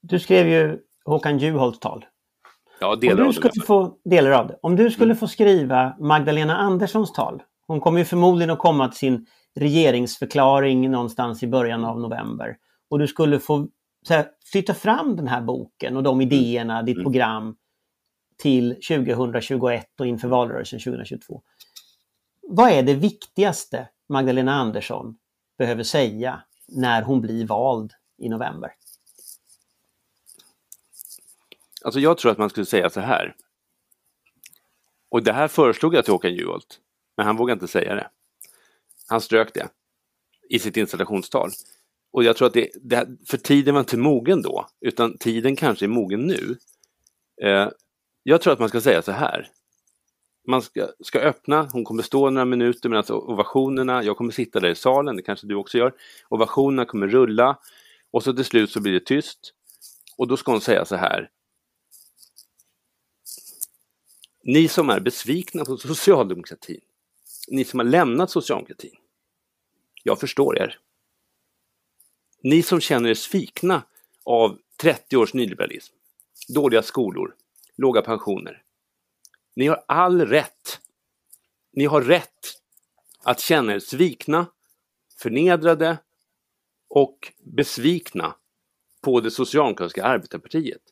Du 0.00 0.18
skrev 0.18 0.48
ju 0.48 0.78
Håkan 1.04 1.38
Juholts 1.38 1.78
tal 1.78 2.04
Ja, 2.80 2.96
delar 2.96 3.22
Om 3.22 3.28
du 3.28 3.32
skulle 3.32 3.64
få, 3.66 3.98
delar 4.04 4.30
av 4.30 4.46
det. 4.46 4.58
Om 4.62 4.76
du 4.76 4.90
skulle 4.90 5.04
mm. 5.04 5.16
få 5.16 5.28
skriva 5.28 5.96
Magdalena 5.98 6.56
Anderssons 6.56 7.12
tal. 7.12 7.42
Hon 7.66 7.80
kommer 7.80 7.98
ju 7.98 8.04
förmodligen 8.04 8.50
att 8.50 8.58
komma 8.58 8.88
till 8.88 8.98
sin 8.98 9.26
regeringsförklaring 9.54 10.90
någonstans 10.90 11.42
i 11.42 11.46
början 11.46 11.84
av 11.84 12.00
november. 12.00 12.56
Och 12.90 12.98
du 12.98 13.06
skulle 13.06 13.40
få 13.40 13.68
här, 14.08 14.26
flytta 14.52 14.74
fram 14.74 15.16
den 15.16 15.28
här 15.28 15.40
boken 15.40 15.96
och 15.96 16.02
de 16.02 16.20
mm. 16.20 16.32
idéerna, 16.32 16.74
mm. 16.74 16.86
ditt 16.86 17.02
program 17.02 17.56
till 18.42 18.74
2021 18.74 19.86
och 20.00 20.06
inför 20.06 20.28
valrörelsen 20.28 20.80
2022. 20.80 21.42
Vad 22.48 22.70
är 22.70 22.82
det 22.82 22.94
viktigaste 22.94 23.88
Magdalena 24.08 24.54
Andersson 24.54 25.16
behöver 25.58 25.82
säga 25.82 26.42
när 26.68 27.02
hon 27.02 27.20
blir 27.20 27.46
vald 27.46 27.92
i 28.18 28.28
november? 28.28 28.70
Alltså 31.84 32.00
jag 32.00 32.18
tror 32.18 32.32
att 32.32 32.38
man 32.38 32.50
skulle 32.50 32.66
säga 32.66 32.90
så 32.90 33.00
här. 33.00 33.34
Och 35.10 35.22
det 35.22 35.32
här 35.32 35.48
föreslog 35.48 35.94
jag 35.94 36.04
till 36.04 36.12
Håkan 36.12 36.34
Juholt, 36.34 36.80
men 37.16 37.26
han 37.26 37.36
vågade 37.36 37.52
inte 37.52 37.68
säga 37.68 37.94
det. 37.94 38.10
Han 39.08 39.20
strök 39.20 39.54
det 39.54 39.68
i 40.48 40.58
sitt 40.58 40.76
installationstal. 40.76 41.50
Och 42.12 42.24
jag 42.24 42.36
tror 42.36 42.48
att 42.48 42.54
det, 42.54 42.70
det, 42.82 43.08
för 43.26 43.36
tiden 43.36 43.74
var 43.74 43.80
inte 43.80 43.96
mogen 43.96 44.42
då, 44.42 44.66
utan 44.80 45.18
tiden 45.18 45.56
kanske 45.56 45.86
är 45.86 45.88
mogen 45.88 46.20
nu. 46.20 46.56
Eh, 47.42 47.68
jag 48.22 48.40
tror 48.40 48.52
att 48.52 48.58
man 48.58 48.68
ska 48.68 48.80
säga 48.80 49.02
så 49.02 49.12
här. 49.12 49.48
Man 50.48 50.62
ska, 50.62 50.88
ska 51.04 51.18
öppna, 51.18 51.68
hon 51.72 51.84
kommer 51.84 52.02
stå 52.02 52.30
några 52.30 52.44
minuter 52.44 52.88
medan 52.88 52.98
alltså 52.98 53.14
ovationerna, 53.14 54.02
jag 54.02 54.16
kommer 54.16 54.32
sitta 54.32 54.60
där 54.60 54.68
i 54.68 54.74
salen, 54.74 55.16
det 55.16 55.22
kanske 55.22 55.46
du 55.46 55.54
också 55.54 55.78
gör. 55.78 55.92
Ovationerna 56.28 56.84
kommer 56.84 57.06
rulla 57.06 57.58
och 58.10 58.22
så 58.22 58.32
till 58.32 58.44
slut 58.44 58.70
så 58.70 58.80
blir 58.80 58.92
det 58.92 59.06
tyst. 59.06 59.54
Och 60.16 60.28
då 60.28 60.36
ska 60.36 60.52
hon 60.52 60.60
säga 60.60 60.84
så 60.84 60.96
här. 60.96 61.30
Ni 64.42 64.68
som 64.68 64.90
är 64.90 65.00
besvikna 65.00 65.64
på 65.64 65.76
socialdemokratin, 65.76 66.80
ni 67.48 67.64
som 67.64 67.78
har 67.78 67.86
lämnat 67.86 68.30
socialdemokratin, 68.30 68.96
jag 70.02 70.20
förstår 70.20 70.58
er. 70.58 70.78
Ni 72.42 72.62
som 72.62 72.80
känner 72.80 73.10
er 73.10 73.14
svikna 73.14 73.82
av 74.24 74.58
30 74.76 75.16
års 75.16 75.34
nyliberalism, 75.34 75.94
dåliga 76.48 76.82
skolor, 76.82 77.34
låga 77.76 78.02
pensioner. 78.02 78.62
Ni 79.56 79.66
har 79.66 79.84
all 79.88 80.26
rätt. 80.26 80.80
Ni 81.72 81.84
har 81.84 82.02
rätt 82.02 82.60
att 83.22 83.40
känna 83.40 83.74
er 83.74 83.78
svikna, 83.78 84.46
förnedrade 85.18 85.98
och 86.88 87.32
besvikna 87.38 88.34
på 89.00 89.20
det 89.20 89.30
socialdemokratiska 89.30 90.04
arbetarpartiet. 90.04 90.82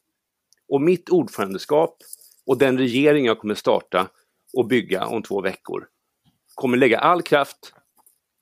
Och 0.68 0.80
mitt 0.80 1.09
ordförandeskap 1.11 2.03
och 2.49 2.59
den 2.59 2.78
regering 2.78 3.26
jag 3.26 3.38
kommer 3.38 3.55
starta 3.55 4.09
och 4.53 4.66
bygga 4.66 5.07
om 5.07 5.22
två 5.22 5.40
veckor 5.40 5.88
kommer 6.55 6.76
lägga 6.76 6.99
all 6.99 7.22
kraft 7.22 7.74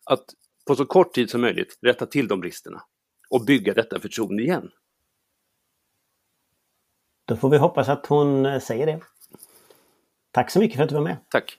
att 0.05 0.25
på 0.67 0.77
så 0.77 0.87
kort 0.87 1.15
tid 1.15 1.31
som 1.31 1.41
möjligt 1.41 1.79
rätta 1.83 2.07
till 2.07 2.29
de 2.29 2.41
bristerna 2.41 2.83
och 3.31 3.45
bygga 3.45 3.75
detta 3.75 4.01
förtroende 4.01 4.43
igen. 4.43 4.71
Då 7.25 7.37
får 7.37 7.51
vi 7.51 7.59
hoppas 7.59 7.89
att 7.89 8.07
hon 8.07 8.47
eh, 8.47 8.61
säger 8.61 8.87
det. 8.87 9.01
Tack 10.31 10.51
så 10.51 10.59
mycket 10.59 10.77
för 10.77 10.83
att 10.83 10.89
du 10.89 10.95
var 10.95 11.03
med. 11.03 11.17
Tack. 11.31 11.59